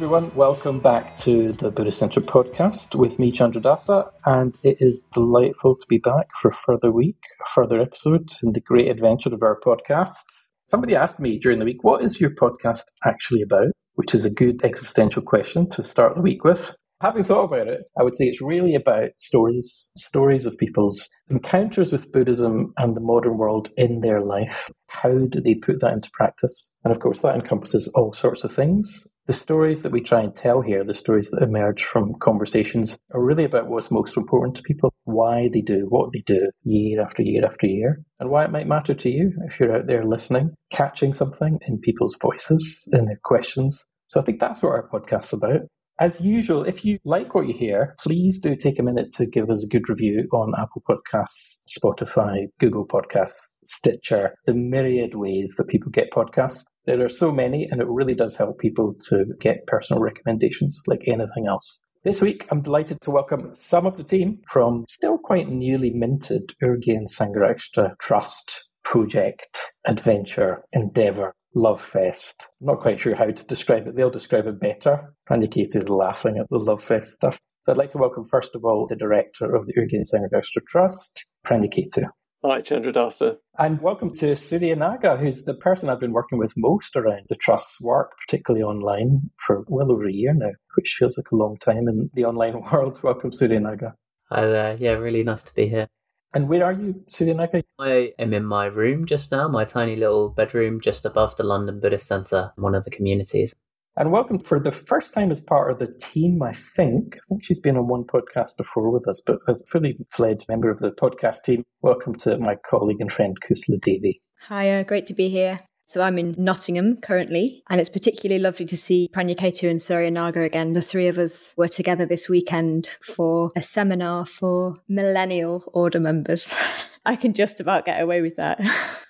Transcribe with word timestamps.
everyone. 0.00 0.34
Welcome 0.34 0.80
back 0.80 1.18
to 1.18 1.52
the 1.52 1.70
Buddhist 1.70 1.98
Centre 1.98 2.22
podcast 2.22 2.94
with 2.94 3.18
me, 3.18 3.30
Chandradasa, 3.30 4.10
and 4.24 4.56
it 4.62 4.78
is 4.80 5.06
delightful 5.12 5.76
to 5.76 5.86
be 5.90 5.98
back 5.98 6.26
for 6.40 6.52
a 6.52 6.54
further 6.54 6.90
week, 6.90 7.18
a 7.46 7.50
further 7.50 7.82
episode 7.82 8.30
in 8.42 8.52
the 8.52 8.62
great 8.62 8.88
adventure 8.88 9.28
of 9.28 9.42
our 9.42 9.60
podcast. 9.60 10.24
Somebody 10.68 10.96
asked 10.96 11.20
me 11.20 11.38
during 11.38 11.58
the 11.58 11.66
week, 11.66 11.84
what 11.84 12.02
is 12.02 12.18
your 12.18 12.30
podcast 12.30 12.84
actually 13.04 13.42
about? 13.42 13.72
Which 13.96 14.14
is 14.14 14.24
a 14.24 14.30
good 14.30 14.64
existential 14.64 15.20
question 15.20 15.68
to 15.68 15.82
start 15.82 16.14
the 16.14 16.22
week 16.22 16.44
with. 16.44 16.74
Having 17.02 17.24
thought 17.24 17.44
about 17.44 17.68
it, 17.68 17.82
I 17.98 18.02
would 18.02 18.16
say 18.16 18.24
it's 18.24 18.40
really 18.40 18.74
about 18.74 19.10
stories, 19.18 19.90
stories 19.98 20.46
of 20.46 20.56
people's 20.56 21.10
encounters 21.28 21.92
with 21.92 22.10
Buddhism 22.10 22.72
and 22.78 22.96
the 22.96 23.02
modern 23.02 23.36
world 23.36 23.68
in 23.76 24.00
their 24.00 24.22
life. 24.22 24.70
How 24.90 25.10
do 25.10 25.40
they 25.40 25.54
put 25.54 25.80
that 25.80 25.92
into 25.92 26.10
practice? 26.12 26.76
And 26.84 26.92
of 26.92 27.00
course, 27.00 27.22
that 27.22 27.36
encompasses 27.36 27.88
all 27.94 28.12
sorts 28.12 28.44
of 28.44 28.52
things. 28.52 29.06
The 29.26 29.32
stories 29.32 29.82
that 29.82 29.92
we 29.92 30.00
try 30.00 30.20
and 30.20 30.34
tell 30.34 30.60
here, 30.60 30.84
the 30.84 30.94
stories 30.94 31.30
that 31.30 31.42
emerge 31.42 31.84
from 31.84 32.14
conversations, 32.20 33.00
are 33.14 33.24
really 33.24 33.44
about 33.44 33.68
what's 33.68 33.92
most 33.92 34.16
important 34.16 34.56
to 34.56 34.62
people, 34.62 34.92
why 35.04 35.48
they 35.52 35.60
do 35.60 35.86
what 35.88 36.12
they 36.12 36.22
do 36.26 36.50
year 36.64 37.00
after 37.00 37.22
year 37.22 37.44
after 37.46 37.66
year, 37.66 38.02
and 38.18 38.30
why 38.30 38.44
it 38.44 38.50
might 38.50 38.66
matter 38.66 38.92
to 38.92 39.08
you 39.08 39.32
if 39.46 39.60
you're 39.60 39.76
out 39.76 39.86
there 39.86 40.04
listening, 40.04 40.50
catching 40.70 41.14
something 41.14 41.60
in 41.68 41.78
people's 41.78 42.18
voices, 42.20 42.88
in 42.92 43.06
their 43.06 43.20
questions. 43.22 43.86
So 44.08 44.20
I 44.20 44.24
think 44.24 44.40
that's 44.40 44.60
what 44.62 44.72
our 44.72 44.88
podcast's 44.88 45.32
about. 45.32 45.60
As 46.00 46.18
usual, 46.22 46.64
if 46.64 46.82
you 46.82 46.98
like 47.04 47.34
what 47.34 47.46
you 47.46 47.52
hear, 47.52 47.94
please 48.00 48.38
do 48.38 48.56
take 48.56 48.78
a 48.78 48.82
minute 48.82 49.12
to 49.12 49.26
give 49.26 49.50
us 49.50 49.62
a 49.62 49.68
good 49.68 49.86
review 49.90 50.26
on 50.32 50.54
Apple 50.58 50.82
Podcasts, 50.88 51.58
Spotify, 51.68 52.46
Google 52.58 52.86
Podcasts, 52.86 53.58
Stitcher, 53.64 54.34
the 54.46 54.54
myriad 54.54 55.14
ways 55.14 55.56
that 55.58 55.68
people 55.68 55.90
get 55.90 56.10
podcasts. 56.10 56.64
There 56.86 57.04
are 57.04 57.10
so 57.10 57.30
many, 57.30 57.68
and 57.70 57.82
it 57.82 57.86
really 57.86 58.14
does 58.14 58.34
help 58.34 58.58
people 58.58 58.94
to 59.10 59.26
get 59.42 59.66
personal 59.66 60.00
recommendations 60.00 60.80
like 60.86 61.02
anything 61.06 61.46
else. 61.46 61.84
This 62.02 62.22
week, 62.22 62.46
I'm 62.50 62.62
delighted 62.62 63.02
to 63.02 63.10
welcome 63.10 63.54
some 63.54 63.84
of 63.84 63.98
the 63.98 64.04
team 64.04 64.38
from 64.48 64.86
still 64.88 65.18
quite 65.18 65.50
newly 65.50 65.90
minted 65.90 66.54
Urgyen 66.62 67.08
Sangharakshita 67.14 67.98
Trust, 68.00 68.64
Project, 68.84 69.74
Adventure, 69.86 70.62
Endeavour, 70.72 71.34
Love 71.54 71.82
Fest. 71.82 72.46
I'm 72.60 72.68
not 72.68 72.80
quite 72.80 73.00
sure 73.00 73.14
how 73.14 73.26
to 73.26 73.46
describe 73.46 73.86
it. 73.88 73.96
They'll 73.96 74.10
describe 74.10 74.46
it 74.46 74.60
better. 74.60 75.12
Prajnaketu 75.28 75.76
is 75.76 75.88
laughing 75.88 76.38
at 76.38 76.46
the 76.48 76.58
Love 76.58 76.82
Fest 76.82 77.12
stuff. 77.12 77.38
So 77.64 77.72
I'd 77.72 77.78
like 77.78 77.90
to 77.90 77.98
welcome, 77.98 78.26
first 78.28 78.54
of 78.54 78.64
all, 78.64 78.86
the 78.88 78.96
director 78.96 79.54
of 79.54 79.66
the 79.66 79.74
Urgyen 79.74 80.04
Sangharakshita 80.08 80.64
Trust, 80.68 81.26
Prajnaketu. 81.44 82.04
Hi, 82.44 82.60
Chandradasa. 82.60 83.36
And 83.58 83.82
welcome 83.82 84.14
to 84.14 84.34
Surya 84.36 84.76
Naga, 84.76 85.16
who's 85.16 85.44
the 85.44 85.54
person 85.54 85.90
I've 85.90 86.00
been 86.00 86.12
working 86.12 86.38
with 86.38 86.54
most 86.56 86.96
around 86.96 87.26
the 87.28 87.36
Trust's 87.36 87.76
work, 87.82 88.12
particularly 88.26 88.62
online, 88.62 89.30
for 89.44 89.64
well 89.66 89.92
over 89.92 90.06
a 90.06 90.12
year 90.12 90.32
now, 90.32 90.52
which 90.76 90.96
feels 90.98 91.18
like 91.18 91.32
a 91.32 91.36
long 91.36 91.58
time 91.58 91.88
in 91.88 92.10
the 92.14 92.24
online 92.24 92.62
world. 92.72 93.02
Welcome, 93.02 93.32
Surya 93.32 93.60
Naga. 93.60 93.94
Hi 94.30 94.46
there. 94.46 94.76
Yeah, 94.78 94.92
really 94.92 95.24
nice 95.24 95.42
to 95.42 95.54
be 95.54 95.68
here. 95.68 95.88
And 96.32 96.48
where 96.48 96.64
are 96.64 96.72
you, 96.72 96.94
Suryanaga? 97.10 97.64
I 97.80 98.12
am 98.20 98.32
in 98.32 98.44
my 98.44 98.66
room 98.66 99.04
just 99.04 99.32
now, 99.32 99.48
my 99.48 99.64
tiny 99.64 99.96
little 99.96 100.28
bedroom 100.28 100.80
just 100.80 101.04
above 101.04 101.36
the 101.36 101.42
London 101.42 101.80
Buddhist 101.80 102.06
Centre, 102.06 102.52
one 102.54 102.76
of 102.76 102.84
the 102.84 102.90
communities. 102.90 103.52
And 103.96 104.12
welcome 104.12 104.38
for 104.38 104.60
the 104.60 104.70
first 104.70 105.12
time 105.12 105.32
as 105.32 105.40
part 105.40 105.72
of 105.72 105.80
the 105.80 105.92
team, 105.98 106.40
I 106.40 106.52
think. 106.52 107.16
I 107.16 107.20
think 107.28 107.44
she's 107.44 107.58
been 107.58 107.76
on 107.76 107.88
one 107.88 108.04
podcast 108.04 108.56
before 108.56 108.92
with 108.92 109.08
us, 109.08 109.20
but 109.26 109.38
as 109.48 109.60
a 109.60 109.66
fully 109.72 109.98
fledged 110.10 110.46
member 110.48 110.70
of 110.70 110.78
the 110.78 110.92
podcast 110.92 111.42
team, 111.42 111.64
welcome 111.82 112.14
to 112.20 112.38
my 112.38 112.54
colleague 112.54 113.00
and 113.00 113.12
friend 113.12 113.36
Kusala 113.40 113.80
Devi. 113.82 114.22
Hi, 114.42 114.84
great 114.84 115.06
to 115.06 115.14
be 115.14 115.28
here. 115.28 115.58
So 115.90 116.02
I'm 116.02 116.18
in 116.18 116.36
Nottingham 116.38 116.98
currently, 116.98 117.64
and 117.68 117.80
it's 117.80 117.90
particularly 117.90 118.40
lovely 118.40 118.64
to 118.64 118.76
see 118.76 119.10
Prajnaketu 119.12 119.68
and 119.68 119.82
Surya 119.82 120.12
Naga 120.12 120.42
again. 120.42 120.72
The 120.72 120.80
three 120.80 121.08
of 121.08 121.18
us 121.18 121.52
were 121.56 121.66
together 121.66 122.06
this 122.06 122.28
weekend 122.28 122.86
for 123.02 123.50
a 123.56 123.60
seminar 123.60 124.24
for 124.24 124.76
millennial 124.88 125.64
order 125.72 125.98
members. 125.98 126.54
I 127.04 127.16
can 127.16 127.32
just 127.32 127.58
about 127.58 127.86
get 127.86 128.00
away 128.00 128.20
with 128.20 128.36
that. 128.36 128.60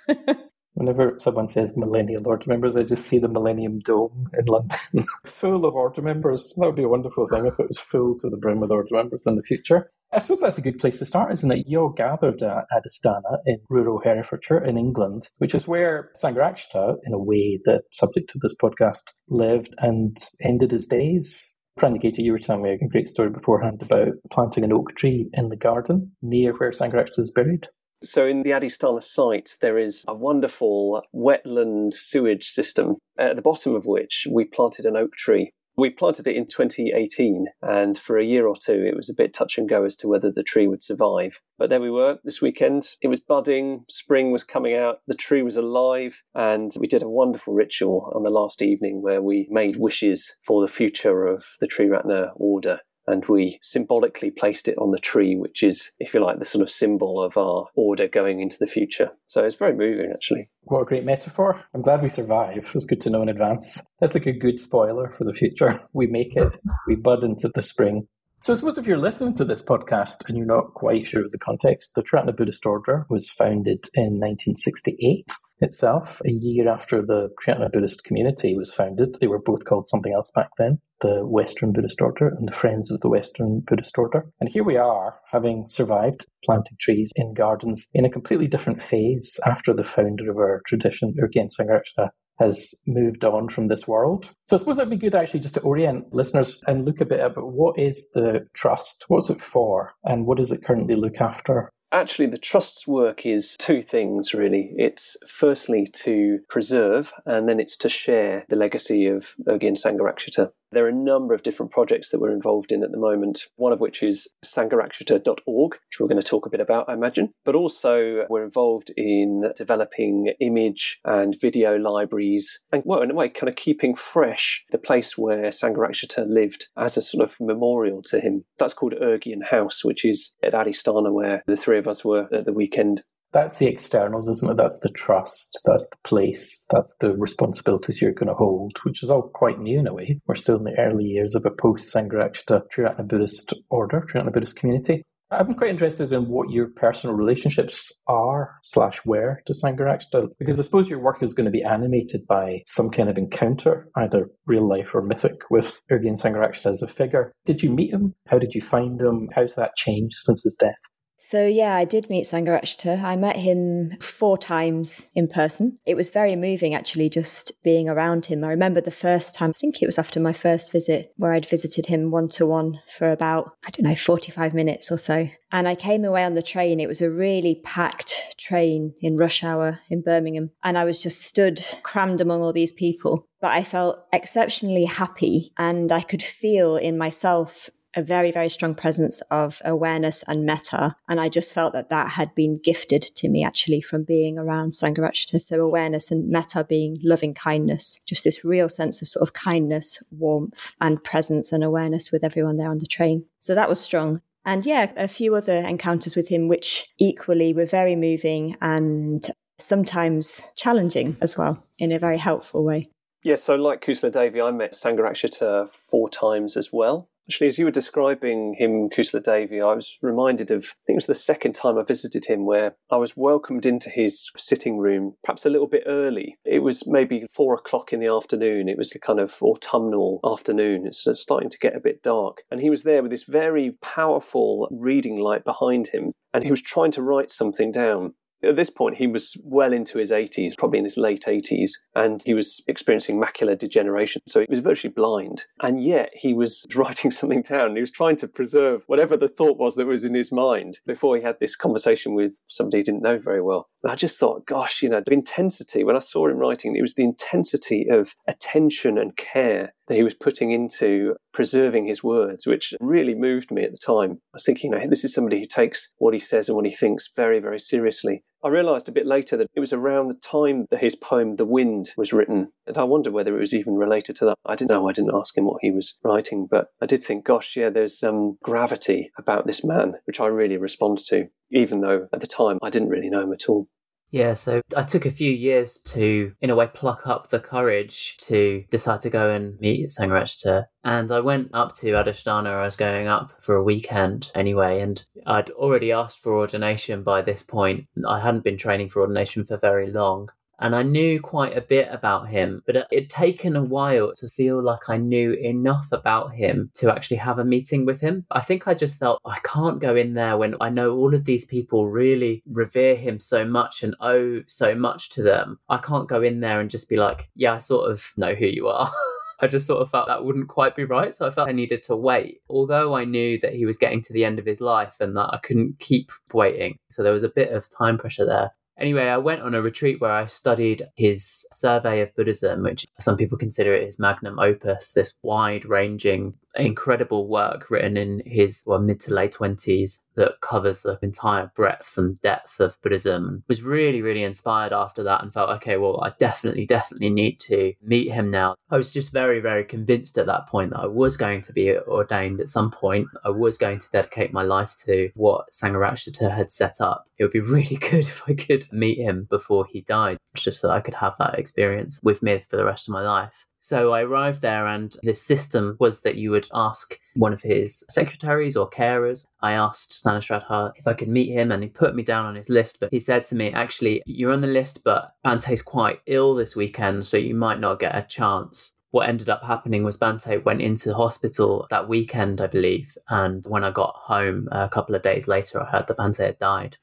Whenever 0.72 1.18
someone 1.18 1.48
says 1.48 1.76
millennial 1.76 2.26
order 2.26 2.46
members, 2.46 2.78
I 2.78 2.84
just 2.84 3.04
see 3.04 3.18
the 3.18 3.28
Millennium 3.28 3.80
Dome 3.80 4.30
in 4.38 4.46
London 4.46 4.78
full 5.26 5.66
of 5.66 5.74
order 5.74 6.00
members. 6.00 6.54
That 6.56 6.64
would 6.64 6.76
be 6.76 6.84
a 6.84 6.88
wonderful 6.88 7.26
thing 7.26 7.44
if 7.44 7.60
it 7.60 7.68
was 7.68 7.78
full 7.78 8.18
to 8.20 8.30
the 8.30 8.38
brim 8.38 8.58
with 8.58 8.70
order 8.70 8.88
members 8.90 9.26
in 9.26 9.36
the 9.36 9.42
future. 9.42 9.92
I 10.12 10.18
suppose 10.18 10.40
that's 10.40 10.58
a 10.58 10.62
good 10.62 10.80
place 10.80 10.98
to 10.98 11.06
start, 11.06 11.32
isn't 11.32 11.52
it? 11.52 11.66
You 11.68 11.82
all 11.82 11.88
gathered 11.90 12.42
at 12.42 12.64
Adhisthana 12.72 13.38
in 13.46 13.58
rural 13.68 14.00
Herefordshire 14.02 14.64
in 14.64 14.76
England, 14.76 15.28
which 15.38 15.54
is 15.54 15.68
where 15.68 16.10
Sangharakshita, 16.20 16.96
in 17.04 17.12
a 17.12 17.18
way 17.18 17.60
the 17.64 17.82
subject 17.92 18.32
of 18.34 18.40
this 18.40 18.56
podcast, 18.60 19.12
lived 19.28 19.72
and 19.78 20.18
ended 20.42 20.72
his 20.72 20.86
days. 20.86 21.46
Prajnaketu, 21.78 22.18
you 22.18 22.32
were 22.32 22.40
telling 22.40 22.62
me 22.62 22.72
a 22.72 22.88
great 22.88 23.08
story 23.08 23.30
beforehand 23.30 23.82
about 23.82 24.14
planting 24.32 24.64
an 24.64 24.72
oak 24.72 24.96
tree 24.96 25.30
in 25.32 25.48
the 25.48 25.56
garden 25.56 26.10
near 26.22 26.54
where 26.54 26.72
Sangharakshita 26.72 27.20
is 27.20 27.32
buried. 27.32 27.68
So, 28.02 28.26
in 28.26 28.42
the 28.42 28.50
Adhisthana 28.50 29.02
site, 29.02 29.50
there 29.60 29.78
is 29.78 30.04
a 30.08 30.14
wonderful 30.14 31.02
wetland 31.14 31.92
sewage 31.92 32.46
system, 32.46 32.96
at 33.16 33.36
the 33.36 33.42
bottom 33.42 33.76
of 33.76 33.86
which 33.86 34.26
we 34.28 34.44
planted 34.44 34.86
an 34.86 34.96
oak 34.96 35.12
tree. 35.12 35.52
We 35.80 35.88
planted 35.88 36.26
it 36.26 36.36
in 36.36 36.44
2018, 36.44 37.46
and 37.62 37.96
for 37.96 38.18
a 38.18 38.24
year 38.26 38.46
or 38.46 38.54
two, 38.54 38.84
it 38.86 38.94
was 38.94 39.08
a 39.08 39.14
bit 39.14 39.32
touch 39.32 39.56
and 39.56 39.66
go 39.66 39.86
as 39.86 39.96
to 39.96 40.08
whether 40.08 40.30
the 40.30 40.42
tree 40.42 40.68
would 40.68 40.82
survive. 40.82 41.40
But 41.56 41.70
there 41.70 41.80
we 41.80 41.90
were 41.90 42.18
this 42.22 42.42
weekend. 42.42 42.96
It 43.00 43.08
was 43.08 43.18
budding, 43.18 43.86
spring 43.88 44.30
was 44.30 44.44
coming 44.44 44.74
out, 44.74 45.00
the 45.06 45.14
tree 45.14 45.42
was 45.42 45.56
alive, 45.56 46.22
and 46.34 46.70
we 46.78 46.86
did 46.86 47.02
a 47.02 47.08
wonderful 47.08 47.54
ritual 47.54 48.12
on 48.14 48.24
the 48.24 48.28
last 48.28 48.60
evening 48.60 49.00
where 49.00 49.22
we 49.22 49.48
made 49.48 49.76
wishes 49.78 50.36
for 50.42 50.60
the 50.60 50.70
future 50.70 51.26
of 51.26 51.46
the 51.60 51.66
Triratna 51.66 52.32
order 52.34 52.80
and 53.10 53.24
we 53.26 53.58
symbolically 53.60 54.30
placed 54.30 54.68
it 54.68 54.78
on 54.78 54.90
the 54.90 54.98
tree, 54.98 55.36
which 55.36 55.62
is, 55.62 55.92
if 55.98 56.14
you 56.14 56.24
like, 56.24 56.38
the 56.38 56.44
sort 56.44 56.62
of 56.62 56.70
symbol 56.70 57.22
of 57.22 57.36
our 57.36 57.66
order 57.74 58.08
going 58.08 58.40
into 58.40 58.56
the 58.58 58.66
future. 58.66 59.10
So 59.26 59.44
it's 59.44 59.56
very 59.56 59.74
moving, 59.74 60.12
actually. 60.14 60.48
What 60.62 60.82
a 60.82 60.84
great 60.84 61.04
metaphor. 61.04 61.62
I'm 61.74 61.82
glad 61.82 62.02
we 62.02 62.08
survived. 62.08 62.64
It's 62.74 62.86
good 62.86 63.00
to 63.02 63.10
know 63.10 63.22
in 63.22 63.28
advance. 63.28 63.84
That's 64.00 64.14
like 64.14 64.26
a 64.26 64.32
good 64.32 64.60
spoiler 64.60 65.14
for 65.18 65.24
the 65.24 65.34
future. 65.34 65.80
We 65.92 66.06
make 66.06 66.36
it, 66.36 66.54
we 66.86 66.96
bud 66.96 67.24
into 67.24 67.50
the 67.54 67.62
spring. 67.62 68.06
So 68.42 68.54
I 68.54 68.56
suppose 68.56 68.78
if 68.78 68.86
you're 68.86 68.96
listening 68.96 69.34
to 69.34 69.44
this 69.44 69.60
podcast 69.60 70.26
and 70.26 70.34
you're 70.34 70.46
not 70.46 70.72
quite 70.72 71.06
sure 71.06 71.22
of 71.22 71.30
the 71.30 71.38
context, 71.38 71.94
the 71.94 72.02
Triratna 72.02 72.34
Buddhist 72.34 72.64
Order 72.64 73.04
was 73.10 73.28
founded 73.28 73.86
in 73.92 74.18
1968 74.18 75.30
itself, 75.60 76.22
a 76.24 76.30
year 76.30 76.66
after 76.66 77.02
the 77.02 77.28
Triratna 77.38 77.70
Buddhist 77.70 78.02
community 78.02 78.56
was 78.56 78.72
founded. 78.72 79.18
They 79.20 79.26
were 79.26 79.42
both 79.42 79.66
called 79.66 79.88
something 79.88 80.14
else 80.14 80.30
back 80.34 80.48
then, 80.56 80.78
the 81.02 81.26
Western 81.26 81.74
Buddhist 81.74 82.00
Order 82.00 82.28
and 82.28 82.48
the 82.48 82.56
Friends 82.56 82.90
of 82.90 83.00
the 83.00 83.10
Western 83.10 83.60
Buddhist 83.66 83.98
Order. 83.98 84.24
And 84.40 84.48
here 84.48 84.64
we 84.64 84.78
are, 84.78 85.16
having 85.30 85.66
survived 85.68 86.24
planting 86.42 86.78
trees 86.80 87.12
in 87.16 87.34
gardens 87.34 87.88
in 87.92 88.06
a 88.06 88.10
completely 88.10 88.46
different 88.46 88.82
phase 88.82 89.38
after 89.46 89.74
the 89.74 89.84
founder 89.84 90.30
of 90.30 90.38
our 90.38 90.62
tradition, 90.66 91.14
Urgyen 91.22 91.50
Sangharakshita, 91.50 92.08
has 92.40 92.74
moved 92.86 93.24
on 93.24 93.48
from 93.48 93.68
this 93.68 93.86
world. 93.86 94.30
So 94.48 94.56
I 94.56 94.58
suppose 94.58 94.78
it'd 94.78 94.90
be 94.90 94.96
good 94.96 95.14
actually 95.14 95.40
just 95.40 95.54
to 95.54 95.60
orient 95.60 96.12
listeners 96.12 96.60
and 96.66 96.84
look 96.84 97.00
a 97.00 97.04
bit 97.04 97.20
about 97.20 97.52
what 97.52 97.78
is 97.78 98.10
the 98.14 98.46
trust, 98.54 99.04
what's 99.08 99.30
it 99.30 99.40
for, 99.40 99.92
and 100.04 100.26
what 100.26 100.38
does 100.38 100.50
it 100.50 100.64
currently 100.64 100.96
look 100.96 101.20
after? 101.20 101.70
Actually, 101.92 102.26
the 102.26 102.38
Trust's 102.38 102.86
work 102.86 103.26
is 103.26 103.56
two 103.58 103.82
things 103.82 104.32
really. 104.32 104.72
It's 104.76 105.16
firstly 105.26 105.86
to 106.04 106.38
preserve, 106.48 107.12
and 107.26 107.48
then 107.48 107.58
it's 107.58 107.76
to 107.78 107.88
share 107.88 108.44
the 108.48 108.54
legacy 108.54 109.06
of 109.06 109.34
Urgyen 109.48 109.76
Sangharakshita. 109.76 110.52
There 110.72 110.84
are 110.84 110.88
a 110.88 110.92
number 110.92 111.34
of 111.34 111.42
different 111.42 111.72
projects 111.72 112.10
that 112.10 112.20
we're 112.20 112.30
involved 112.30 112.70
in 112.70 112.84
at 112.84 112.92
the 112.92 112.98
moment, 112.98 113.46
one 113.56 113.72
of 113.72 113.80
which 113.80 114.02
is 114.02 114.28
sangharakshita.org, 114.44 115.72
which 115.72 115.98
we're 115.98 116.06
going 116.06 116.20
to 116.20 116.22
talk 116.22 116.46
a 116.46 116.50
bit 116.50 116.60
about, 116.60 116.88
I 116.88 116.92
imagine. 116.92 117.32
But 117.44 117.56
also, 117.56 118.24
we're 118.28 118.44
involved 118.44 118.92
in 118.96 119.52
developing 119.56 120.32
image 120.38 121.00
and 121.04 121.34
video 121.40 121.76
libraries, 121.76 122.60
and, 122.72 122.82
well, 122.84 123.02
in 123.02 123.10
a 123.10 123.14
way, 123.14 123.28
kind 123.28 123.48
of 123.48 123.56
keeping 123.56 123.96
fresh 123.96 124.64
the 124.70 124.78
place 124.78 125.18
where 125.18 125.48
Sangharakshita 125.48 126.28
lived 126.28 126.68
as 126.76 126.96
a 126.96 127.02
sort 127.02 127.24
of 127.24 127.36
memorial 127.40 128.02
to 128.04 128.20
him. 128.20 128.44
That's 128.58 128.74
called 128.74 128.94
Urgyen 128.94 129.46
House, 129.50 129.84
which 129.84 130.04
is 130.04 130.34
at 130.42 130.52
Adhisthana, 130.52 131.12
where 131.12 131.42
the 131.46 131.56
three 131.56 131.78
of 131.78 131.88
us 131.88 132.04
were 132.04 132.28
at 132.32 132.44
the 132.44 132.52
weekend 132.52 133.02
that's 133.32 133.58
the 133.58 133.66
externals, 133.66 134.28
isn't 134.28 134.50
it? 134.50 134.56
That's 134.56 134.80
the 134.80 134.90
trust, 134.90 135.60
that's 135.64 135.86
the 135.88 136.08
place, 136.08 136.66
that's 136.70 136.94
the 137.00 137.16
responsibilities 137.16 138.00
you're 138.00 138.12
going 138.12 138.28
to 138.28 138.34
hold, 138.34 138.78
which 138.82 139.02
is 139.02 139.10
all 139.10 139.30
quite 139.34 139.60
new 139.60 139.78
in 139.78 139.86
a 139.86 139.94
way. 139.94 140.20
We're 140.26 140.36
still 140.36 140.56
in 140.56 140.64
the 140.64 140.78
early 140.78 141.04
years 141.04 141.34
of 141.34 141.44
a 141.46 141.50
post 141.50 141.94
Sangharakshita 141.94 142.62
Triratna 142.74 143.06
Buddhist 143.06 143.54
order, 143.70 144.06
Triratna 144.10 144.32
Buddhist 144.32 144.56
community. 144.56 145.04
I'm 145.32 145.54
quite 145.54 145.70
interested 145.70 146.12
in 146.12 146.26
what 146.26 146.50
your 146.50 146.70
personal 146.74 147.14
relationships 147.14 147.92
are 148.08 148.50
slash 148.64 148.98
were 149.04 149.40
to 149.46 149.52
Sangharakshita, 149.52 150.26
because 150.40 150.58
I 150.58 150.64
suppose 150.64 150.88
your 150.88 150.98
work 150.98 151.22
is 151.22 151.34
going 151.34 151.44
to 151.44 151.52
be 151.52 151.62
animated 151.62 152.26
by 152.26 152.62
some 152.66 152.90
kind 152.90 153.08
of 153.08 153.16
encounter, 153.16 153.88
either 153.96 154.28
real 154.46 154.68
life 154.68 154.92
or 154.92 155.02
mythic, 155.02 155.36
with 155.48 155.80
Urgyen 155.88 156.20
Sangharakshita 156.20 156.66
as 156.66 156.82
a 156.82 156.88
figure. 156.88 157.32
Did 157.46 157.62
you 157.62 157.70
meet 157.70 157.92
him? 157.92 158.12
How 158.26 158.40
did 158.40 158.54
you 158.54 158.60
find 158.60 159.00
him? 159.00 159.28
How's 159.32 159.54
that 159.54 159.76
changed 159.76 160.16
since 160.16 160.42
his 160.42 160.56
death? 160.58 160.74
So, 161.22 161.46
yeah, 161.46 161.74
I 161.76 161.84
did 161.84 162.08
meet 162.08 162.24
Sangharakshita. 162.24 163.04
I 163.04 163.14
met 163.14 163.36
him 163.36 163.92
four 164.00 164.38
times 164.38 165.10
in 165.14 165.28
person. 165.28 165.78
It 165.84 165.94
was 165.94 166.08
very 166.08 166.34
moving, 166.34 166.74
actually, 166.74 167.10
just 167.10 167.52
being 167.62 167.90
around 167.90 168.24
him. 168.24 168.42
I 168.42 168.48
remember 168.48 168.80
the 168.80 168.90
first 168.90 169.34
time, 169.34 169.50
I 169.50 169.58
think 169.58 169.82
it 169.82 169.86
was 169.86 169.98
after 169.98 170.18
my 170.18 170.32
first 170.32 170.72
visit, 170.72 171.12
where 171.16 171.34
I'd 171.34 171.44
visited 171.44 171.84
him 171.84 172.10
one 172.10 172.30
to 172.30 172.46
one 172.46 172.80
for 172.88 173.10
about, 173.10 173.52
I 173.66 173.70
don't 173.70 173.84
know, 173.84 173.94
45 173.94 174.54
minutes 174.54 174.90
or 174.90 174.96
so. 174.96 175.28
And 175.52 175.68
I 175.68 175.74
came 175.74 176.06
away 176.06 176.24
on 176.24 176.32
the 176.32 176.42
train. 176.42 176.80
It 176.80 176.88
was 176.88 177.02
a 177.02 177.10
really 177.10 177.60
packed 177.64 178.36
train 178.38 178.94
in 179.02 179.18
rush 179.18 179.44
hour 179.44 179.80
in 179.90 180.00
Birmingham. 180.00 180.52
And 180.64 180.78
I 180.78 180.84
was 180.84 181.02
just 181.02 181.20
stood 181.20 181.62
crammed 181.82 182.22
among 182.22 182.40
all 182.40 182.54
these 182.54 182.72
people. 182.72 183.26
But 183.42 183.50
I 183.52 183.62
felt 183.62 184.06
exceptionally 184.12 184.86
happy 184.86 185.52
and 185.58 185.92
I 185.92 186.00
could 186.00 186.22
feel 186.22 186.76
in 186.76 186.96
myself 186.96 187.68
a 187.96 188.02
very, 188.02 188.30
very 188.30 188.48
strong 188.48 188.74
presence 188.74 189.20
of 189.30 189.60
awareness 189.64 190.22
and 190.26 190.44
metta. 190.46 190.96
And 191.08 191.20
I 191.20 191.28
just 191.28 191.52
felt 191.52 191.72
that 191.72 191.88
that 191.88 192.10
had 192.10 192.34
been 192.34 192.60
gifted 192.62 193.02
to 193.02 193.28
me 193.28 193.44
actually 193.44 193.80
from 193.80 194.04
being 194.04 194.38
around 194.38 194.72
Sangharakshita. 194.72 195.40
So 195.42 195.60
awareness 195.60 196.10
and 196.10 196.30
metta 196.30 196.64
being 196.64 196.98
loving 197.02 197.34
kindness, 197.34 198.00
just 198.06 198.24
this 198.24 198.44
real 198.44 198.68
sense 198.68 199.02
of 199.02 199.08
sort 199.08 199.28
of 199.28 199.32
kindness, 199.32 200.02
warmth, 200.10 200.74
and 200.80 201.02
presence 201.02 201.52
and 201.52 201.64
awareness 201.64 202.12
with 202.12 202.24
everyone 202.24 202.56
there 202.56 202.70
on 202.70 202.78
the 202.78 202.86
train. 202.86 203.24
So 203.40 203.54
that 203.54 203.68
was 203.68 203.80
strong. 203.80 204.20
And 204.44 204.64
yeah, 204.64 204.92
a 204.96 205.08
few 205.08 205.34
other 205.34 205.58
encounters 205.58 206.16
with 206.16 206.28
him, 206.28 206.48
which 206.48 206.88
equally 206.98 207.52
were 207.52 207.66
very 207.66 207.96
moving 207.96 208.56
and 208.60 209.26
sometimes 209.58 210.42
challenging 210.56 211.16
as 211.20 211.36
well 211.36 211.62
in 211.78 211.92
a 211.92 211.98
very 211.98 212.18
helpful 212.18 212.64
way. 212.64 212.88
Yeah, 213.22 213.34
so 213.34 213.54
like 213.54 213.84
Kusala 213.84 214.12
Devi, 214.12 214.40
I 214.40 214.50
met 214.50 214.72
Sangharakshita 214.72 215.68
four 215.68 216.08
times 216.08 216.56
as 216.56 216.72
well. 216.72 217.10
Actually, 217.30 217.46
as 217.46 217.60
you 217.60 217.64
were 217.64 217.70
describing 217.70 218.56
him, 218.58 218.90
Kusala 218.90 219.22
Devi, 219.22 219.60
I 219.60 219.72
was 219.72 219.98
reminded 220.02 220.50
of, 220.50 220.64
I 220.64 220.82
think 220.84 220.94
it 220.94 220.94
was 220.96 221.06
the 221.06 221.14
second 221.14 221.54
time 221.54 221.78
I 221.78 221.84
visited 221.84 222.26
him 222.26 222.44
where 222.44 222.74
I 222.90 222.96
was 222.96 223.16
welcomed 223.16 223.64
into 223.64 223.88
his 223.88 224.32
sitting 224.36 224.78
room, 224.78 225.14
perhaps 225.22 225.46
a 225.46 225.48
little 225.48 225.68
bit 225.68 225.84
early. 225.86 226.38
It 226.44 226.64
was 226.64 226.88
maybe 226.88 227.24
four 227.32 227.54
o'clock 227.54 227.92
in 227.92 228.00
the 228.00 228.08
afternoon. 228.08 228.68
It 228.68 228.76
was 228.76 228.92
a 228.96 228.98
kind 228.98 229.20
of 229.20 229.36
autumnal 229.42 230.18
afternoon. 230.24 230.88
It's 230.88 231.06
uh, 231.06 231.14
starting 231.14 231.50
to 231.50 231.58
get 231.60 231.76
a 231.76 231.80
bit 231.80 232.02
dark. 232.02 232.38
And 232.50 232.60
he 232.60 232.68
was 232.68 232.82
there 232.82 233.00
with 233.00 233.12
this 233.12 233.22
very 233.22 233.78
powerful 233.80 234.66
reading 234.72 235.16
light 235.16 235.44
behind 235.44 235.90
him. 235.94 236.10
And 236.34 236.42
he 236.42 236.50
was 236.50 236.60
trying 236.60 236.90
to 236.92 237.02
write 237.02 237.30
something 237.30 237.70
down. 237.70 238.14
At 238.42 238.56
this 238.56 238.70
point, 238.70 238.96
he 238.96 239.06
was 239.06 239.36
well 239.42 239.72
into 239.72 239.98
his 239.98 240.10
80s, 240.10 240.56
probably 240.56 240.78
in 240.78 240.84
his 240.84 240.96
late 240.96 241.24
80s, 241.26 241.72
and 241.94 242.22
he 242.24 242.34
was 242.34 242.62
experiencing 242.66 243.20
macular 243.20 243.58
degeneration. 243.58 244.22
So 244.26 244.40
he 244.40 244.46
was 244.48 244.60
virtually 244.60 244.92
blind. 244.92 245.44
And 245.62 245.82
yet 245.82 246.10
he 246.14 246.32
was 246.32 246.66
writing 246.74 247.10
something 247.10 247.42
down. 247.42 247.74
He 247.74 247.80
was 247.80 247.90
trying 247.90 248.16
to 248.16 248.28
preserve 248.28 248.84
whatever 248.86 249.16
the 249.16 249.28
thought 249.28 249.58
was 249.58 249.76
that 249.76 249.86
was 249.86 250.04
in 250.04 250.14
his 250.14 250.32
mind 250.32 250.78
before 250.86 251.16
he 251.16 251.22
had 251.22 251.38
this 251.40 251.56
conversation 251.56 252.14
with 252.14 252.40
somebody 252.46 252.78
he 252.78 252.82
didn't 252.82 253.02
know 253.02 253.18
very 253.18 253.42
well. 253.42 253.68
And 253.82 253.92
I 253.92 253.94
just 253.94 254.18
thought, 254.18 254.46
gosh, 254.46 254.82
you 254.82 254.88
know, 254.88 255.02
the 255.04 255.12
intensity, 255.12 255.84
when 255.84 255.96
I 255.96 256.00
saw 256.00 256.28
him 256.28 256.38
writing, 256.38 256.76
it 256.76 256.82
was 256.82 256.94
the 256.94 257.04
intensity 257.04 257.88
of 257.90 258.14
attention 258.26 258.98
and 258.98 259.16
care 259.16 259.74
that 259.90 259.96
he 259.96 260.04
was 260.04 260.14
putting 260.14 260.52
into 260.52 261.16
preserving 261.32 261.86
his 261.86 262.04
words, 262.04 262.46
which 262.46 262.74
really 262.78 263.12
moved 263.12 263.50
me 263.50 263.64
at 263.64 263.72
the 263.72 263.78
time. 263.84 264.20
I 264.32 264.34
was 264.34 264.44
thinking, 264.46 264.72
you 264.72 264.78
know, 264.78 264.86
this 264.86 265.02
is 265.02 265.12
somebody 265.12 265.40
who 265.40 265.46
takes 265.46 265.90
what 265.98 266.14
he 266.14 266.20
says 266.20 266.48
and 266.48 266.54
what 266.54 266.64
he 266.64 266.70
thinks 266.70 267.10
very, 267.14 267.40
very 267.40 267.58
seriously. 267.58 268.22
I 268.44 268.50
realised 268.50 268.88
a 268.88 268.92
bit 268.92 269.04
later 269.04 269.36
that 269.36 269.48
it 269.52 269.58
was 269.58 269.72
around 269.72 270.06
the 270.06 270.14
time 270.14 270.66
that 270.70 270.80
his 270.80 270.94
poem 270.94 271.36
The 271.36 271.44
Wind 271.44 271.90
was 271.96 272.12
written, 272.12 272.52
and 272.68 272.78
I 272.78 272.84
wonder 272.84 273.10
whether 273.10 273.36
it 273.36 273.40
was 273.40 273.52
even 273.52 273.74
related 273.74 274.14
to 274.16 274.26
that. 274.26 274.36
I 274.46 274.54
didn't 274.54 274.70
know, 274.70 274.88
I 274.88 274.92
didn't 274.92 275.14
ask 275.14 275.36
him 275.36 275.44
what 275.44 275.58
he 275.60 275.72
was 275.72 275.98
writing, 276.04 276.46
but 276.48 276.68
I 276.80 276.86
did 276.86 277.02
think, 277.02 277.24
gosh, 277.24 277.56
yeah, 277.56 277.68
there's 277.68 277.98
some 277.98 278.14
um, 278.14 278.38
gravity 278.44 279.10
about 279.18 279.48
this 279.48 279.64
man, 279.64 279.94
which 280.04 280.20
I 280.20 280.26
really 280.26 280.56
respond 280.56 280.98
to, 281.08 281.26
even 281.50 281.80
though 281.80 282.06
at 282.12 282.20
the 282.20 282.28
time 282.28 282.60
I 282.62 282.70
didn't 282.70 282.90
really 282.90 283.10
know 283.10 283.22
him 283.22 283.32
at 283.32 283.48
all. 283.48 283.66
Yeah, 284.10 284.34
so 284.34 284.60
I 284.76 284.82
took 284.82 285.06
a 285.06 285.10
few 285.10 285.30
years 285.30 285.76
to, 285.86 286.32
in 286.40 286.50
a 286.50 286.56
way, 286.56 286.68
pluck 286.72 287.06
up 287.06 287.28
the 287.28 287.38
courage 287.38 288.16
to 288.18 288.64
decide 288.68 289.00
to 289.02 289.10
go 289.10 289.30
and 289.30 289.58
meet 289.60 289.88
Sangharakshita. 289.90 290.64
And 290.82 291.12
I 291.12 291.20
went 291.20 291.50
up 291.54 291.74
to 291.76 291.92
Adhisthana. 291.92 292.48
I 292.48 292.64
was 292.64 292.76
going 292.76 293.06
up 293.06 293.32
for 293.40 293.54
a 293.54 293.62
weekend 293.62 294.32
anyway, 294.34 294.80
and 294.80 295.04
I'd 295.26 295.50
already 295.50 295.92
asked 295.92 296.18
for 296.18 296.36
ordination 296.36 297.04
by 297.04 297.22
this 297.22 297.44
point. 297.44 297.86
I 298.08 298.18
hadn't 298.18 298.44
been 298.44 298.58
training 298.58 298.88
for 298.88 299.00
ordination 299.00 299.44
for 299.44 299.56
very 299.56 299.90
long 299.90 300.30
and 300.60 300.76
I 300.76 300.82
knew 300.82 301.20
quite 301.20 301.56
a 301.56 301.62
bit 301.62 301.88
about 301.90 302.28
him, 302.28 302.62
but 302.66 302.86
it'd 302.90 303.08
taken 303.08 303.56
a 303.56 303.62
while 303.62 304.12
to 304.16 304.28
feel 304.28 304.62
like 304.62 304.88
I 304.88 304.98
knew 304.98 305.32
enough 305.32 305.88
about 305.90 306.34
him 306.34 306.70
to 306.74 306.92
actually 306.92 307.16
have 307.16 307.38
a 307.38 307.44
meeting 307.44 307.86
with 307.86 308.00
him. 308.00 308.26
I 308.30 308.40
think 308.40 308.68
I 308.68 308.74
just 308.74 308.98
felt 308.98 309.20
I 309.24 309.38
can't 309.42 309.80
go 309.80 309.96
in 309.96 310.14
there 310.14 310.36
when 310.36 310.54
I 310.60 310.68
know 310.68 310.94
all 310.94 311.14
of 311.14 311.24
these 311.24 311.46
people 311.46 311.88
really 311.88 312.42
revere 312.46 312.94
him 312.94 313.18
so 313.18 313.44
much 313.44 313.82
and 313.82 313.96
owe 314.00 314.42
so 314.46 314.74
much 314.74 315.08
to 315.10 315.22
them. 315.22 315.58
I 315.68 315.78
can't 315.78 316.08
go 316.08 316.22
in 316.22 316.40
there 316.40 316.60
and 316.60 316.68
just 316.68 316.88
be 316.88 316.96
like, 316.96 317.30
yeah, 317.34 317.54
I 317.54 317.58
sort 317.58 317.90
of 317.90 318.12
know 318.16 318.34
who 318.34 318.46
you 318.46 318.68
are. 318.68 318.90
I 319.42 319.46
just 319.46 319.66
sort 319.66 319.80
of 319.80 319.90
felt 319.90 320.06
that 320.08 320.24
wouldn't 320.24 320.48
quite 320.48 320.76
be 320.76 320.84
right. 320.84 321.14
So 321.14 321.26
I 321.26 321.30
felt 321.30 321.48
I 321.48 321.52
needed 321.52 321.82
to 321.84 321.96
wait. 321.96 322.40
Although 322.50 322.94
I 322.94 323.04
knew 323.04 323.38
that 323.38 323.54
he 323.54 323.64
was 323.64 323.78
getting 323.78 324.02
to 324.02 324.12
the 324.12 324.24
end 324.24 324.38
of 324.38 324.44
his 324.44 324.60
life 324.60 324.96
and 325.00 325.16
that 325.16 325.30
I 325.32 325.38
couldn't 325.38 325.78
keep 325.78 326.10
waiting. 326.34 326.76
So 326.90 327.02
there 327.02 327.14
was 327.14 327.22
a 327.22 327.30
bit 327.30 327.50
of 327.50 327.66
time 327.70 327.96
pressure 327.96 328.26
there. 328.26 328.50
Anyway, 328.80 329.04
I 329.04 329.18
went 329.18 329.42
on 329.42 329.54
a 329.54 329.60
retreat 329.60 330.00
where 330.00 330.10
I 330.10 330.24
studied 330.24 330.82
his 330.96 331.46
survey 331.52 332.00
of 332.00 332.14
Buddhism, 332.16 332.62
which 332.62 332.86
some 332.98 333.16
people 333.18 333.36
consider 333.36 333.74
it 333.74 333.84
his 333.84 333.98
magnum 333.98 334.38
opus, 334.38 334.92
this 334.92 335.14
wide 335.22 335.66
ranging, 335.66 336.34
incredible 336.56 337.28
work 337.28 337.70
written 337.70 337.96
in 337.96 338.22
his 338.26 338.62
well, 338.66 338.80
mid 338.80 339.00
to 339.00 339.14
late 339.14 339.32
20s 339.32 340.00
that 340.16 340.40
covers 340.40 340.82
the 340.82 340.98
entire 341.02 341.50
breadth 341.54 341.96
and 341.96 342.20
depth 342.20 342.60
of 342.60 342.80
Buddhism. 342.82 343.44
Was 343.48 343.62
really, 343.62 344.02
really 344.02 344.22
inspired 344.22 344.72
after 344.72 345.02
that 345.04 345.22
and 345.22 345.32
felt, 345.32 345.50
okay, 345.50 345.76
well, 345.76 346.00
I 346.02 346.12
definitely, 346.18 346.66
definitely 346.66 347.10
need 347.10 347.38
to 347.40 347.72
meet 347.82 348.10
him 348.10 348.30
now. 348.30 348.56
I 348.70 348.76
was 348.76 348.92
just 348.92 349.12
very, 349.12 349.40
very 349.40 349.64
convinced 349.64 350.18
at 350.18 350.26
that 350.26 350.46
point 350.48 350.70
that 350.70 350.80
I 350.80 350.86
was 350.86 351.16
going 351.16 351.40
to 351.42 351.52
be 351.52 351.76
ordained 351.76 352.40
at 352.40 352.48
some 352.48 352.70
point. 352.70 353.08
I 353.24 353.30
was 353.30 353.56
going 353.56 353.78
to 353.78 353.90
dedicate 353.90 354.32
my 354.32 354.42
life 354.42 354.74
to 354.84 355.10
what 355.14 355.50
Sangharakshita 355.52 356.34
had 356.34 356.50
set 356.50 356.80
up. 356.80 357.06
It 357.18 357.24
would 357.24 357.32
be 357.32 357.40
really 357.40 357.76
good 357.80 358.00
if 358.00 358.22
I 358.28 358.34
could 358.34 358.64
meet 358.72 358.98
him 358.98 359.26
before 359.30 359.66
he 359.66 359.82
died, 359.82 360.18
just 360.34 360.60
so 360.60 360.68
that 360.68 360.74
I 360.74 360.80
could 360.80 360.94
have 360.94 361.16
that 361.18 361.38
experience 361.38 362.00
with 362.02 362.22
me 362.22 362.42
for 362.48 362.56
the 362.56 362.64
rest 362.64 362.88
of 362.88 362.92
my 362.92 363.02
life. 363.02 363.46
So 363.60 363.92
I 363.92 364.02
arrived 364.02 364.40
there, 364.40 364.66
and 364.66 364.92
the 365.02 365.14
system 365.14 365.76
was 365.78 366.00
that 366.00 366.16
you 366.16 366.30
would 366.30 366.48
ask 366.52 366.98
one 367.14 367.32
of 367.32 367.42
his 367.42 367.84
secretaries 367.90 368.56
or 368.56 368.68
carers. 368.68 369.26
I 369.42 369.52
asked 369.52 369.90
Stanisradha 369.90 370.72
if 370.76 370.88
I 370.88 370.94
could 370.94 371.08
meet 371.08 371.30
him, 371.30 371.52
and 371.52 371.62
he 371.62 371.68
put 371.68 371.94
me 371.94 372.02
down 372.02 372.24
on 372.24 372.34
his 372.34 372.48
list. 372.48 372.80
But 372.80 372.90
he 372.90 372.98
said 372.98 373.24
to 373.26 373.34
me, 373.36 373.52
Actually, 373.52 374.02
you're 374.06 374.32
on 374.32 374.40
the 374.40 374.46
list, 374.46 374.82
but 374.82 375.14
Bante's 375.22 375.62
quite 375.62 376.00
ill 376.06 376.34
this 376.34 376.56
weekend, 376.56 377.06
so 377.06 377.16
you 377.16 377.34
might 377.34 377.60
not 377.60 377.78
get 377.80 377.94
a 377.94 378.02
chance 378.02 378.72
what 378.90 379.08
ended 379.08 379.28
up 379.28 379.44
happening 379.44 379.84
was 379.84 379.96
Bante 379.96 380.38
went 380.38 380.60
into 380.60 380.92
hospital 380.94 381.66
that 381.70 381.88
weekend, 381.88 382.40
I 382.40 382.48
believe. 382.48 382.96
And 383.08 383.44
when 383.46 383.62
I 383.62 383.70
got 383.70 383.94
home 383.94 384.48
a 384.50 384.68
couple 384.68 384.94
of 384.94 385.02
days 385.02 385.28
later, 385.28 385.62
I 385.62 385.70
heard 385.70 385.86
that 385.86 385.96
Bante 385.96 386.24
had 386.24 386.38
died. 386.38 386.76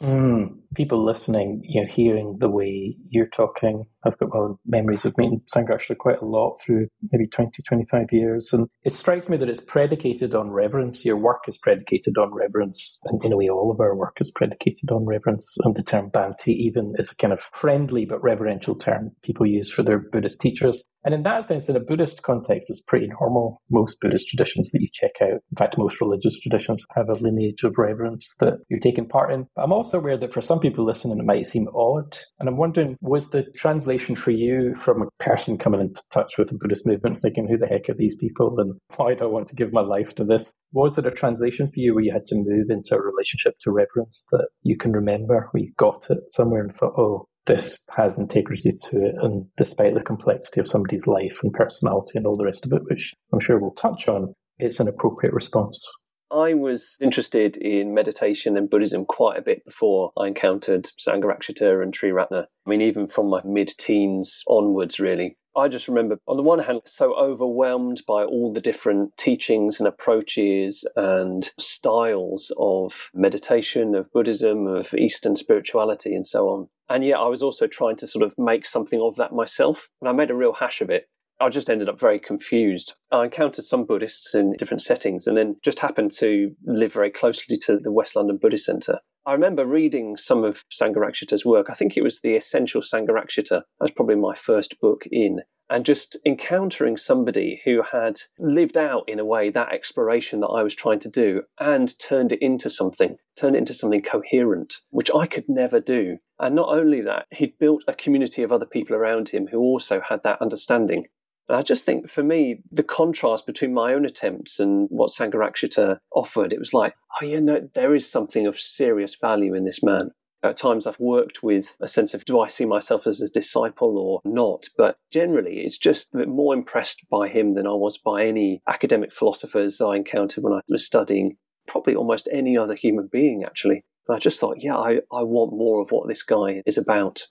Mm, 0.00 0.58
people 0.74 1.04
listening, 1.04 1.62
you 1.64 1.80
know, 1.80 1.88
hearing 1.88 2.36
the 2.38 2.48
way 2.48 2.96
you're 3.08 3.28
talking, 3.28 3.84
I've 4.04 4.18
got 4.18 4.30
my 4.32 4.38
own 4.38 4.56
memories 4.66 5.04
of 5.04 5.16
meeting 5.18 5.42
Sangharakshita 5.54 5.98
quite 5.98 6.20
a 6.20 6.24
lot 6.24 6.56
through 6.60 6.86
maybe 7.10 7.26
20, 7.26 7.62
25 7.62 8.06
years. 8.12 8.52
And 8.52 8.68
it 8.84 8.92
strikes 8.92 9.28
me 9.28 9.36
that 9.38 9.48
it's 9.48 9.60
predicated 9.60 10.34
on 10.34 10.50
reverence. 10.50 11.04
Your 11.04 11.16
work 11.16 11.42
is 11.48 11.58
predicated 11.58 12.16
on 12.16 12.32
reverence. 12.32 13.00
And 13.04 13.22
in 13.24 13.32
a 13.32 13.36
way, 13.36 13.48
all 13.48 13.70
of 13.70 13.80
our 13.80 13.94
work 13.94 14.16
is 14.20 14.30
predicated 14.30 14.90
on 14.90 15.04
reverence. 15.04 15.56
And 15.64 15.74
the 15.74 15.82
term 15.82 16.10
Bhante 16.10 16.48
even 16.48 16.94
is 16.98 17.10
a 17.10 17.16
kind 17.16 17.32
of 17.32 17.40
friendly 17.52 18.04
but 18.04 18.22
reverential 18.22 18.76
term 18.76 19.10
people 19.22 19.46
use 19.46 19.70
for 19.70 19.82
their 19.82 19.98
Buddhist 19.98 20.40
teachers. 20.40 20.86
And 21.04 21.14
in 21.14 21.22
that 21.22 21.44
sense, 21.44 21.68
in 21.68 21.76
a 21.76 21.80
Buddhist 21.80 22.22
context, 22.22 22.70
it's 22.70 22.80
pretty 22.80 23.08
normal. 23.20 23.62
Most 23.70 24.00
Buddhist 24.00 24.28
traditions 24.28 24.70
that 24.72 24.82
you 24.82 24.88
check 24.92 25.12
out, 25.22 25.40
in 25.50 25.56
fact, 25.56 25.78
most 25.78 26.00
religious 26.00 26.38
traditions 26.38 26.84
have 26.94 27.08
a 27.08 27.14
lineage 27.14 27.62
of 27.62 27.78
reverence 27.78 28.34
that 28.40 28.58
you're 28.68 28.80
taking 28.80 29.08
part 29.08 29.32
in. 29.32 29.46
But 29.54 29.62
I'm 29.62 29.72
also 29.72 29.98
aware 29.98 30.18
that 30.18 30.34
for 30.34 30.40
some 30.40 30.57
people 30.58 30.84
listening, 30.84 31.18
it 31.18 31.24
might 31.24 31.46
seem 31.46 31.68
odd. 31.74 32.18
And 32.38 32.48
I'm 32.48 32.56
wondering, 32.56 32.96
was 33.00 33.30
the 33.30 33.44
translation 33.56 34.16
for 34.16 34.30
you 34.30 34.74
from 34.74 35.02
a 35.02 35.24
person 35.24 35.58
coming 35.58 35.80
into 35.80 36.02
touch 36.10 36.38
with 36.38 36.48
the 36.48 36.58
Buddhist 36.58 36.86
movement, 36.86 37.22
thinking, 37.22 37.48
who 37.48 37.58
the 37.58 37.66
heck 37.66 37.88
are 37.88 37.94
these 37.94 38.16
people 38.16 38.58
and 38.58 38.74
why 38.96 39.14
do 39.14 39.24
I 39.24 39.26
want 39.26 39.48
to 39.48 39.56
give 39.56 39.72
my 39.72 39.80
life 39.80 40.14
to 40.16 40.24
this? 40.24 40.52
Was 40.72 40.98
it 40.98 41.06
a 41.06 41.10
translation 41.10 41.66
for 41.68 41.80
you 41.80 41.94
where 41.94 42.04
you 42.04 42.12
had 42.12 42.26
to 42.26 42.36
move 42.36 42.70
into 42.70 42.94
a 42.94 43.02
relationship 43.02 43.54
to 43.62 43.70
reverence 43.70 44.26
that 44.32 44.48
you 44.62 44.76
can 44.76 44.92
remember, 44.92 45.48
where 45.50 45.62
you 45.62 45.72
got 45.76 46.06
it 46.10 46.18
somewhere 46.30 46.62
and 46.62 46.74
thought, 46.76 46.94
oh, 46.98 47.26
this 47.46 47.84
has 47.96 48.18
integrity 48.18 48.70
to 48.70 49.06
it, 49.06 49.14
and 49.22 49.46
despite 49.56 49.94
the 49.94 50.02
complexity 50.02 50.60
of 50.60 50.68
somebody's 50.68 51.06
life 51.06 51.38
and 51.42 51.52
personality 51.54 52.12
and 52.14 52.26
all 52.26 52.36
the 52.36 52.44
rest 52.44 52.66
of 52.66 52.72
it, 52.72 52.82
which 52.90 53.14
I'm 53.32 53.40
sure 53.40 53.58
we'll 53.58 53.70
touch 53.70 54.06
on, 54.06 54.34
it's 54.58 54.80
an 54.80 54.88
appropriate 54.88 55.32
response. 55.32 55.82
I 56.30 56.54
was 56.54 56.96
interested 57.00 57.56
in 57.56 57.94
meditation 57.94 58.56
and 58.56 58.68
Buddhism 58.68 59.04
quite 59.06 59.38
a 59.38 59.42
bit 59.42 59.64
before 59.64 60.12
I 60.16 60.26
encountered 60.26 60.90
Sangharakshita 60.98 61.82
and 61.82 61.92
Triratna. 61.92 62.46
I 62.66 62.70
mean, 62.70 62.82
even 62.82 63.06
from 63.06 63.28
my 63.28 63.40
mid 63.44 63.68
teens 63.68 64.42
onwards, 64.46 65.00
really. 65.00 65.36
I 65.56 65.66
just 65.66 65.88
remember, 65.88 66.18
on 66.28 66.36
the 66.36 66.42
one 66.42 66.60
hand, 66.60 66.82
so 66.84 67.16
overwhelmed 67.16 68.02
by 68.06 68.22
all 68.22 68.52
the 68.52 68.60
different 68.60 69.16
teachings 69.16 69.80
and 69.80 69.88
approaches 69.88 70.86
and 70.94 71.50
styles 71.58 72.52
of 72.58 73.10
meditation, 73.12 73.96
of 73.96 74.12
Buddhism, 74.12 74.66
of 74.68 74.94
Eastern 74.94 75.34
spirituality, 75.34 76.14
and 76.14 76.26
so 76.26 76.48
on. 76.48 76.68
And 76.88 77.04
yet, 77.04 77.18
I 77.18 77.26
was 77.26 77.42
also 77.42 77.66
trying 77.66 77.96
to 77.96 78.06
sort 78.06 78.24
of 78.24 78.38
make 78.38 78.66
something 78.66 79.00
of 79.00 79.16
that 79.16 79.32
myself. 79.32 79.88
And 80.00 80.08
I 80.08 80.12
made 80.12 80.30
a 80.30 80.34
real 80.34 80.54
hash 80.54 80.80
of 80.80 80.90
it. 80.90 81.08
I 81.40 81.48
just 81.48 81.70
ended 81.70 81.88
up 81.88 82.00
very 82.00 82.18
confused. 82.18 82.94
I 83.12 83.24
encountered 83.24 83.64
some 83.64 83.84
Buddhists 83.84 84.34
in 84.34 84.54
different 84.58 84.82
settings 84.82 85.26
and 85.26 85.36
then 85.36 85.56
just 85.62 85.80
happened 85.80 86.10
to 86.18 86.54
live 86.64 86.92
very 86.92 87.10
closely 87.10 87.56
to 87.58 87.78
the 87.78 87.92
West 87.92 88.16
London 88.16 88.38
Buddhist 88.40 88.66
Centre. 88.66 89.00
I 89.24 89.34
remember 89.34 89.66
reading 89.66 90.16
some 90.16 90.42
of 90.42 90.64
Sangharakshita's 90.72 91.44
work. 91.44 91.68
I 91.68 91.74
think 91.74 91.96
it 91.96 92.02
was 92.02 92.20
The 92.20 92.34
Essential 92.34 92.80
Sangharakshita. 92.80 93.50
That 93.50 93.64
was 93.78 93.90
probably 93.90 94.16
my 94.16 94.34
first 94.34 94.80
book 94.80 95.04
in. 95.12 95.42
And 95.70 95.84
just 95.84 96.16
encountering 96.24 96.96
somebody 96.96 97.60
who 97.66 97.82
had 97.92 98.20
lived 98.38 98.78
out 98.78 99.04
in 99.06 99.18
a 99.18 99.26
way 99.26 99.50
that 99.50 99.70
exploration 99.70 100.40
that 100.40 100.46
I 100.46 100.62
was 100.62 100.74
trying 100.74 101.00
to 101.00 101.10
do 101.10 101.42
and 101.60 101.92
turned 102.00 102.32
it 102.32 102.40
into 102.40 102.70
something, 102.70 103.18
turned 103.36 103.54
it 103.54 103.58
into 103.58 103.74
something 103.74 104.00
coherent, 104.00 104.76
which 104.88 105.10
I 105.14 105.26
could 105.26 105.44
never 105.46 105.78
do. 105.78 106.16
And 106.40 106.54
not 106.54 106.70
only 106.70 107.02
that, 107.02 107.26
he'd 107.32 107.58
built 107.58 107.84
a 107.86 107.92
community 107.92 108.42
of 108.42 108.50
other 108.50 108.64
people 108.64 108.96
around 108.96 109.28
him 109.28 109.48
who 109.48 109.58
also 109.58 110.00
had 110.00 110.22
that 110.22 110.40
understanding. 110.40 111.04
And 111.48 111.56
I 111.56 111.62
just 111.62 111.86
think 111.86 112.08
for 112.08 112.22
me, 112.22 112.60
the 112.70 112.82
contrast 112.82 113.46
between 113.46 113.72
my 113.72 113.94
own 113.94 114.04
attempts 114.04 114.60
and 114.60 114.86
what 114.90 115.10
Sangharakshita 115.10 115.98
offered, 116.14 116.52
it 116.52 116.58
was 116.58 116.74
like, 116.74 116.94
oh, 117.20 117.24
yeah, 117.24 117.40
no, 117.40 117.68
there 117.74 117.94
is 117.94 118.10
something 118.10 118.46
of 118.46 118.60
serious 118.60 119.14
value 119.14 119.54
in 119.54 119.64
this 119.64 119.82
man. 119.82 120.10
At 120.42 120.56
times 120.56 120.86
I've 120.86 121.00
worked 121.00 121.42
with 121.42 121.76
a 121.80 121.88
sense 121.88 122.14
of 122.14 122.24
do 122.24 122.38
I 122.38 122.48
see 122.48 122.64
myself 122.64 123.06
as 123.06 123.20
a 123.20 123.28
disciple 123.28 123.98
or 123.98 124.20
not? 124.24 124.68
But 124.76 124.98
generally, 125.12 125.60
it's 125.60 125.78
just 125.78 126.14
a 126.14 126.18
bit 126.18 126.28
more 126.28 126.54
impressed 126.54 127.08
by 127.10 127.28
him 127.28 127.54
than 127.54 127.66
I 127.66 127.72
was 127.72 127.98
by 127.98 128.24
any 128.24 128.62
academic 128.68 129.12
philosophers 129.12 129.78
that 129.78 129.86
I 129.86 129.96
encountered 129.96 130.44
when 130.44 130.52
I 130.52 130.60
was 130.68 130.86
studying, 130.86 131.38
probably 131.66 131.96
almost 131.96 132.28
any 132.30 132.56
other 132.56 132.74
human 132.74 133.08
being, 133.10 133.42
actually. 133.42 133.84
And 134.06 134.14
I 134.14 134.18
just 134.20 134.38
thought, 134.38 134.58
yeah, 134.60 134.76
I, 134.76 135.00
I 135.12 135.22
want 135.22 135.52
more 135.52 135.80
of 135.80 135.90
what 135.90 136.06
this 136.06 136.22
guy 136.22 136.62
is 136.66 136.78
about. 136.78 137.22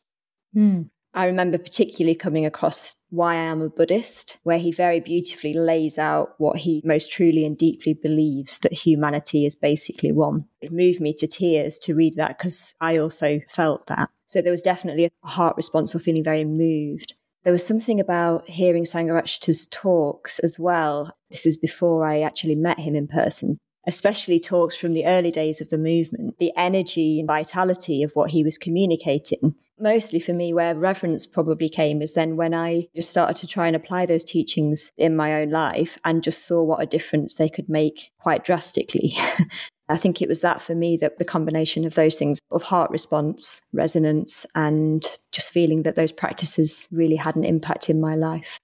Mm. 0.53 0.89
I 1.17 1.25
remember 1.25 1.57
particularly 1.57 2.13
coming 2.13 2.45
across 2.45 2.95
Why 3.09 3.33
I 3.33 3.45
Am 3.45 3.63
a 3.63 3.69
Buddhist, 3.69 4.37
where 4.43 4.59
he 4.59 4.71
very 4.71 4.99
beautifully 4.99 5.51
lays 5.51 5.97
out 5.97 6.35
what 6.37 6.57
he 6.57 6.83
most 6.85 7.09
truly 7.09 7.43
and 7.43 7.57
deeply 7.57 7.95
believes 7.95 8.59
that 8.59 8.71
humanity 8.71 9.43
is 9.43 9.55
basically 9.55 10.11
one. 10.11 10.45
It 10.61 10.71
moved 10.71 11.01
me 11.01 11.15
to 11.15 11.25
tears 11.25 11.79
to 11.79 11.95
read 11.95 12.17
that 12.17 12.37
because 12.37 12.75
I 12.79 12.99
also 12.99 13.39
felt 13.49 13.87
that. 13.87 14.11
So 14.27 14.43
there 14.43 14.51
was 14.51 14.61
definitely 14.61 15.05
a 15.05 15.27
heart 15.27 15.57
response 15.57 15.95
or 15.95 15.99
feeling 15.99 16.23
very 16.23 16.45
moved. 16.45 17.15
There 17.43 17.53
was 17.53 17.65
something 17.65 17.99
about 17.99 18.47
hearing 18.47 18.83
Sangharakshita's 18.83 19.65
talks 19.71 20.37
as 20.37 20.59
well. 20.59 21.17
This 21.31 21.47
is 21.47 21.57
before 21.57 22.05
I 22.05 22.21
actually 22.21 22.55
met 22.55 22.79
him 22.79 22.95
in 22.95 23.07
person 23.07 23.57
especially 23.89 24.37
talks 24.37 24.75
from 24.75 24.91
the 24.91 25.05
early 25.05 25.31
days 25.31 25.61
of 25.61 25.69
the 25.69 25.77
movement, 25.77 26.37
the 26.39 26.51
energy 26.57 27.19
and 27.21 27.27
vitality 27.27 28.03
of 28.03 28.11
what 28.15 28.31
he 28.31 28.43
was 28.43 28.57
communicating 28.57 29.55
mostly 29.79 30.19
for 30.19 30.33
me, 30.33 30.53
where 30.53 30.75
reverence 30.75 31.25
probably 31.25 31.69
came 31.69 32.01
is 32.01 32.13
then 32.13 32.35
when 32.35 32.53
I 32.53 32.87
just 32.95 33.09
started 33.09 33.35
to 33.37 33.47
try 33.47 33.67
and 33.67 33.75
apply 33.75 34.05
those 34.05 34.23
teachings 34.23 34.91
in 34.97 35.15
my 35.15 35.41
own 35.41 35.49
life 35.49 35.97
and 36.03 36.23
just 36.23 36.45
saw 36.47 36.63
what 36.63 36.81
a 36.81 36.85
difference 36.85 37.35
they 37.35 37.49
could 37.49 37.69
make 37.69 38.11
quite 38.19 38.43
drastically. 38.43 39.13
I 39.89 39.97
think 39.97 40.21
it 40.21 40.27
was 40.27 40.41
that 40.41 40.61
for 40.61 40.75
me 40.75 40.97
that 40.97 41.17
the 41.17 41.25
combination 41.25 41.85
of 41.85 41.95
those 41.95 42.15
things 42.17 42.39
of 42.51 42.63
heart 42.63 42.91
response, 42.91 43.63
resonance, 43.71 44.45
and 44.53 45.05
just 45.31 45.51
feeling 45.51 45.83
that 45.83 45.95
those 45.95 46.11
practices 46.11 46.87
really 46.91 47.15
had 47.15 47.35
an 47.35 47.45
impact 47.45 47.89
in 47.89 48.01
my 48.01 48.15
life. 48.15 48.59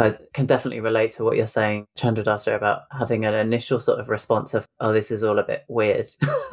I 0.00 0.16
can 0.32 0.46
definitely 0.46 0.80
relate 0.80 1.10
to 1.12 1.24
what 1.24 1.36
you're 1.36 1.48
saying, 1.48 1.86
Chandradasa, 1.98 2.54
about 2.54 2.82
having 2.92 3.24
an 3.24 3.34
initial 3.34 3.80
sort 3.80 3.98
of 3.98 4.08
response 4.08 4.54
of, 4.54 4.64
oh, 4.78 4.92
this 4.92 5.10
is 5.10 5.24
all 5.24 5.40
a 5.40 5.42
bit 5.42 5.64
weird. 5.68 6.10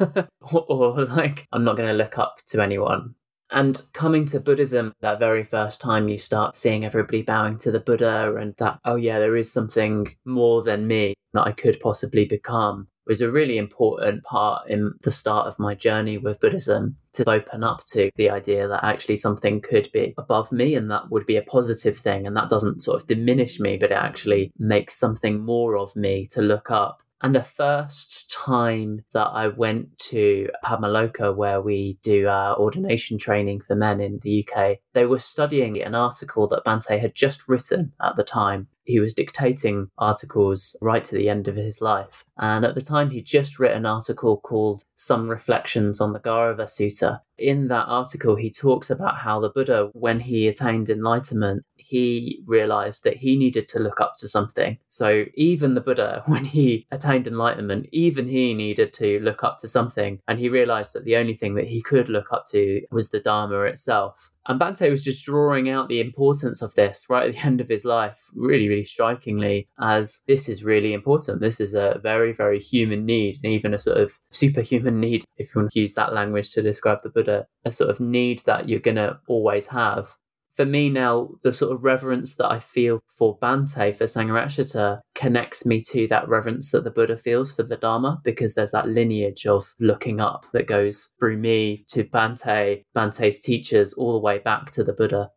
or, 0.52 0.66
or, 0.68 1.04
like, 1.04 1.46
I'm 1.52 1.62
not 1.62 1.76
going 1.76 1.88
to 1.88 1.94
look 1.94 2.18
up 2.18 2.38
to 2.48 2.60
anyone. 2.60 3.14
And 3.50 3.80
coming 3.92 4.26
to 4.26 4.40
Buddhism, 4.40 4.92
that 5.00 5.18
very 5.18 5.44
first 5.44 5.80
time 5.80 6.08
you 6.08 6.18
start 6.18 6.56
seeing 6.56 6.84
everybody 6.84 7.22
bowing 7.22 7.56
to 7.58 7.70
the 7.70 7.80
Buddha 7.80 8.34
and 8.36 8.54
that, 8.56 8.80
oh 8.84 8.96
yeah, 8.96 9.18
there 9.18 9.36
is 9.36 9.52
something 9.52 10.08
more 10.24 10.62
than 10.62 10.86
me 10.86 11.14
that 11.32 11.46
I 11.46 11.52
could 11.52 11.78
possibly 11.80 12.24
become 12.24 12.88
was 13.06 13.20
a 13.20 13.30
really 13.30 13.56
important 13.56 14.24
part 14.24 14.68
in 14.68 14.94
the 15.02 15.10
start 15.10 15.46
of 15.46 15.58
my 15.58 15.74
journey 15.74 16.18
with 16.18 16.40
Buddhism 16.40 16.96
to 17.12 17.28
open 17.30 17.62
up 17.62 17.84
to 17.84 18.10
the 18.16 18.28
idea 18.28 18.66
that 18.66 18.84
actually 18.84 19.16
something 19.16 19.60
could 19.60 19.90
be 19.92 20.12
above 20.18 20.50
me 20.50 20.74
and 20.74 20.90
that 20.90 21.10
would 21.10 21.24
be 21.24 21.36
a 21.36 21.42
positive 21.42 21.96
thing. 21.96 22.26
And 22.26 22.36
that 22.36 22.50
doesn't 22.50 22.82
sort 22.82 23.00
of 23.00 23.06
diminish 23.06 23.60
me, 23.60 23.76
but 23.76 23.92
it 23.92 23.96
actually 23.96 24.52
makes 24.58 24.94
something 24.94 25.44
more 25.44 25.76
of 25.76 25.94
me 25.94 26.26
to 26.30 26.42
look 26.42 26.70
up. 26.70 27.02
And 27.22 27.34
the 27.34 27.42
first 27.42 28.30
time 28.30 29.04
that 29.12 29.28
I 29.28 29.48
went 29.48 29.98
to 30.10 30.48
Padmaloka, 30.62 31.34
where 31.34 31.60
we 31.60 31.98
do 32.02 32.28
our 32.28 32.56
ordination 32.56 33.18
training 33.18 33.62
for 33.62 33.74
men 33.74 34.00
in 34.00 34.18
the 34.22 34.46
UK, 34.46 34.78
they 34.92 35.06
were 35.06 35.18
studying 35.18 35.82
an 35.82 35.94
article 35.94 36.46
that 36.48 36.64
Bhante 36.64 37.00
had 37.00 37.14
just 37.14 37.48
written 37.48 37.92
at 38.02 38.16
the 38.16 38.24
time. 38.24 38.68
He 38.86 39.00
was 39.00 39.14
dictating 39.14 39.90
articles 39.98 40.76
right 40.80 41.04
to 41.04 41.14
the 41.14 41.28
end 41.28 41.48
of 41.48 41.56
his 41.56 41.80
life. 41.80 42.24
And 42.38 42.64
at 42.64 42.74
the 42.74 42.80
time, 42.80 43.10
he'd 43.10 43.26
just 43.26 43.58
written 43.58 43.76
an 43.76 43.86
article 43.86 44.38
called 44.38 44.84
Some 44.94 45.28
Reflections 45.28 46.00
on 46.00 46.12
the 46.12 46.20
Gaurava 46.20 46.64
Sutta. 46.64 47.20
In 47.38 47.68
that 47.68 47.86
article, 47.86 48.36
he 48.36 48.50
talks 48.50 48.88
about 48.88 49.18
how 49.18 49.40
the 49.40 49.50
Buddha, 49.50 49.90
when 49.92 50.20
he 50.20 50.48
attained 50.48 50.88
enlightenment, 50.88 51.64
he 51.76 52.42
realized 52.46 53.04
that 53.04 53.18
he 53.18 53.36
needed 53.36 53.68
to 53.68 53.78
look 53.78 54.00
up 54.00 54.14
to 54.18 54.28
something. 54.28 54.78
So 54.88 55.26
even 55.34 55.74
the 55.74 55.80
Buddha, 55.80 56.22
when 56.26 56.44
he 56.44 56.86
attained 56.90 57.26
enlightenment, 57.26 57.88
even 57.92 58.26
he 58.26 58.54
needed 58.54 58.92
to 58.94 59.20
look 59.20 59.44
up 59.44 59.58
to 59.58 59.68
something. 59.68 60.20
And 60.26 60.38
he 60.38 60.48
realized 60.48 60.94
that 60.94 61.04
the 61.04 61.16
only 61.16 61.34
thing 61.34 61.54
that 61.54 61.66
he 61.66 61.82
could 61.82 62.08
look 62.08 62.32
up 62.32 62.44
to 62.46 62.82
was 62.90 63.10
the 63.10 63.20
Dharma 63.20 63.60
itself. 63.62 64.30
And 64.48 64.58
Bante 64.60 64.88
was 64.88 65.02
just 65.02 65.24
drawing 65.24 65.68
out 65.68 65.88
the 65.88 66.00
importance 66.00 66.62
of 66.62 66.74
this 66.74 67.06
right 67.08 67.26
at 67.26 67.34
the 67.34 67.40
end 67.46 67.60
of 67.60 67.68
his 67.68 67.84
life, 67.84 68.18
really, 68.34 68.68
really 68.68 68.84
strikingly, 68.84 69.68
as 69.80 70.22
this 70.26 70.48
is 70.48 70.64
really 70.64 70.92
important. 70.92 71.40
This 71.40 71.60
is 71.60 71.74
a 71.74 72.00
very, 72.02 72.32
very 72.32 72.58
human 72.58 73.04
need, 73.04 73.38
and 73.42 73.52
even 73.52 73.74
a 73.74 73.78
sort 73.78 73.98
of 73.98 74.12
superhuman 74.30 75.00
need, 75.00 75.24
if 75.36 75.54
you 75.54 75.60
want 75.60 75.72
to 75.72 75.80
use 75.80 75.94
that 75.94 76.14
language 76.14 76.52
to 76.52 76.62
describe 76.62 77.02
the 77.02 77.10
Buddha, 77.10 77.46
a 77.64 77.70
sort 77.70 77.90
of 77.90 78.00
need 78.00 78.40
that 78.46 78.68
you're 78.68 78.80
going 78.80 78.96
to 78.96 79.18
always 79.28 79.68
have 79.68 80.14
for 80.56 80.64
me 80.64 80.88
now, 80.88 81.28
the 81.42 81.52
sort 81.52 81.72
of 81.72 81.84
reverence 81.84 82.36
that 82.36 82.50
I 82.50 82.58
feel 82.58 83.00
for 83.06 83.36
Bante, 83.40 83.92
for 83.92 84.04
Sangharakshita, 84.04 85.00
connects 85.14 85.66
me 85.66 85.82
to 85.90 86.06
that 86.08 86.28
reverence 86.28 86.70
that 86.70 86.84
the 86.84 86.90
Buddha 86.90 87.16
feels 87.16 87.52
for 87.52 87.62
the 87.62 87.76
Dharma, 87.76 88.20
because 88.24 88.54
there's 88.54 88.70
that 88.70 88.88
lineage 88.88 89.46
of 89.46 89.74
looking 89.78 90.20
up 90.20 90.46
that 90.52 90.66
goes 90.66 91.10
through 91.18 91.36
me 91.36 91.84
to 91.88 92.04
Bante, 92.04 92.84
Bante's 92.94 93.40
teachers, 93.40 93.92
all 93.92 94.14
the 94.14 94.18
way 94.18 94.38
back 94.38 94.70
to 94.72 94.82
the 94.82 94.94
Buddha. 94.94 95.30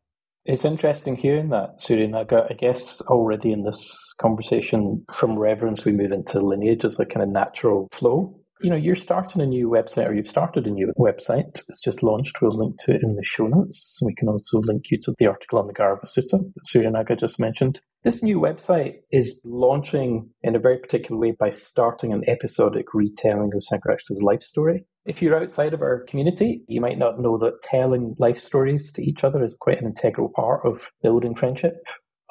It's 0.46 0.66
interesting 0.66 1.18
hearing 1.18 1.50
that, 1.50 1.82
Surya 1.82 2.10
I 2.16 2.54
guess 2.54 3.02
already 3.02 3.52
in 3.52 3.66
this 3.66 4.14
conversation, 4.22 5.06
from 5.14 5.38
reverence, 5.38 5.84
we 5.84 5.92
move 5.92 6.14
into 6.14 6.40
lineage 6.40 6.86
as 6.86 7.00
a 7.00 7.06
kind 7.06 7.24
of 7.24 7.30
natural 7.30 7.90
flow 7.92 8.39
you 8.62 8.70
know, 8.70 8.76
you're 8.76 8.96
starting 8.96 9.42
a 9.42 9.46
new 9.46 9.70
website 9.70 10.08
or 10.08 10.14
you've 10.14 10.28
started 10.28 10.68
a 10.68 10.72
new 10.72 10.92
website. 10.98 11.48
It's 11.70 11.82
just 11.82 12.04
launched. 12.04 12.42
We'll 12.42 12.58
link 12.58 12.76
to 12.86 12.94
it 12.94 13.04
in 13.04 13.16
the 13.16 13.24
show 13.24 13.48
notes. 13.48 13.98
We 14.02 14.14
can 14.16 14.28
also 14.28 14.60
link 14.60 14.86
you 14.92 14.98
to 15.04 15.14
the 15.18 15.28
article 15.28 15.60
on 15.60 15.68
the 15.68 15.74
Gaurava 15.74 16.06
Sutta 16.06 16.40
that 16.40 16.68
Surya 16.68 16.92
Naga 16.92 17.16
just 17.16 17.40
mentioned. 17.40 17.80
This 18.04 18.22
new 18.22 18.40
website 18.40 18.96
is 19.12 19.42
launching 19.46 20.30
in 20.42 20.56
a 20.56 20.60
very 20.60 20.78
particular 20.78 21.20
way 21.20 21.36
by 21.38 21.50
starting 21.50 22.14
an 22.14 22.24
episodic 22.28 22.94
retelling 22.94 23.52
of 23.54 23.64
Sangharakshita's 23.72 24.22
life 24.22 24.42
story. 24.42 24.86
If 25.06 25.22
you're 25.22 25.42
outside 25.42 25.74
of 25.74 25.82
our 25.82 26.04
community, 26.08 26.64
you 26.68 26.82
might 26.82 26.98
not 26.98 27.20
know 27.20 27.38
that 27.40 27.62
telling 27.64 28.16
life 28.20 28.40
stories 28.40 28.92
to 28.94 29.04
each 29.04 29.24
other 29.24 29.44
is 29.44 29.56
quite 29.60 29.82
an 29.82 29.88
integral 29.88 30.32
part 30.36 30.66
of 30.66 30.90
building 31.02 31.36
friendship. 31.36 31.76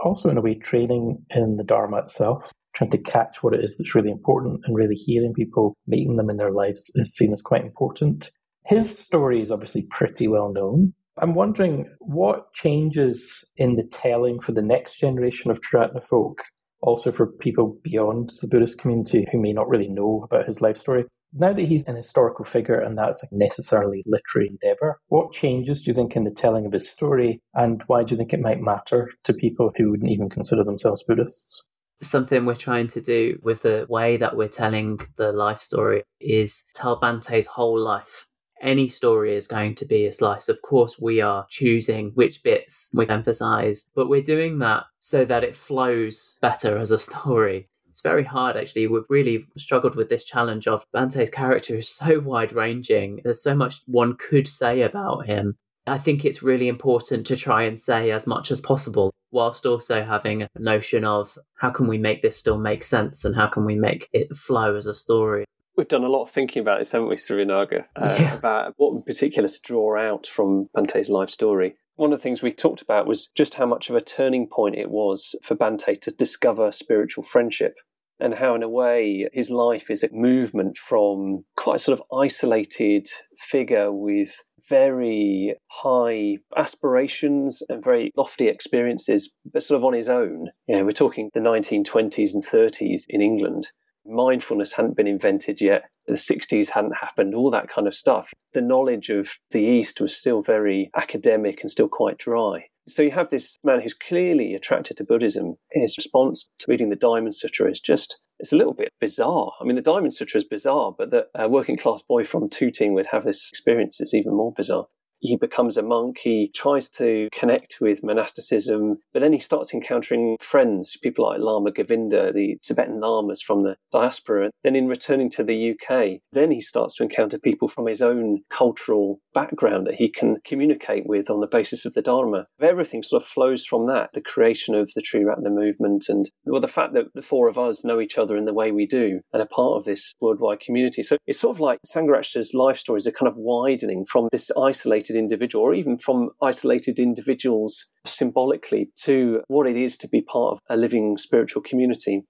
Also, 0.05 0.29
in 0.31 0.39
a 0.39 0.41
way, 0.41 0.55
training 0.55 1.25
in 1.31 1.57
the 1.57 1.65
Dharma 1.65 1.99
itself 1.99 2.45
trying 2.79 2.91
to 2.91 2.99
catch 2.99 3.43
what 3.43 3.55
it 3.55 3.63
is 3.63 3.77
that's 3.77 3.95
really 3.95 4.11
important 4.11 4.61
and 4.65 4.77
really 4.77 4.95
hearing 4.95 5.35
people, 5.35 5.77
meeting 5.87 6.17
them 6.17 6.31
in 6.31 6.37
their 6.37 6.53
lives 6.53 6.91
is 6.95 7.15
seen 7.15 7.33
as 7.33 7.43
quite 7.43 7.65
important. 7.65 8.31
His 8.67 8.97
story 8.99 9.43
is 9.43 9.51
obviously 9.51 9.87
pretty 9.91 10.29
well 10.29 10.53
known. 10.53 10.95
I'm 11.21 11.35
wondering 11.35 11.91
what 11.99 12.53
changes 12.53 13.45
in 13.57 13.75
the 13.75 13.83
telling 13.83 14.41
for 14.41 14.53
the 14.53 14.63
next 14.63 15.01
generation 15.01 15.51
of 15.51 15.61
Triratna 15.61 16.07
folk, 16.07 16.43
also 16.81 17.11
for 17.11 17.27
people 17.27 17.77
beyond 17.83 18.31
the 18.41 18.47
Buddhist 18.47 18.79
community 18.79 19.27
who 19.33 19.41
may 19.41 19.53
not 19.53 19.69
really 19.69 19.89
know 19.89 20.25
about 20.31 20.47
his 20.47 20.61
life 20.61 20.77
story. 20.77 21.05
Now 21.33 21.53
that 21.53 21.65
he's 21.65 21.85
an 21.85 21.97
historical 21.97 22.45
figure 22.45 22.79
and 22.81 22.97
that's 22.97 23.23
a 23.25 23.27
necessarily 23.33 24.05
literary 24.07 24.49
endeavour, 24.49 25.01
what 25.09 25.33
changes 25.33 25.83
do 25.83 25.91
you 25.91 25.95
think 25.95 26.15
in 26.15 26.25
the 26.25 26.31
telling 26.31 26.65
of 26.65 26.73
his 26.73 26.89
story 26.89 27.43
and 27.55 27.83
why 27.89 28.05
do 28.05 28.15
you 28.15 28.17
think 28.17 28.33
it 28.33 28.41
might 28.41 28.61
matter 28.61 29.11
to 29.25 29.35
people 29.35 29.73
who 29.77 29.91
wouldn't 29.91 30.11
even 30.11 30.31
consider 30.31 30.63
themselves 30.63 31.03
Buddhists? 31.03 31.65
Something 32.01 32.45
we're 32.45 32.55
trying 32.55 32.87
to 32.89 33.01
do 33.01 33.39
with 33.43 33.63
the 33.63 33.87
way 33.89 34.17
that 34.17 34.37
we're 34.37 34.49
telling 34.49 35.01
the 35.17 35.33
life 35.33 35.61
story 35.61 36.03
is 36.21 36.67
tell 36.75 36.97
Bante's 36.97 37.47
whole 37.47 37.79
life. 37.79 38.27
Any 38.61 38.89
story 38.89 39.35
is 39.35 39.47
going 39.47 39.77
to 39.77 39.87
be 39.87 40.07
a 40.07 40.13
slice. 40.13 40.49
Of 40.49 40.63
course, 40.63 40.99
we 40.99 41.21
are 41.21 41.47
choosing 41.49 42.11
which 42.15 42.43
bits 42.43 42.91
we 42.93 43.09
emphasize, 43.09 43.89
but 43.95 44.09
we're 44.09 44.23
doing 44.23 44.59
that 44.59 44.85
so 44.99 45.25
that 45.25 45.45
it 45.45 45.55
flows 45.55 46.39
better 46.43 46.77
as 46.77 46.91
a 46.91 46.99
story. 46.99 47.69
It's 47.89 48.01
very 48.01 48.25
hard, 48.25 48.57
actually. 48.57 48.87
We've 48.87 49.03
really 49.09 49.45
struggled 49.57 49.97
with 49.97 50.09
this 50.09 50.25
challenge 50.25 50.67
of 50.67 50.85
Bante's 50.93 51.31
character 51.31 51.77
is 51.77 51.89
so 51.89 52.21
wide 52.21 52.53
ranging. 52.53 53.21
There's 53.25 53.43
so 53.43 53.55
much 53.55 53.81
one 53.87 54.17
could 54.17 54.47
say 54.47 54.83
about 54.83 55.27
him. 55.27 55.57
I 55.89 55.99
think 55.99 56.25
it's 56.25 56.43
really 56.43 56.69
important 56.69 57.27
to 57.27 57.37
try 57.37 57.63
and 57.63 57.79
say 57.79 58.11
as 58.11 58.27
much 58.27 58.51
as 58.51 58.61
possible, 58.61 59.13
whilst 59.31 59.67
also 59.67 60.05
having 60.05 60.43
a 60.43 60.49
notion 60.59 61.05
of 61.05 61.39
how 61.57 61.71
can 61.71 61.87
we 61.87 61.99
make 61.99 62.23
this 62.23 62.37
still 62.37 62.59
make 62.59 62.85
sense 62.85 63.25
and 63.25 63.35
how 63.35 63.47
can 63.47 63.65
we 63.65 63.77
make 63.77 64.09
it 64.13 64.35
flow 64.37 64.77
as 64.77 64.87
a 64.87 64.95
story. 64.95 65.45
We've 65.77 65.89
done 65.89 66.05
a 66.05 66.09
lot 66.09 66.23
of 66.23 66.31
thinking 66.31 66.61
about 66.61 66.81
this, 66.81 66.93
haven't 66.93 67.09
we, 67.09 67.17
Suryanaga? 67.17 67.85
Uh, 67.95 68.17
yeah. 68.19 68.35
About 68.35 68.75
what 68.77 68.97
in 68.97 69.03
particular 69.03 69.49
to 69.49 69.61
draw 69.63 69.97
out 69.97 70.27
from 70.27 70.69
Bante's 70.75 71.09
life 71.09 71.31
story. 71.31 71.77
One 71.95 72.13
of 72.13 72.19
the 72.19 72.23
things 72.23 72.43
we 72.43 72.53
talked 72.53 72.83
about 72.83 73.07
was 73.07 73.27
just 73.27 73.55
how 73.55 73.67
much 73.67 73.91
of 73.91 73.97
a 73.97 74.01
turning 74.01 74.47
point 74.47 74.77
it 74.77 74.91
was 74.91 75.35
for 75.43 75.57
Bante 75.57 75.97
to 75.97 76.11
discover 76.13 76.71
spiritual 76.71 77.25
friendship 77.25 77.75
and 78.21 78.35
how, 78.35 78.55
in 78.55 78.63
a 78.63 78.69
way, 78.69 79.29
his 79.33 79.51
life 79.51 79.91
is 79.91 80.03
a 80.03 80.09
movement 80.13 80.77
from 80.77 81.45
quite 81.57 81.77
a 81.77 81.79
sort 81.79 81.99
of 81.99 82.19
isolated 82.19 83.07
figure 83.37 83.93
with 83.93 84.45
very 84.69 85.55
high 85.71 86.39
aspirations 86.57 87.63
and 87.69 87.83
very 87.83 88.13
lofty 88.17 88.49
experiences, 88.49 89.35
but 89.53 89.63
sort 89.63 89.79
of 89.79 89.85
on 89.85 89.95
his 89.95 90.09
own. 90.09 90.49
You 90.67 90.77
know, 90.77 90.85
we're 90.85 90.93
talking 90.93 91.31
the 91.33 91.41
1920s 91.41 92.35
and 92.35 92.45
30s 92.45 93.03
in 93.09 93.21
England. 93.21 93.69
Mindfulness 94.05 94.73
hadn't 94.73 94.97
been 94.97 95.07
invented 95.07 95.61
yet. 95.61 95.85
The 96.07 96.15
60s 96.15 96.71
hadn't 96.71 96.99
happened, 96.99 97.35
all 97.35 97.51
that 97.51 97.69
kind 97.69 97.87
of 97.87 97.95
stuff. 97.95 98.33
The 98.55 98.63
knowledge 98.63 99.11
of 99.11 99.39
the 99.51 99.63
East 99.63 100.01
was 100.01 100.17
still 100.17 100.41
very 100.43 100.91
academic 100.97 101.61
and 101.61 101.71
still 101.71 101.89
quite 101.89 102.17
dry. 102.17 102.69
So 102.89 103.03
you 103.03 103.11
have 103.11 103.31
this 103.31 103.59
man 103.63 103.81
who's 103.81 103.95
clearly 103.95 104.55
attracted 104.55 104.97
to 104.97 105.05
Buddhism. 105.05 105.57
His 105.73 105.97
response 105.97 106.49
to 106.59 106.67
reading 106.69 106.89
the 106.89 106.97
Diamond 106.97 107.35
Sutra 107.35 107.71
is 107.71 107.81
just 107.81 108.21
it's 108.39 108.53
a 108.53 108.57
little 108.57 108.73
bit 108.73 108.93
bizarre. 109.01 109.53
I 109.61 109.65
mean, 109.65 109.77
the 109.77 109.83
Diamond 109.83 110.15
Sutra 110.15 110.39
is 110.39 110.45
bizarre, 110.45 110.95
but 110.97 111.11
that 111.11 111.27
a 111.35 111.45
uh, 111.45 111.49
working 111.49 111.77
class 111.77 112.03
boy 112.03 112.25
from 112.25 112.49
Tooting 112.49 112.95
would 112.95 113.07
have 113.07 113.25
this 113.25 113.49
experience 113.51 114.01
is 114.01 114.15
even 114.15 114.33
more 114.35 114.53
bizarre 114.53 114.87
he 115.21 115.37
becomes 115.37 115.77
a 115.77 115.83
monk. 115.83 116.19
He 116.19 116.51
tries 116.55 116.89
to 116.91 117.29
connect 117.33 117.79
with 117.81 118.05
monasticism, 118.05 118.99
but 119.13 119.21
then 119.21 119.33
he 119.33 119.39
starts 119.39 119.75
encountering 119.75 120.37
friends, 120.41 120.97
people 120.97 121.27
like 121.27 121.41
Lama 121.41 121.71
Govinda, 121.71 122.33
the 122.33 122.59
Tibetan 122.63 123.01
lamas 123.01 123.43
from 123.43 123.63
the 123.63 123.77
diaspora. 123.93 124.51
Then, 124.63 124.77
in 124.77 124.89
returning 124.89 125.31
to 125.31 125.45
the 125.45 125.73
UK, 125.73 126.21
then 126.33 126.51
he 126.51 126.61
starts 126.61 126.95
to 126.97 127.03
encounter 127.03 127.39
people 127.39 127.69
from 127.69 127.87
his 127.87 128.03
own 128.03 128.43
cultural 128.51 129.21
background 129.35 129.87
that 129.87 129.97
he 129.97 130.09
can 130.09 130.39
communicate 130.45 131.07
with 131.07 131.31
on 131.31 131.41
the 131.41 131.47
basis 131.47 131.85
of 131.85 131.95
the 131.95 132.03
Dharma. 132.03 132.47
Everything 132.61 133.03
sort 133.03 133.23
of 133.23 133.29
flows 133.29 133.65
from 133.65 133.87
that 133.87 134.11
the 134.13 134.21
creation 134.21 134.75
of 134.75 134.91
the 134.95 135.03
Triratna 135.03 135.53
movement, 135.53 136.07
and 136.09 136.31
well, 136.45 136.61
the 136.61 136.69
fact 136.69 136.95
that 136.95 137.15
the 137.15 137.23
four 137.23 137.49
of 137.49 137.59
us 137.59 137.85
know 137.85 138.01
each 138.01 138.19
other 138.19 138.37
in 138.37 138.45
the 138.45 138.55
way 138.55 138.73
we 138.73 138.87
do 138.87 139.21
and 139.33 139.43
are 139.43 139.47
part 139.47 139.77
of 139.77 139.85
this 139.85 140.15
worldwide 140.21 140.61
community. 140.61 141.03
So 141.03 141.17
it's 141.27 141.41
sort 141.41 141.57
of 141.57 141.61
like 141.61 141.79
Sangharakshita's 141.87 142.55
life 142.55 142.79
stories 142.79 143.07
are 143.07 143.13
kind 143.13 143.29
of 143.29 143.37
widening 143.37 144.05
from 144.05 144.29
this 144.33 144.51
isolated 144.61 145.08
isolated 145.09 145.19
individual 145.19 145.65
or 145.65 145.75
even 145.75 145.99
from 145.99 146.31
isolated 146.43 146.99
individuals 146.99 147.91
symbolically 148.07 148.91
to 149.05 149.43
what 149.49 149.67
it 149.67 149.77
is 149.77 149.97
to 149.99 150.09
be 150.09 150.21
part 150.21 150.53
of 150.53 150.59
a 150.69 150.77
living 150.77 151.19
spiritual 151.19 151.63
community. 151.63 152.25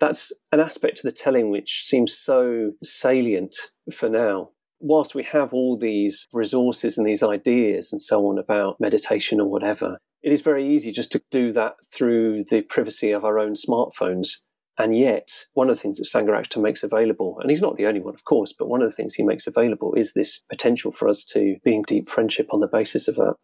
That's 0.00 0.32
an 0.50 0.60
aspect 0.60 0.98
to 0.98 1.02
the 1.04 1.12
telling 1.12 1.50
which 1.50 1.82
seems 1.84 2.16
so 2.16 2.72
salient 2.82 3.56
for 3.92 4.08
now. 4.08 4.50
Whilst 4.80 5.14
we 5.14 5.22
have 5.24 5.52
all 5.52 5.78
these 5.78 6.26
resources 6.32 6.98
and 6.98 7.06
these 7.06 7.22
ideas 7.22 7.92
and 7.92 8.02
so 8.02 8.26
on 8.26 8.38
about 8.38 8.80
meditation 8.80 9.40
or 9.40 9.48
whatever, 9.48 9.98
it 10.22 10.32
is 10.32 10.40
very 10.40 10.66
easy 10.66 10.90
just 10.90 11.12
to 11.12 11.22
do 11.30 11.52
that 11.52 11.74
through 11.94 12.44
the 12.44 12.62
privacy 12.62 13.12
of 13.12 13.24
our 13.24 13.38
own 13.38 13.54
smartphones. 13.54 14.38
And 14.82 14.96
yet, 14.96 15.46
one 15.54 15.70
of 15.70 15.76
the 15.76 15.80
things 15.80 15.98
that 15.98 16.08
Sangharakshita 16.08 16.60
makes 16.60 16.82
available, 16.82 17.38
and 17.38 17.48
he's 17.48 17.62
not 17.62 17.76
the 17.76 17.86
only 17.86 18.00
one, 18.00 18.14
of 18.14 18.24
course, 18.24 18.52
but 18.52 18.68
one 18.68 18.82
of 18.82 18.90
the 18.90 18.94
things 18.94 19.14
he 19.14 19.22
makes 19.22 19.46
available 19.46 19.94
is 19.94 20.12
this 20.12 20.42
potential 20.50 20.90
for 20.90 21.08
us 21.08 21.24
to 21.26 21.58
be 21.64 21.76
in 21.76 21.82
deep 21.82 22.08
friendship 22.08 22.48
on 22.52 22.58
the 22.58 22.66
basis 22.66 23.06
of 23.06 23.14
that. 23.14 23.34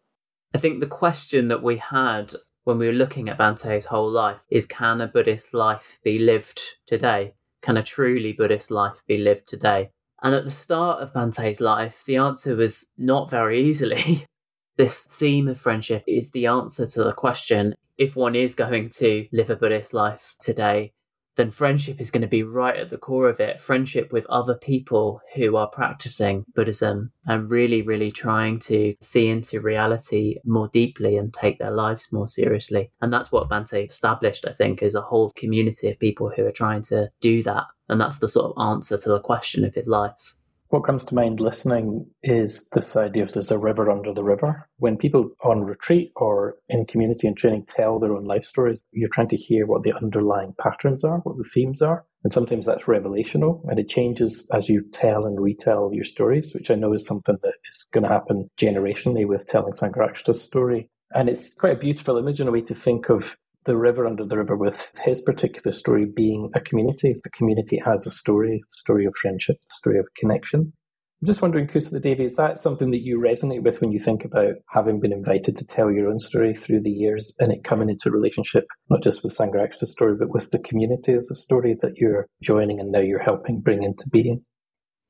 I 0.53 0.57
think 0.57 0.81
the 0.81 0.85
question 0.85 1.47
that 1.47 1.63
we 1.63 1.77
had 1.77 2.33
when 2.65 2.77
we 2.77 2.87
were 2.87 2.91
looking 2.91 3.29
at 3.29 3.37
Bante's 3.37 3.85
whole 3.85 4.11
life 4.11 4.41
is 4.51 4.65
can 4.65 4.99
a 4.99 5.07
Buddhist 5.07 5.53
life 5.53 5.97
be 6.03 6.19
lived 6.19 6.59
today? 6.85 7.35
Can 7.61 7.77
a 7.77 7.83
truly 7.83 8.33
Buddhist 8.33 8.69
life 8.69 9.01
be 9.07 9.17
lived 9.17 9.47
today? 9.47 9.91
And 10.21 10.35
at 10.35 10.43
the 10.43 10.51
start 10.51 11.01
of 11.01 11.13
Bante's 11.13 11.61
life, 11.61 12.03
the 12.05 12.17
answer 12.17 12.57
was 12.57 12.91
not 12.97 13.29
very 13.29 13.61
easily. 13.61 14.25
this 14.75 15.05
theme 15.05 15.47
of 15.47 15.57
friendship 15.57 16.03
is 16.05 16.31
the 16.31 16.47
answer 16.47 16.85
to 16.85 17.03
the 17.05 17.13
question 17.13 17.75
if 17.97 18.17
one 18.17 18.35
is 18.35 18.55
going 18.55 18.89
to 18.89 19.27
live 19.31 19.49
a 19.49 19.55
Buddhist 19.55 19.93
life 19.93 20.35
today, 20.41 20.91
then 21.35 21.49
friendship 21.49 22.01
is 22.01 22.11
going 22.11 22.21
to 22.21 22.27
be 22.27 22.43
right 22.43 22.75
at 22.75 22.89
the 22.89 22.97
core 22.97 23.29
of 23.29 23.39
it. 23.39 23.59
Friendship 23.59 24.11
with 24.11 24.25
other 24.27 24.55
people 24.55 25.21
who 25.35 25.55
are 25.55 25.69
practicing 25.69 26.43
Buddhism 26.53 27.11
and 27.25 27.49
really, 27.49 27.81
really 27.81 28.11
trying 28.11 28.59
to 28.59 28.95
see 29.01 29.27
into 29.27 29.61
reality 29.61 30.37
more 30.45 30.67
deeply 30.67 31.15
and 31.15 31.33
take 31.33 31.59
their 31.59 31.71
lives 31.71 32.11
more 32.11 32.27
seriously. 32.27 32.91
And 33.01 33.13
that's 33.13 33.31
what 33.31 33.49
Bante 33.49 33.85
established, 33.85 34.45
I 34.47 34.51
think, 34.51 34.81
is 34.81 34.95
a 34.95 35.01
whole 35.01 35.31
community 35.35 35.89
of 35.89 35.99
people 35.99 36.31
who 36.35 36.45
are 36.45 36.51
trying 36.51 36.81
to 36.83 37.09
do 37.21 37.41
that. 37.43 37.65
And 37.87 37.99
that's 37.99 38.19
the 38.19 38.29
sort 38.29 38.51
of 38.51 38.61
answer 38.61 38.97
to 38.97 39.09
the 39.09 39.19
question 39.19 39.65
of 39.65 39.73
his 39.73 39.87
life. 39.87 40.35
What 40.69 40.83
comes 40.83 41.03
to 41.05 41.15
mind 41.15 41.39
listening 41.39 42.05
is 42.21 42.69
this 42.73 42.95
idea 42.95 43.23
of 43.23 43.31
there's 43.31 43.49
a 43.49 43.57
river 43.57 43.89
under 43.89 44.13
the 44.13 44.23
river. 44.23 44.69
When 44.77 44.97
people 44.97 45.31
on 45.43 45.61
retreat 45.61 46.11
or 46.15 46.57
in 46.69 46.85
community 46.85 47.27
and 47.27 47.35
training 47.35 47.65
tell 47.65 47.97
their 47.97 48.15
own 48.15 48.25
life 48.25 48.45
stories, 48.45 48.83
you're 48.91 49.09
trying 49.09 49.29
to 49.29 49.35
hear 49.35 49.65
what 49.65 49.81
the 49.81 49.93
underlying 49.93 50.53
patterns 50.61 51.03
are, 51.03 51.17
what 51.19 51.37
the 51.37 51.49
themes 51.51 51.81
are. 51.81 52.05
And 52.23 52.31
sometimes 52.31 52.67
that's 52.67 52.83
revelational 52.83 53.67
and 53.67 53.79
it 53.79 53.89
changes 53.89 54.47
as 54.53 54.69
you 54.69 54.83
tell 54.91 55.25
and 55.25 55.41
retell 55.41 55.89
your 55.91 56.05
stories, 56.05 56.53
which 56.53 56.69
I 56.69 56.75
know 56.75 56.93
is 56.93 57.03
something 57.03 57.37
that 57.41 57.55
is 57.67 57.87
going 57.91 58.03
to 58.03 58.09
happen 58.09 58.47
generationally 58.55 59.27
with 59.27 59.47
telling 59.47 59.73
Sangharakshita's 59.73 60.43
story. 60.43 60.87
And 61.15 61.29
it's 61.29 61.55
quite 61.55 61.77
a 61.77 61.79
beautiful 61.79 62.17
image 62.17 62.41
in 62.41 62.47
a 62.47 62.51
way 62.51 62.61
to 62.61 62.75
think 62.75 63.09
of 63.09 63.35
the 63.65 63.77
river 63.77 64.05
under 64.05 64.25
the 64.25 64.37
river 64.37 64.55
with 64.55 64.87
his 65.03 65.21
particular 65.21 65.71
story 65.71 66.05
being 66.05 66.49
a 66.55 66.59
community. 66.59 67.15
The 67.23 67.29
community 67.31 67.77
has 67.77 68.07
a 68.07 68.11
story, 68.11 68.61
the 68.67 68.73
story 68.73 69.05
of 69.05 69.13
friendship, 69.21 69.57
the 69.61 69.75
story 69.75 69.99
of 69.99 70.07
connection. 70.17 70.73
I'm 71.21 71.27
just 71.27 71.41
wondering, 71.41 71.67
Kusala 71.67 72.01
Devi, 72.01 72.23
is 72.23 72.37
that 72.37 72.61
something 72.61 72.91
that 72.91 73.01
you 73.01 73.19
resonate 73.19 73.61
with 73.61 73.81
when 73.81 73.91
you 73.91 73.99
think 73.99 74.23
about 74.23 74.53
having 74.69 75.01
been 75.01 75.11
invited 75.11 75.57
to 75.57 75.67
tell 75.67 75.91
your 75.91 76.07
own 76.07 76.21
story 76.21 76.55
through 76.55 76.81
the 76.83 76.89
years 76.89 77.35
and 77.39 77.51
it 77.51 77.65
coming 77.65 77.89
into 77.89 78.09
relationship, 78.09 78.63
not 78.89 79.03
just 79.03 79.21
with 79.21 79.35
Sangharakshita's 79.35 79.91
story, 79.91 80.15
but 80.17 80.29
with 80.29 80.49
the 80.51 80.59
community 80.59 81.13
as 81.13 81.29
a 81.29 81.35
story 81.35 81.75
that 81.81 81.97
you're 81.97 82.27
joining 82.41 82.79
and 82.79 82.89
now 82.89 82.99
you're 82.99 83.19
helping 83.21 83.59
bring 83.59 83.83
into 83.83 84.07
being? 84.09 84.45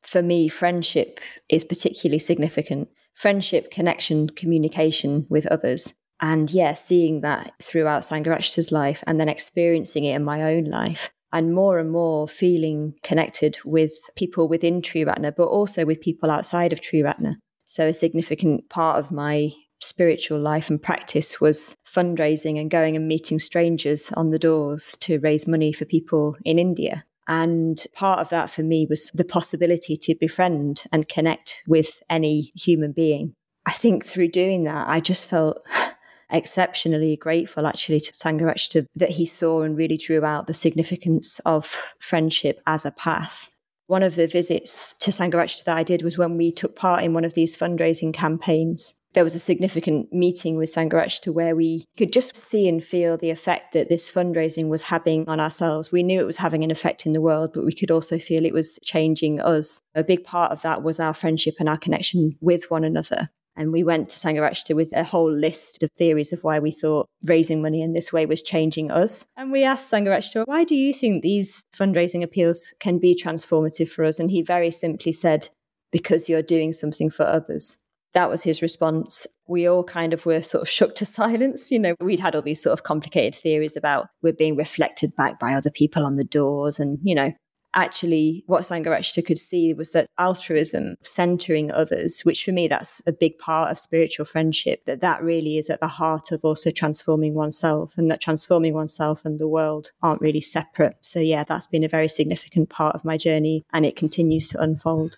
For 0.01 0.23
me, 0.23 0.47
friendship 0.47 1.19
is 1.47 1.63
particularly 1.63 2.19
significant. 2.19 2.89
Friendship, 3.13 3.69
connection, 3.69 4.29
communication 4.29 5.27
with 5.29 5.45
others. 5.47 5.93
And 6.21 6.51
yeah, 6.51 6.73
seeing 6.73 7.21
that 7.21 7.53
throughout 7.61 8.01
Sangharakshita's 8.01 8.71
life 8.71 9.03
and 9.07 9.19
then 9.19 9.29
experiencing 9.29 10.03
it 10.03 10.15
in 10.15 10.23
my 10.23 10.43
own 10.43 10.65
life 10.65 11.11
and 11.31 11.53
more 11.53 11.79
and 11.79 11.91
more 11.91 12.27
feeling 12.27 12.95
connected 13.03 13.57
with 13.63 13.93
people 14.15 14.47
within 14.47 14.81
Triratna, 14.81 15.35
but 15.35 15.45
also 15.45 15.85
with 15.85 16.01
people 16.01 16.31
outside 16.31 16.73
of 16.73 16.81
Triratna. 16.81 17.35
So 17.65 17.87
a 17.87 17.93
significant 17.93 18.69
part 18.69 18.97
of 18.99 19.11
my 19.11 19.51
spiritual 19.79 20.39
life 20.39 20.69
and 20.69 20.81
practice 20.81 21.39
was 21.39 21.75
fundraising 21.87 22.59
and 22.59 22.69
going 22.69 22.95
and 22.95 23.07
meeting 23.07 23.39
strangers 23.39 24.11
on 24.13 24.31
the 24.31 24.39
doors 24.39 24.97
to 25.01 25.19
raise 25.19 25.47
money 25.47 25.71
for 25.71 25.85
people 25.85 26.35
in 26.43 26.59
India. 26.59 27.05
And 27.27 27.81
part 27.93 28.19
of 28.19 28.29
that 28.29 28.49
for 28.49 28.63
me 28.63 28.87
was 28.89 29.11
the 29.13 29.23
possibility 29.23 29.95
to 29.97 30.15
befriend 30.19 30.83
and 30.91 31.07
connect 31.07 31.61
with 31.67 32.01
any 32.09 32.51
human 32.55 32.91
being. 32.91 33.35
I 33.67 33.73
think 33.73 34.03
through 34.03 34.29
doing 34.29 34.63
that, 34.63 34.87
I 34.87 34.99
just 34.99 35.29
felt 35.29 35.61
exceptionally 36.31 37.17
grateful 37.17 37.65
actually 37.65 37.99
to 38.01 38.11
Sangharakshita 38.11 38.85
that 38.95 39.11
he 39.11 39.25
saw 39.25 39.61
and 39.61 39.77
really 39.77 39.97
drew 39.97 40.23
out 40.23 40.47
the 40.47 40.53
significance 40.53 41.39
of 41.39 41.65
friendship 41.99 42.61
as 42.65 42.85
a 42.85 42.91
path. 42.91 43.49
One 43.87 44.03
of 44.03 44.13
the 44.13 44.27
visits 44.27 44.93
to 44.99 45.09
Sangharakshita 45.09 45.63
that 45.63 45.77
I 45.77 45.81
did 45.81 46.03
was 46.03 46.15
when 46.15 46.37
we 46.37 46.51
took 46.51 46.75
part 46.75 47.03
in 47.03 47.13
one 47.13 47.25
of 47.25 47.33
these 47.33 47.57
fundraising 47.57 48.13
campaigns. 48.13 48.93
There 49.13 49.23
was 49.23 49.33
a 49.33 49.39
significant 49.39 50.13
meeting 50.13 50.57
with 50.57 50.71
Sangharakshita 50.71 51.33
where 51.33 51.55
we 51.55 51.85
could 51.97 52.13
just 52.13 52.35
see 52.35 52.69
and 52.69 52.83
feel 52.83 53.17
the 53.17 53.31
effect 53.31 53.73
that 53.73 53.89
this 53.89 54.11
fundraising 54.11 54.67
was 54.67 54.83
having 54.83 55.27
on 55.27 55.39
ourselves. 55.39 55.91
We 55.91 56.03
knew 56.03 56.19
it 56.19 56.27
was 56.27 56.37
having 56.37 56.63
an 56.63 56.69
effect 56.69 57.07
in 57.07 57.13
the 57.13 57.21
world, 57.21 57.49
but 57.51 57.65
we 57.65 57.73
could 57.73 57.89
also 57.89 58.19
feel 58.19 58.45
it 58.45 58.53
was 58.53 58.77
changing 58.83 59.41
us. 59.41 59.81
A 59.95 60.03
big 60.03 60.23
part 60.23 60.51
of 60.51 60.61
that 60.61 60.83
was 60.83 60.99
our 60.99 61.15
friendship 61.15 61.55
and 61.59 61.67
our 61.67 61.79
connection 61.79 62.37
with 62.39 62.69
one 62.69 62.83
another. 62.83 63.31
And 63.59 63.73
we 63.73 63.83
went 63.83 64.07
to 64.09 64.15
Sangharakshita 64.15 64.73
with 64.73 64.93
a 64.95 65.03
whole 65.03 65.29
list 65.29 65.83
of 65.83 65.91
theories 65.97 66.31
of 66.31 66.45
why 66.45 66.59
we 66.59 66.71
thought 66.71 67.07
raising 67.25 67.61
money 67.61 67.81
in 67.81 67.91
this 67.91 68.13
way 68.13 68.25
was 68.25 68.41
changing 68.41 68.89
us. 68.89 69.25
And 69.35 69.51
we 69.51 69.65
asked 69.65 69.91
Sangharakshita, 69.91 70.47
why 70.47 70.63
do 70.63 70.75
you 70.75 70.93
think 70.93 71.21
these 71.21 71.65
fundraising 71.75 72.23
appeals 72.23 72.73
can 72.79 72.99
be 72.99 73.13
transformative 73.13 73.89
for 73.89 74.05
us? 74.05 74.17
And 74.17 74.31
he 74.31 74.41
very 74.41 74.71
simply 74.71 75.11
said, 75.11 75.49
because 75.91 76.29
you're 76.29 76.41
doing 76.41 76.71
something 76.71 77.09
for 77.09 77.25
others. 77.25 77.79
That 78.13 78.29
was 78.29 78.43
his 78.43 78.61
response. 78.61 79.27
We 79.45 79.67
all 79.67 79.83
kind 79.83 80.13
of 80.13 80.25
were 80.25 80.41
sort 80.41 80.61
of 80.61 80.69
shook 80.69 80.95
to 80.95 81.05
silence. 81.19 81.69
You 81.69 81.79
know, 81.79 81.95
we'd 81.99 82.21
had 82.21 82.35
all 82.35 82.41
these 82.41 82.63
sort 82.63 82.71
of 82.71 82.83
complicated 82.83 83.35
theories 83.35 83.75
about 83.75 84.07
we're 84.21 84.31
being 84.31 84.55
reflected 84.55 85.13
back 85.17 85.37
by 85.37 85.53
other 85.53 85.69
people 85.69 86.05
on 86.05 86.15
the 86.15 86.23
doors 86.23 86.79
and, 86.79 86.97
you 87.03 87.13
know, 87.13 87.33
actually 87.73 88.43
what 88.47 88.61
Sangharakshita 88.61 89.25
could 89.25 89.39
see 89.39 89.73
was 89.73 89.91
that 89.91 90.07
altruism, 90.17 90.95
centering 91.01 91.71
others, 91.71 92.21
which 92.21 92.43
for 92.43 92.51
me 92.51 92.67
that's 92.67 93.01
a 93.05 93.11
big 93.11 93.37
part 93.37 93.71
of 93.71 93.79
spiritual 93.79 94.25
friendship, 94.25 94.85
that 94.85 95.01
that 95.01 95.23
really 95.23 95.57
is 95.57 95.69
at 95.69 95.79
the 95.79 95.87
heart 95.87 96.31
of 96.31 96.43
also 96.43 96.71
transforming 96.71 97.33
oneself 97.33 97.93
and 97.97 98.09
that 98.09 98.21
transforming 98.21 98.73
oneself 98.73 99.25
and 99.25 99.39
the 99.39 99.47
world 99.47 99.91
aren't 100.01 100.21
really 100.21 100.41
separate. 100.41 100.95
So 101.01 101.19
yeah, 101.19 101.43
that's 101.43 101.67
been 101.67 101.83
a 101.83 101.89
very 101.89 102.07
significant 102.07 102.69
part 102.69 102.95
of 102.95 103.05
my 103.05 103.17
journey 103.17 103.65
and 103.73 103.85
it 103.85 103.95
continues 103.95 104.49
to 104.49 104.61
unfold. 104.61 105.17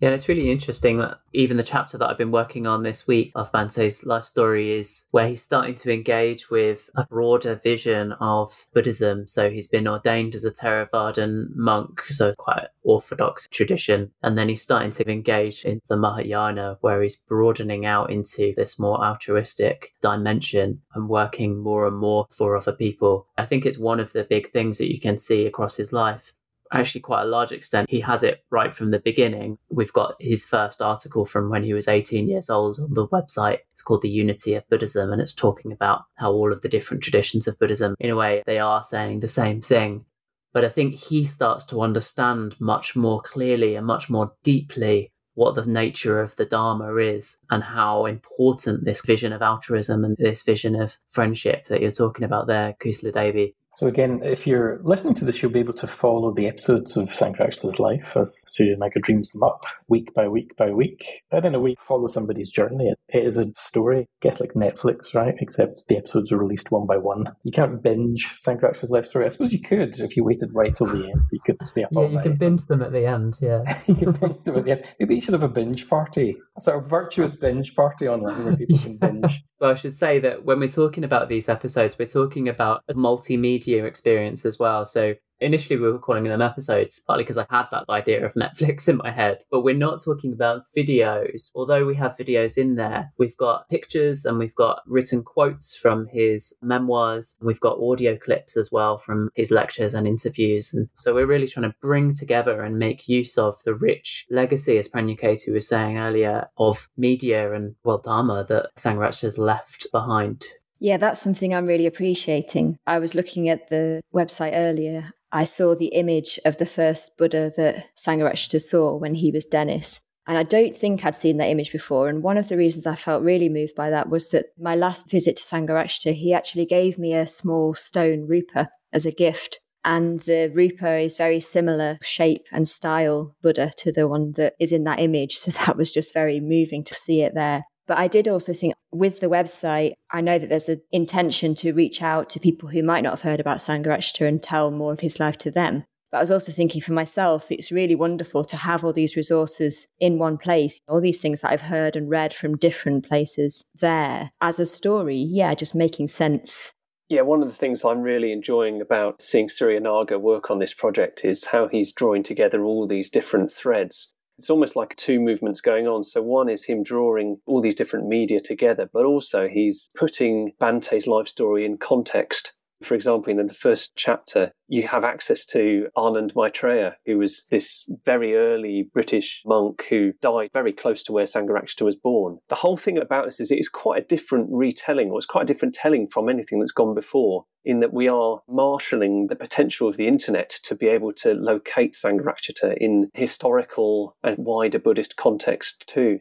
Yeah, 0.00 0.08
and 0.08 0.14
it's 0.14 0.28
really 0.28 0.52
interesting 0.52 0.98
that 0.98 1.18
even 1.32 1.56
the 1.56 1.64
chapter 1.64 1.98
that 1.98 2.08
I've 2.08 2.18
been 2.18 2.30
working 2.30 2.68
on 2.68 2.84
this 2.84 3.08
week 3.08 3.32
of 3.34 3.50
Bhante's 3.50 4.06
life 4.06 4.24
story 4.24 4.78
is 4.78 5.06
where 5.10 5.26
he's 5.26 5.42
starting 5.42 5.74
to 5.74 5.92
engage 5.92 6.50
with 6.50 6.88
a 6.94 7.04
broader 7.04 7.56
vision 7.56 8.12
of 8.20 8.66
Buddhism. 8.72 9.26
So 9.26 9.50
he's 9.50 9.66
been 9.66 9.88
ordained 9.88 10.36
as 10.36 10.44
a 10.44 10.52
Theravadan 10.52 11.48
monk, 11.56 12.02
so 12.04 12.32
quite 12.38 12.68
orthodox 12.84 13.48
tradition. 13.48 14.12
And 14.22 14.38
then 14.38 14.48
he's 14.48 14.62
starting 14.62 14.90
to 14.92 15.10
engage 15.10 15.64
in 15.64 15.80
the 15.88 15.96
Mahayana, 15.96 16.78
where 16.80 17.02
he's 17.02 17.16
broadening 17.16 17.84
out 17.84 18.10
into 18.10 18.54
this 18.56 18.78
more 18.78 19.04
altruistic 19.04 19.94
dimension 20.00 20.80
and 20.94 21.08
working 21.08 21.58
more 21.58 21.88
and 21.88 21.96
more 21.96 22.28
for 22.30 22.56
other 22.56 22.72
people. 22.72 23.26
I 23.36 23.46
think 23.46 23.66
it's 23.66 23.78
one 23.78 23.98
of 23.98 24.12
the 24.12 24.22
big 24.22 24.50
things 24.50 24.78
that 24.78 24.92
you 24.92 25.00
can 25.00 25.18
see 25.18 25.44
across 25.44 25.76
his 25.76 25.92
life 25.92 26.34
actually 26.72 27.00
quite 27.00 27.22
a 27.22 27.26
large 27.26 27.52
extent 27.52 27.90
he 27.90 28.00
has 28.00 28.22
it 28.22 28.44
right 28.50 28.74
from 28.74 28.90
the 28.90 28.98
beginning. 28.98 29.58
We've 29.70 29.92
got 29.92 30.14
his 30.20 30.44
first 30.44 30.82
article 30.82 31.24
from 31.24 31.50
when 31.50 31.62
he 31.62 31.74
was 31.74 31.88
18 31.88 32.28
years 32.28 32.50
old 32.50 32.78
on 32.78 32.94
the 32.94 33.06
website. 33.08 33.58
It's 33.72 33.82
called 33.82 34.02
the 34.02 34.08
unity 34.08 34.54
of 34.54 34.68
buddhism 34.68 35.12
and 35.12 35.20
it's 35.20 35.34
talking 35.34 35.72
about 35.72 36.02
how 36.16 36.32
all 36.32 36.52
of 36.52 36.60
the 36.60 36.68
different 36.68 37.02
traditions 37.02 37.46
of 37.46 37.58
buddhism 37.58 37.94
in 37.98 38.10
a 38.10 38.16
way 38.16 38.42
they 38.46 38.58
are 38.58 38.82
saying 38.82 39.20
the 39.20 39.28
same 39.28 39.60
thing. 39.60 40.04
But 40.52 40.64
i 40.64 40.68
think 40.68 40.94
he 40.94 41.24
starts 41.24 41.64
to 41.66 41.82
understand 41.82 42.56
much 42.58 42.96
more 42.96 43.20
clearly 43.20 43.76
and 43.76 43.86
much 43.86 44.10
more 44.10 44.32
deeply 44.42 45.12
what 45.38 45.54
the 45.54 45.64
nature 45.64 46.20
of 46.20 46.34
the 46.34 46.44
Dharma 46.44 46.96
is 46.96 47.38
and 47.48 47.62
how 47.62 48.06
important 48.06 48.84
this 48.84 49.06
vision 49.06 49.32
of 49.32 49.40
altruism 49.40 50.04
and 50.04 50.16
this 50.18 50.42
vision 50.42 50.74
of 50.74 50.98
friendship 51.08 51.66
that 51.66 51.80
you're 51.80 51.92
talking 51.92 52.24
about 52.24 52.48
there, 52.48 52.74
Kusala 52.82 53.12
Devi, 53.12 53.54
so 53.74 53.86
again, 53.86 54.20
if 54.24 54.46
you're 54.46 54.80
listening 54.82 55.14
to 55.14 55.24
this, 55.24 55.40
you'll 55.40 55.52
be 55.52 55.60
able 55.60 55.74
to 55.74 55.86
follow 55.86 56.32
the 56.32 56.48
episodes 56.48 56.96
of 56.96 57.08
Sangharakshita's 57.10 57.78
life 57.78 58.16
as 58.16 58.42
Suryanaga 58.48 59.00
dreams 59.00 59.30
them 59.30 59.42
up 59.44 59.64
week 59.88 60.12
by 60.14 60.26
week 60.26 60.56
by 60.56 60.70
week. 60.70 61.22
And 61.30 61.44
in 61.44 61.54
a 61.54 61.60
way, 61.60 61.76
follow 61.80 62.08
somebody's 62.08 62.50
journey. 62.50 62.92
It 63.08 63.24
is 63.24 63.36
a 63.36 63.46
story, 63.54 64.00
I 64.00 64.06
guess 64.20 64.40
like 64.40 64.54
Netflix, 64.54 65.14
right? 65.14 65.34
Except 65.38 65.84
the 65.88 65.96
episodes 65.96 66.32
are 66.32 66.38
released 66.38 66.72
one 66.72 66.86
by 66.86 66.96
one. 66.96 67.24
You 67.44 67.52
can't 67.52 67.82
binge 67.82 68.26
Sangharakshita's 68.44 68.90
life 68.90 69.06
story. 69.06 69.26
I 69.26 69.28
suppose 69.28 69.52
you 69.52 69.60
could 69.60 69.98
if 70.00 70.16
you 70.16 70.24
waited 70.24 70.50
right 70.54 70.74
till 70.74 70.86
the 70.86 71.04
end. 71.04 71.22
You 71.30 71.40
could 71.44 71.56
stay 71.64 71.84
up 71.84 71.90
yeah, 71.92 71.98
all 72.00 72.08
you 72.08 72.16
night. 72.16 72.24
can 72.24 72.36
binge 72.36 72.66
them 72.66 72.82
at 72.82 72.92
the 72.92 73.06
end, 73.06 73.38
yeah. 73.40 73.62
you 73.86 73.94
can 73.94 74.12
binge 74.12 74.42
them 74.44 74.56
at 74.56 74.64
the 74.64 74.70
end. 74.72 74.84
Maybe 74.98 75.14
you 75.14 75.20
should 75.20 75.34
have 75.34 75.42
a 75.42 75.48
binge 75.48 75.88
party, 75.88 76.36
a 76.58 76.60
sort 76.60 76.82
of 76.82 76.90
virtuous 76.90 77.36
binge 77.36 77.74
party 77.74 78.08
online 78.08 78.44
where 78.44 78.56
people 78.56 78.78
can 78.78 78.96
binge. 78.96 79.44
Well, 79.60 79.72
I 79.72 79.74
should 79.74 79.94
say 79.94 80.20
that 80.20 80.44
when 80.44 80.60
we're 80.60 80.68
talking 80.68 81.02
about 81.02 81.28
these 81.28 81.48
episodes, 81.48 81.98
we're 81.98 82.06
talking 82.06 82.48
about 82.48 82.84
a 82.88 82.94
multimedia 82.94 83.84
experience 83.84 84.46
as 84.46 84.56
well. 84.56 84.84
So 84.84 85.14
initially 85.40 85.78
we 85.78 85.90
were 85.90 85.98
calling 85.98 86.24
them 86.24 86.42
episodes, 86.42 87.00
partly 87.06 87.24
because 87.24 87.38
I 87.38 87.46
had 87.50 87.66
that 87.70 87.84
idea 87.88 88.24
of 88.24 88.34
Netflix 88.34 88.88
in 88.88 88.96
my 88.96 89.10
head, 89.10 89.44
but 89.50 89.62
we're 89.62 89.74
not 89.74 90.02
talking 90.02 90.32
about 90.32 90.62
videos. 90.76 91.50
Although 91.54 91.84
we 91.84 91.94
have 91.96 92.12
videos 92.12 92.56
in 92.56 92.76
there, 92.76 93.12
we've 93.18 93.36
got 93.36 93.68
pictures 93.68 94.24
and 94.24 94.38
we've 94.38 94.54
got 94.54 94.82
written 94.86 95.22
quotes 95.22 95.76
from 95.76 96.06
his 96.08 96.54
memoirs. 96.62 97.36
We've 97.40 97.60
got 97.60 97.78
audio 97.78 98.16
clips 98.16 98.56
as 98.56 98.70
well 98.72 98.98
from 98.98 99.30
his 99.34 99.50
lectures 99.50 99.94
and 99.94 100.06
interviews. 100.06 100.72
And 100.72 100.88
so 100.94 101.14
we're 101.14 101.26
really 101.26 101.46
trying 101.46 101.70
to 101.70 101.76
bring 101.80 102.14
together 102.14 102.62
and 102.62 102.78
make 102.78 103.08
use 103.08 103.38
of 103.38 103.56
the 103.64 103.74
rich 103.74 104.26
legacy, 104.30 104.78
as 104.78 104.88
Prajnaketu 104.88 105.52
was 105.52 105.68
saying 105.68 105.98
earlier, 105.98 106.48
of 106.58 106.88
media 106.96 107.52
and, 107.52 107.74
well, 107.84 107.98
Dharma 107.98 108.44
that 108.48 108.70
Sangharakshita 108.76 109.22
has 109.22 109.38
left 109.38 109.86
behind 109.92 110.44
yeah, 110.80 110.96
that's 110.96 111.20
something 111.20 111.52
I'm 111.52 111.66
really 111.66 111.86
appreciating. 111.86 112.76
I 112.86 113.00
was 113.00 113.14
looking 113.14 113.48
at 113.48 113.68
the 113.68 114.00
website 114.14 114.52
earlier 114.54 115.10
I 115.32 115.44
saw 115.44 115.74
the 115.74 115.88
image 115.88 116.38
of 116.44 116.56
the 116.56 116.66
first 116.66 117.16
Buddha 117.18 117.52
that 117.56 117.86
Sangharakshita 117.96 118.60
saw 118.62 118.96
when 118.96 119.14
he 119.14 119.30
was 119.30 119.44
Dennis. 119.44 120.00
And 120.26 120.36
I 120.36 120.42
don't 120.42 120.76
think 120.76 121.04
I'd 121.04 121.16
seen 121.16 121.38
that 121.38 121.48
image 121.48 121.72
before. 121.72 122.08
And 122.08 122.22
one 122.22 122.36
of 122.36 122.48
the 122.48 122.58
reasons 122.58 122.86
I 122.86 122.94
felt 122.94 123.22
really 123.22 123.48
moved 123.48 123.74
by 123.74 123.88
that 123.90 124.10
was 124.10 124.30
that 124.30 124.46
my 124.58 124.74
last 124.74 125.10
visit 125.10 125.36
to 125.36 125.42
Sangharakshita, 125.42 126.12
he 126.12 126.34
actually 126.34 126.66
gave 126.66 126.98
me 126.98 127.14
a 127.14 127.26
small 127.26 127.72
stone 127.74 128.26
rupa 128.26 128.68
as 128.92 129.06
a 129.06 129.12
gift. 129.12 129.60
And 129.84 130.20
the 130.20 130.50
rupa 130.54 130.98
is 130.98 131.16
very 131.16 131.40
similar 131.40 131.98
shape 132.02 132.46
and 132.52 132.68
style 132.68 133.36
Buddha 133.42 133.72
to 133.78 133.90
the 133.90 134.06
one 134.06 134.32
that 134.32 134.52
is 134.60 134.70
in 134.70 134.84
that 134.84 135.00
image. 135.00 135.36
So 135.38 135.50
that 135.64 135.78
was 135.78 135.90
just 135.90 136.12
very 136.12 136.40
moving 136.40 136.84
to 136.84 136.94
see 136.94 137.22
it 137.22 137.32
there. 137.34 137.64
But 137.88 137.96
I 137.96 138.06
did 138.06 138.28
also 138.28 138.52
think 138.52 138.74
with 138.92 139.20
the 139.20 139.30
website, 139.30 139.94
I 140.12 140.20
know 140.20 140.38
that 140.38 140.50
there's 140.50 140.68
an 140.68 140.82
intention 140.92 141.54
to 141.56 141.72
reach 141.72 142.02
out 142.02 142.28
to 142.30 142.38
people 142.38 142.68
who 142.68 142.82
might 142.82 143.02
not 143.02 143.12
have 143.12 143.22
heard 143.22 143.40
about 143.40 143.58
Sangharakshita 143.58 144.28
and 144.28 144.42
tell 144.42 144.70
more 144.70 144.92
of 144.92 145.00
his 145.00 145.18
life 145.18 145.38
to 145.38 145.50
them. 145.50 145.84
But 146.12 146.18
I 146.18 146.20
was 146.20 146.30
also 146.30 146.52
thinking 146.52 146.82
for 146.82 146.92
myself, 146.92 147.50
it's 147.50 147.72
really 147.72 147.94
wonderful 147.94 148.44
to 148.44 148.56
have 148.58 148.84
all 148.84 148.92
these 148.92 149.16
resources 149.16 149.88
in 149.98 150.18
one 150.18 150.36
place, 150.36 150.80
all 150.86 151.00
these 151.00 151.20
things 151.20 151.40
that 151.40 151.50
I've 151.50 151.62
heard 151.62 151.96
and 151.96 152.10
read 152.10 152.34
from 152.34 152.56
different 152.56 153.08
places 153.08 153.64
there 153.74 154.30
as 154.40 154.58
a 154.58 154.66
story. 154.66 155.16
Yeah, 155.16 155.54
just 155.54 155.74
making 155.74 156.08
sense. 156.08 156.72
Yeah, 157.08 157.22
one 157.22 157.42
of 157.42 157.48
the 157.48 157.54
things 157.54 157.84
I'm 157.84 158.02
really 158.02 158.32
enjoying 158.32 158.82
about 158.82 159.22
seeing 159.22 159.48
Surya 159.48 159.80
Naga 159.80 160.18
work 160.18 160.50
on 160.50 160.58
this 160.58 160.74
project 160.74 161.24
is 161.24 161.46
how 161.46 161.68
he's 161.68 161.92
drawing 161.92 162.22
together 162.22 162.62
all 162.62 162.86
these 162.86 163.08
different 163.08 163.50
threads 163.50 164.12
it's 164.38 164.50
almost 164.50 164.76
like 164.76 164.94
two 164.96 165.20
movements 165.20 165.60
going 165.60 165.86
on. 165.86 166.04
So 166.04 166.22
one 166.22 166.48
is 166.48 166.64
him 166.64 166.82
drawing 166.82 167.40
all 167.46 167.60
these 167.60 167.74
different 167.74 168.06
media 168.06 168.40
together, 168.40 168.88
but 168.92 169.04
also 169.04 169.48
he's 169.48 169.90
putting 169.96 170.52
Bhante's 170.60 171.06
life 171.06 171.26
story 171.26 171.64
in 171.64 171.76
context. 171.76 172.54
For 172.82 172.94
example, 172.94 173.30
in 173.30 173.44
the 173.44 173.52
first 173.52 173.92
chapter, 173.96 174.52
you 174.68 174.86
have 174.86 175.04
access 175.04 175.44
to 175.46 175.88
Ananda 175.96 176.34
Maitreya, 176.36 176.96
who 177.06 177.18
was 177.18 177.46
this 177.50 177.88
very 178.04 178.36
early 178.36 178.88
British 178.92 179.42
monk 179.44 179.86
who 179.88 180.12
died 180.20 180.50
very 180.52 180.72
close 180.72 181.02
to 181.04 181.12
where 181.12 181.24
Sangharakshita 181.24 181.82
was 181.82 181.96
born. 181.96 182.38
The 182.48 182.56
whole 182.56 182.76
thing 182.76 182.98
about 182.98 183.24
this 183.24 183.40
is 183.40 183.50
it's 183.50 183.68
quite 183.68 184.02
a 184.02 184.06
different 184.06 184.48
retelling, 184.50 185.10
or 185.10 185.18
it's 185.18 185.26
quite 185.26 185.42
a 185.42 185.46
different 185.46 185.74
telling 185.74 186.06
from 186.06 186.28
anything 186.28 186.60
that's 186.60 186.72
gone 186.72 186.94
before, 186.94 187.46
in 187.64 187.80
that 187.80 187.92
we 187.92 188.08
are 188.08 188.40
marshalling 188.48 189.26
the 189.26 189.36
potential 189.36 189.88
of 189.88 189.96
the 189.96 190.06
internet 190.06 190.50
to 190.64 190.74
be 190.74 190.86
able 190.86 191.12
to 191.14 191.34
locate 191.34 191.94
Sangharakshita 191.94 192.76
in 192.78 193.10
historical 193.14 194.16
and 194.22 194.36
wider 194.38 194.78
Buddhist 194.78 195.16
context 195.16 195.84
too 195.88 196.20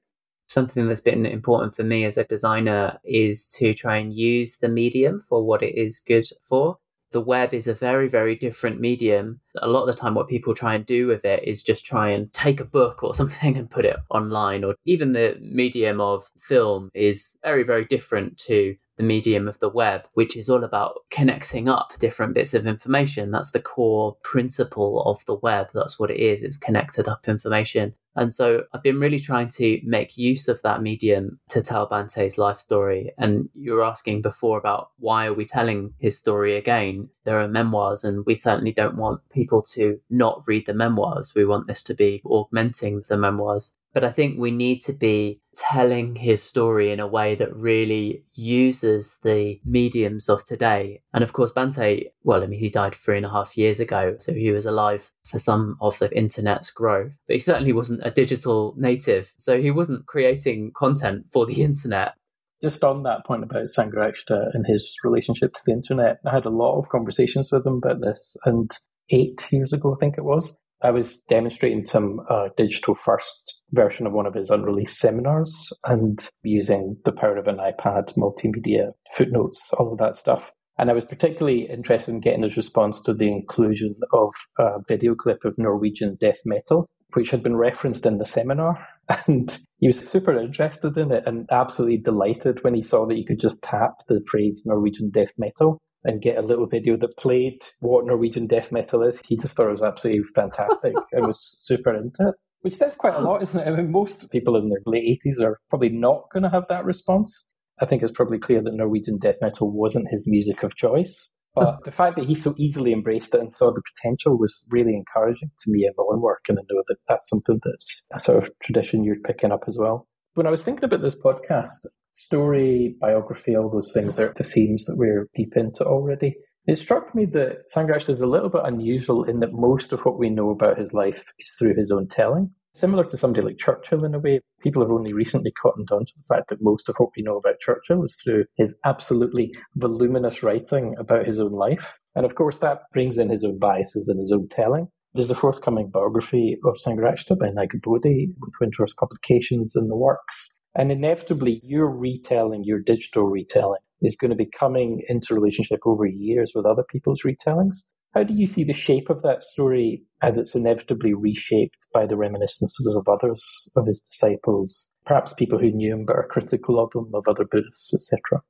something 0.58 0.88
that's 0.88 1.02
been 1.02 1.24
important 1.28 1.76
for 1.76 1.84
me 1.84 2.04
as 2.04 2.18
a 2.18 2.24
designer 2.24 3.00
is 3.04 3.46
to 3.46 3.76
try 3.76 3.98
and 3.98 4.12
use 4.12 4.58
the 4.58 4.68
medium 4.68 5.20
for 5.20 5.46
what 5.46 5.62
it 5.62 5.76
is 5.76 6.00
good 6.00 6.26
for 6.42 6.80
the 7.12 7.22
web 7.22 7.54
is 7.54 7.68
a 7.68 7.74
very, 7.74 8.10
very 8.10 8.36
different 8.36 8.80
medium. 8.80 9.40
A 9.62 9.68
lot 9.68 9.88
of 9.88 9.88
the 9.88 10.00
time, 10.00 10.14
what 10.14 10.28
people 10.28 10.54
try 10.54 10.76
and 10.76 10.86
do 10.86 11.08
with 11.08 11.24
it 11.24 11.44
is 11.44 11.64
just 11.64 11.86
try 11.86 12.10
and 12.10 12.32
take 12.34 12.60
a 12.60 12.66
book 12.66 13.04
or 13.04 13.14
something 13.22 13.58
and 13.58 13.70
put 13.70 13.86
it 13.86 13.98
online, 14.10 14.64
or 14.64 14.76
even 14.86 15.14
the 15.14 15.38
medium 15.40 16.02
of 16.02 16.30
film 16.38 16.90
is 16.94 17.38
very, 17.44 17.64
very 17.64 17.86
different 17.86 18.38
to 18.38 18.76
the 18.98 19.04
medium 19.04 19.48
of 19.48 19.60
the 19.60 19.70
web, 19.70 20.08
which 20.16 20.36
is 20.36 20.50
all 20.50 20.64
about 20.64 21.02
connecting 21.12 21.70
up 21.70 21.94
different 22.00 22.34
bits 22.34 22.56
of 22.56 22.66
information. 22.66 23.30
That's 23.30 23.52
the 23.52 23.62
core 23.62 24.18
principle 24.24 25.04
of 25.04 25.24
the 25.26 25.36
web. 25.36 25.68
That's 25.74 26.00
what 26.00 26.10
it 26.10 26.18
is. 26.18 26.44
It's 26.44 26.58
connected 26.58 27.08
up 27.08 27.28
information. 27.28 27.94
And 28.18 28.34
so 28.34 28.64
I've 28.74 28.84
been 28.84 29.00
really 29.00 29.20
trying 29.20 29.48
to 29.50 29.80
make 29.84 30.18
use 30.18 30.48
of 30.48 30.62
that 30.64 30.82
medium 30.82 31.40
to 31.50 31.62
tell 31.62 31.88
Bhante's 31.88 32.38
life 32.38 32.58
story. 32.58 33.14
And 33.18 33.48
you 33.54 33.74
were 33.74 33.86
asking 33.86 34.24
before 34.24 34.58
about 34.58 34.90
why 34.98 35.28
are 35.28 35.34
we 35.34 35.46
telling 35.46 35.94
his 36.00 36.18
story 36.18 36.58
again? 36.58 37.10
There 37.26 37.40
are 37.40 37.48
memoirs, 37.48 38.04
and 38.04 38.26
we 38.26 38.36
certainly 38.36 38.72
don't 38.72 38.98
want 38.98 39.22
people 39.30 39.62
to 39.74 40.00
not 40.10 40.44
read 40.48 40.66
the 40.66 40.74
memoirs. 40.74 41.34
We 41.36 41.46
want 41.46 41.68
this 41.68 41.84
to 41.84 41.94
be 41.94 42.22
augmenting 42.26 43.04
the 43.08 43.18
memoirs. 43.18 43.78
But 43.94 44.04
I 44.04 44.12
think 44.12 44.38
we 44.38 44.52
need 44.52 44.82
to 44.82 44.94
be 44.94 45.42
telling 45.56 46.16
his 46.16 46.44
story 46.44 46.92
in 46.92 47.00
a 47.00 47.08
way 47.08 47.34
that 47.36 47.56
really 47.56 48.24
uses 48.36 49.20
the 49.24 49.60
mediums 49.66 50.30
of 50.30 50.44
today. 50.44 51.02
And 51.14 51.24
of 51.24 51.34
course, 51.34 51.52
Bante, 51.52 52.12
well, 52.24 52.44
I 52.44 52.48
mean, 52.48 52.60
he 52.60 52.70
died 52.70 52.94
three 52.94 53.18
and 53.18 53.26
a 53.26 53.32
half 53.32 53.58
years 53.58 53.80
ago, 53.80 54.16
so 54.20 54.34
he 54.34 54.52
was 54.52 54.68
alive 54.68 55.12
for 55.26 55.40
some 55.40 55.78
of 55.82 55.98
the 55.98 56.16
internet's 56.16 56.70
growth, 56.70 57.18
but 57.28 57.34
he 57.34 57.40
certainly 57.40 57.74
wasn't 57.74 58.06
a 58.06 58.12
digital 58.12 58.76
native. 58.78 59.34
So 59.38 59.60
he 59.60 59.72
wasn't 59.72 60.06
creating 60.06 60.74
content 60.76 61.26
for 61.32 61.46
the 61.48 61.64
internet. 61.64 62.14
Just 62.62 62.84
on 62.84 63.04
that 63.04 63.26
point 63.26 63.44
about 63.44 63.66
Sangharakshita 63.66 64.54
and 64.54 64.66
his 64.68 64.96
relationship 65.04 65.54
to 65.54 65.62
the 65.66 65.74
internet, 65.74 66.20
I 66.26 66.32
had 66.32 66.46
a 66.46 66.52
lot 66.52 66.78
of 66.78 66.90
conversations 66.90 67.52
with 67.52 67.66
him 67.66 67.82
about 67.84 68.02
this. 68.02 68.36
And 68.46 68.70
eight 69.10 69.48
years 69.52 69.74
ago, 69.74 69.96
I 69.96 70.00
think 70.00 70.18
it 70.18 70.24
was, 70.24 70.60
I 70.84 70.92
was 70.92 71.18
demonstrating 71.30 71.84
him 71.92 72.20
uh, 72.30 72.46
a 72.46 72.50
digital 72.56 72.94
first 72.94 73.64
version 73.72 74.06
of 74.06 74.14
one 74.14 74.28
of 74.28 74.36
his 74.36 74.50
unreleased 74.50 75.00
seminars 75.00 75.74
and 75.86 76.28
using 76.44 76.98
the 77.04 77.12
power 77.12 77.38
of 77.38 77.48
an 77.48 77.58
iPad, 77.58 78.16
multimedia, 78.16 78.92
footnotes, 79.14 79.74
all 79.74 79.92
of 79.92 79.98
that 80.00 80.16
stuff. 80.16 80.52
And 80.78 80.92
I 80.92 80.94
was 80.94 81.06
particularly 81.06 81.68
interested 81.68 82.12
in 82.12 82.20
getting 82.20 82.44
his 82.44 82.58
response 82.58 83.02
to 83.02 83.14
the 83.14 83.28
inclusion 83.28 83.96
of 84.14 84.30
a 84.60 84.78
video 84.88 85.16
clip 85.16 85.44
of 85.44 85.58
Norwegian 85.58 86.18
death 86.22 86.40
metal, 86.46 86.88
which 87.14 87.32
had 87.32 87.42
been 87.42 87.56
referenced 87.56 88.06
in 88.06 88.18
the 88.18 88.26
seminar. 88.26 88.88
And 89.26 89.58
he 89.80 89.88
was 89.88 90.06
super 90.06 90.38
interested 90.38 90.98
in 90.98 91.14
it 91.14 91.24
and 91.26 91.48
absolutely 91.50 92.00
delighted 92.00 92.62
when 92.62 92.76
he 92.76 92.82
saw 92.82 93.06
that 93.06 93.18
you 93.18 93.24
could 93.24 93.40
just 93.40 93.64
tap 93.64 93.94
the 94.10 94.22
phrase 94.30 94.64
Norwegian 94.66 95.12
death 95.12 95.32
metal 95.38 95.80
and 96.04 96.22
get 96.22 96.38
a 96.38 96.42
little 96.42 96.68
video 96.68 96.98
that 96.98 97.18
played 97.18 97.60
what 97.80 98.06
Norwegian 98.06 98.48
death 98.48 98.72
metal 98.72 99.04
is. 99.04 99.22
He 99.28 99.38
just 99.38 99.56
thought 99.56 99.68
it 99.68 99.72
was 99.72 99.82
absolutely 99.82 100.24
fantastic 100.36 100.94
and 101.12 101.28
was 101.28 101.40
super 101.64 101.94
into 101.94 102.30
it. 102.30 102.36
Which 102.62 102.76
says 102.76 102.96
quite 102.96 103.16
a 103.16 103.22
lot, 103.22 103.44
isn't 103.44 103.60
it? 103.60 103.68
I 103.68 103.76
mean, 103.76 103.92
most 103.92 104.30
people 104.32 104.56
in 104.56 104.70
their 104.70 104.82
late 104.86 105.20
80s 105.26 105.42
are 105.42 105.60
probably 105.70 105.90
not 105.90 106.26
going 106.34 106.44
to 106.44 106.50
have 106.50 106.66
that 106.70 106.86
response. 106.86 107.54
I 107.80 107.86
think 107.86 108.02
it's 108.02 108.12
probably 108.12 108.40
clear 108.40 108.62
that 108.64 108.74
Norwegian 108.74 109.20
death 109.20 109.36
metal 109.42 109.72
wasn't 109.72 110.10
his 110.10 110.28
music 110.28 110.64
of 110.64 110.76
choice. 110.76 111.32
But 111.54 111.84
the 111.86 111.92
fact 111.92 112.18
that 112.18 112.26
he 112.26 112.36
so 112.36 112.54
easily 112.60 112.94
embraced 112.94 113.34
it 113.34 113.42
and 113.42 113.52
saw 113.52 113.74
the 113.74 113.82
potential 113.96 114.38
was 114.38 114.66
really 114.70 114.96
encouraging 114.96 115.50
to 115.60 115.72
me 115.72 115.86
in 115.86 115.94
my 115.98 116.04
own 116.12 116.22
work. 116.22 116.42
And 116.50 116.60
I 116.60 116.62
know 116.70 116.84
that 116.88 116.98
that's 117.08 117.28
something 117.28 117.60
that's 117.64 118.06
a 118.14 118.20
sort 118.20 118.44
of 118.44 118.52
tradition 118.62 119.04
you're 119.04 119.16
picking 119.24 119.52
up 119.52 119.64
as 119.68 119.76
well. 119.80 120.08
When 120.36 120.46
I 120.46 120.52
was 120.52 120.64
thinking 120.64 120.84
about 120.84 121.02
this 121.02 121.20
podcast, 121.20 121.88
story, 122.26 122.96
biography, 123.00 123.56
all 123.56 123.70
those 123.70 123.92
things 123.94 124.20
are 124.20 124.34
the 124.38 124.44
themes 124.44 124.86
that 124.86 124.98
we're 124.98 125.28
deep 125.36 125.54
into 125.56 125.86
already. 125.86 126.36
It 126.68 126.78
struck 126.78 127.16
me 127.16 127.26
that 127.28 127.64
Sangharakshita 127.74 128.10
is 128.10 128.22
a 128.22 128.28
little 128.28 128.50
bit 128.50 128.62
unusual 128.66 129.24
in 129.24 129.40
that 129.40 129.54
most 129.54 129.94
of 129.94 130.02
what 130.02 130.20
we 130.20 130.30
know 130.30 130.50
about 130.50 130.78
his 130.78 130.94
life 130.94 131.24
is 131.40 131.56
through 131.58 131.76
his 131.76 131.92
own 131.92 132.08
telling. 132.10 132.52
Similar 132.74 133.06
to 133.06 133.18
somebody 133.18 133.44
like 133.44 133.58
Churchill 133.58 134.04
in 134.04 134.14
a 134.14 134.20
way, 134.20 134.42
people 134.62 134.82
have 134.82 134.92
only 134.92 135.14
recently 135.14 135.52
cottoned 135.52 135.90
on 135.92 136.06
to 136.06 136.14
the 136.16 136.36
fact 136.36 136.50
that 136.50 136.62
most 136.62 136.90
of 136.90 136.96
what 136.98 137.10
we 137.16 137.24
know 137.24 137.38
about 137.38 137.60
Churchill 137.60 138.04
is 138.04 138.20
through 138.22 138.46
his 138.56 138.76
absolutely 138.86 139.52
voluminous 139.76 140.44
writing 140.44 140.94
about 141.00 141.26
his 141.26 141.40
own 141.40 141.54
life. 141.54 141.98
And 142.16 142.26
of 142.26 142.36
course, 142.36 142.60
that 142.60 142.82
brings 142.94 143.18
in 143.18 143.30
his 143.30 143.44
own 143.44 143.58
biases 143.58 144.10
and 144.10 144.20
his 144.20 144.32
own 144.32 144.48
telling. 144.50 144.90
There's 145.14 145.32
a 145.32 145.36
forthcoming 145.36 145.90
biography 145.90 146.60
of 146.66 146.76
Sangharakshita 146.86 147.40
by 147.40 147.50
Bodhi 147.82 148.34
with 148.40 148.54
Windhorse 148.62 148.94
Publications 149.00 149.74
in 149.76 149.88
the 149.88 149.96
works. 149.96 150.57
And 150.78 150.92
inevitably, 150.92 151.60
your 151.64 151.90
retelling, 151.90 152.64
your 152.64 152.80
digital 152.80 153.24
retelling, 153.24 153.82
is 154.02 154.16
going 154.16 154.30
to 154.30 154.38
be 154.38 154.46
coming 154.46 155.02
into 155.10 155.34
relationship 155.34 155.80
over 155.86 156.06
years 156.06 156.52
with 156.54 156.68
other 156.68 156.84
people's 156.88 157.24
retellings. 157.24 157.78
How 158.14 158.24
do 158.24 158.36
you 158.36 158.46
see 158.46 158.64
the 158.64 158.74
shape 158.74 159.10
of 159.10 159.24
that 159.24 159.42
story 159.42 160.04
as 160.22 160.38
it's 160.38 160.54
inevitably 160.54 161.16
reshaped 161.16 161.88
by 161.94 162.06
the 162.06 162.16
reminiscences 162.16 162.96
of 162.96 163.08
others, 163.08 163.44
of 163.76 163.88
his 163.88 164.00
disciples, 164.02 164.94
perhaps 165.06 165.34
people 165.34 165.58
who 165.58 165.72
knew 165.72 165.94
him 165.94 166.06
but 166.06 166.16
are 166.16 166.28
critical 166.30 166.80
of 166.80 166.92
him, 166.94 167.12
of 167.16 167.24
other 167.28 167.46
Buddhists, 167.46 167.94
etc.? 167.96 168.44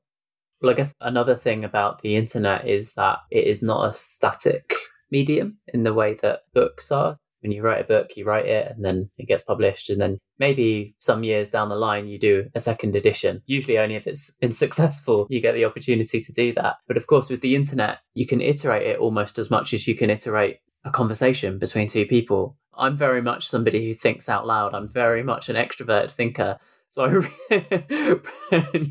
Well, 0.61 0.71
I 0.71 0.75
guess 0.75 0.93
another 0.99 1.35
thing 1.35 1.63
about 1.63 2.01
the 2.01 2.17
internet 2.17 2.67
is 2.67 2.93
that 2.93 3.19
it 3.31 3.45
is 3.45 3.63
not 3.63 3.89
a 3.89 3.93
static 3.93 4.73
medium 5.11 5.59
in 5.73 5.83
the 5.83 5.93
way 5.93 6.15
that 6.21 6.41
books 6.53 6.91
are 6.91 7.19
when 7.41 7.51
you 7.51 7.61
write 7.61 7.81
a 7.81 7.87
book, 7.87 8.15
you 8.15 8.25
write 8.25 8.45
it 8.45 8.71
and 8.71 8.83
then 8.83 9.09
it 9.17 9.27
gets 9.27 9.43
published. 9.43 9.89
And 9.89 10.01
then 10.01 10.19
maybe 10.39 10.95
some 10.99 11.23
years 11.23 11.49
down 11.49 11.69
the 11.69 11.75
line, 11.75 12.07
you 12.07 12.19
do 12.19 12.49
a 12.55 12.59
second 12.59 12.95
edition. 12.95 13.41
Usually, 13.45 13.77
only 13.77 13.95
if 13.95 14.07
it's 14.07 14.35
been 14.37 14.51
successful, 14.65 15.27
you 15.29 15.41
get 15.41 15.53
the 15.53 15.65
opportunity 15.65 16.19
to 16.19 16.31
do 16.33 16.53
that. 16.53 16.75
But 16.87 16.97
of 16.97 17.07
course, 17.07 17.29
with 17.29 17.41
the 17.41 17.55
internet, 17.55 17.99
you 18.13 18.25
can 18.25 18.41
iterate 18.41 18.87
it 18.87 18.99
almost 18.99 19.39
as 19.39 19.51
much 19.51 19.73
as 19.73 19.87
you 19.87 19.95
can 19.95 20.09
iterate 20.09 20.57
a 20.85 20.91
conversation 20.91 21.59
between 21.59 21.87
two 21.87 22.05
people. 22.05 22.57
I'm 22.77 22.95
very 22.95 23.21
much 23.21 23.47
somebody 23.47 23.87
who 23.87 23.93
thinks 23.93 24.29
out 24.29 24.45
loud. 24.45 24.73
I'm 24.73 24.87
very 24.87 25.23
much 25.23 25.49
an 25.49 25.55
extrovert 25.55 26.11
thinker. 26.11 26.57
So 26.89 27.03
I 27.03 28.19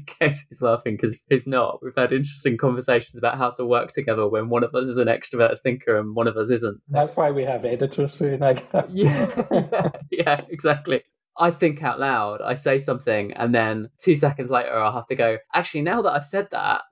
Casey's 0.07 0.59
laughing 0.63 0.95
because 0.95 1.25
he's 1.29 1.47
not. 1.47 1.81
We've 1.83 1.97
had 1.97 2.13
interesting 2.13 2.57
conversations 2.57 3.19
about 3.19 3.39
how 3.39 3.51
to 3.53 3.65
work 3.65 3.91
together 3.93 4.29
when 4.29 4.49
one 4.49 4.65
of 4.65 4.75
us 4.75 4.87
is 4.87 4.99
an 4.99 5.09
extrovert 5.09 5.59
thinker 5.61 5.99
and 5.99 6.15
one 6.15 6.27
of 6.27 6.37
us 6.37 6.51
isn't. 6.51 6.81
That's 6.89 7.17
why 7.17 7.31
we 7.31 7.45
have 7.45 7.65
editors 7.65 8.13
soon, 8.13 8.43
I 8.43 8.55
guess. 8.55 8.89
yeah, 8.91 9.45
yeah, 9.51 9.91
yeah, 10.11 10.41
exactly. 10.49 11.03
I 11.39 11.51
think 11.51 11.83
out 11.83 12.01
loud, 12.01 12.41
I 12.41 12.55
say 12.55 12.79
something, 12.79 13.33
and 13.35 13.55
then 13.55 13.91
two 13.99 14.17
seconds 14.17 14.51
later, 14.51 14.75
I'll 14.75 14.93
have 14.93 15.07
to 15.09 15.15
go, 15.15 15.37
actually, 15.53 15.83
now 15.83 16.01
that 16.01 16.13
I've 16.15 16.25
said 16.25 16.49
that, 16.51 16.83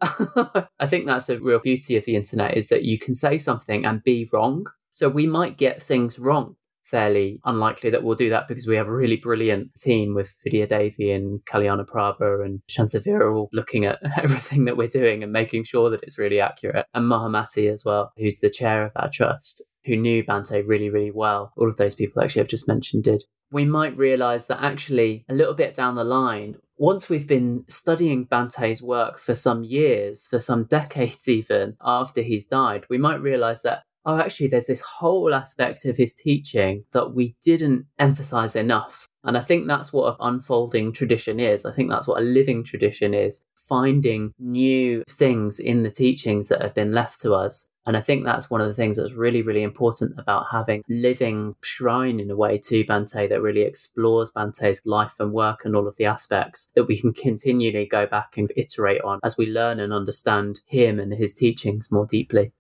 I 0.79 0.87
think 0.87 1.07
that's 1.07 1.31
a 1.31 1.41
real 1.41 1.61
beauty 1.61 1.97
of 1.97 2.05
the 2.05 2.15
internet 2.15 2.55
is 2.55 2.69
that 2.69 2.85
you 2.85 2.99
can 2.99 3.15
say 3.15 3.39
something 3.39 3.87
and 3.87 4.05
be 4.05 4.29
wrong. 4.31 4.67
So 4.91 5.09
we 5.09 5.27
might 5.27 5.57
get 5.57 5.83
things 5.83 6.19
wrong 6.19 6.57
fairly 6.85 7.41
unlikely 7.45 7.91
that 7.91 8.03
we'll 8.03 8.15
do 8.15 8.31
that 8.31 8.47
because 8.49 8.67
we 8.67 8.77
have 8.77 8.89
a 8.89 8.95
really 8.95 9.17
brilliant 9.17 9.75
team 9.77 10.15
with 10.15 10.37
Vidya 10.43 10.67
Devi 10.67 11.11
and 11.11 11.41
Kalyana 11.45 11.87
Prabha 11.87 12.45
and 12.45 12.61
Shantavira 12.69 13.35
all 13.35 13.49
looking 13.53 13.85
at 13.85 13.99
everything 14.19 14.65
that 14.67 14.77
we're 14.77 14.89
doing 14.89 15.23
and 15.23 15.33
making 15.33 15.65
sure 15.65 15.91
that 15.91 16.03
it's 16.03 16.19
really 16.19 16.41
accurate. 16.41 16.87
And 16.95 17.11
Mahamati 17.11 17.73
as 17.73 17.85
well, 17.85 18.13
who's 18.17 18.41
the 18.41 18.51
chair 18.51 18.85
of 18.85 18.93
our 18.97 19.09
trust, 19.13 19.63
who 19.85 19.97
knew 19.97 20.25
Bante 20.25 20.63
really, 20.67 20.91
really 20.91 21.11
well. 21.11 21.53
All 21.57 21.69
of 21.69 21.77
those 21.77 21.95
people 21.95 22.23
actually 22.23 22.43
I've 22.43 22.49
just 22.49 22.69
mentioned 22.69 23.05
did. 23.05 23.25
We 23.51 23.65
might 23.65 23.97
realize 23.97 24.47
that 24.47 24.63
actually 24.63 25.25
a 25.29 25.35
little 25.35 25.55
bit 25.55 25.75
down 25.75 25.95
the 25.95 26.05
line, 26.05 26.57
once 26.77 27.09
we've 27.09 27.29
been 27.29 27.65
studying 27.69 28.27
Bante's 28.27 28.83
work 28.83 29.19
for 29.19 29.35
some 29.35 29.65
years, 29.65 30.27
for 30.27 30.41
some 30.41 30.65
decades 30.71 31.29
even 31.29 31.77
after 31.81 32.23
he's 32.23 32.47
died, 32.47 32.85
we 32.91 32.99
might 32.99 33.21
realize 33.21 33.63
that 33.63 33.85
oh, 34.07 34.19
actually, 34.19 34.49
there's 34.49 34.67
this 34.67 34.81
whole 34.81 35.35
aspect 35.35 35.85
of 35.85 35.97
his 35.97 36.15
teaching 36.15 36.85
that 36.93 37.15
we 37.15 37.37
didn't 37.43 37.87
emphasize 37.99 38.57
enough. 38.57 39.09
And 39.25 39.39
I 39.39 39.43
think 39.43 39.67
that's 39.67 39.93
what 39.93 40.13
an 40.13 40.17
unfolding 40.21 40.93
tradition 40.93 41.41
is. 41.41 41.65
I 41.65 41.73
think 41.73 41.91
that's 41.91 42.07
what 42.07 42.21
a 42.21 42.25
living 42.25 42.63
tradition 42.65 43.15
is 43.15 43.45
finding 43.69 44.33
new 44.39 45.03
things 45.09 45.59
in 45.59 45.83
the 45.83 45.91
teachings 45.91 46.49
that 46.49 46.63
have 46.63 46.75
been 46.75 46.93
left 46.93 47.21
to 47.23 47.33
us. 47.33 47.71
And 47.87 47.97
I 47.97 48.01
think 48.01 48.25
that's 48.25 48.51
one 48.51 48.63
of 48.63 48.67
the 48.67 48.75
things 48.75 48.97
that's 48.97 49.13
really, 49.13 49.43
really 49.43 49.63
important 49.63 50.19
about 50.19 50.47
having 50.51 50.83
living 50.89 51.55
shrine 51.63 52.19
in 52.19 52.31
a 52.31 52.37
way 52.37 52.59
to 52.65 52.85
Bante 52.85 53.27
that 53.29 53.43
really 53.43 53.63
explores 53.63 54.31
Bante's 54.31 54.81
life 54.87 55.17
and 55.21 55.33
work 55.33 55.65
and 55.65 55.77
all 55.77 55.87
of 55.87 55.97
the 55.97 56.07
aspects 56.07 56.71
that 56.75 56.85
we 56.85 56.99
can 56.99 57.13
continually 57.13 57.87
go 57.87 58.07
back 58.07 58.39
and 58.39 58.51
iterate 58.57 59.03
on 59.03 59.21
as 59.23 59.37
we 59.37 59.47
learn 59.47 59.81
and 59.81 59.93
understand 59.93 60.61
him 60.67 60.99
and 60.99 61.13
his 61.13 61.35
teachings 61.35 61.93
more 61.93 62.07
deeply. 62.07 62.53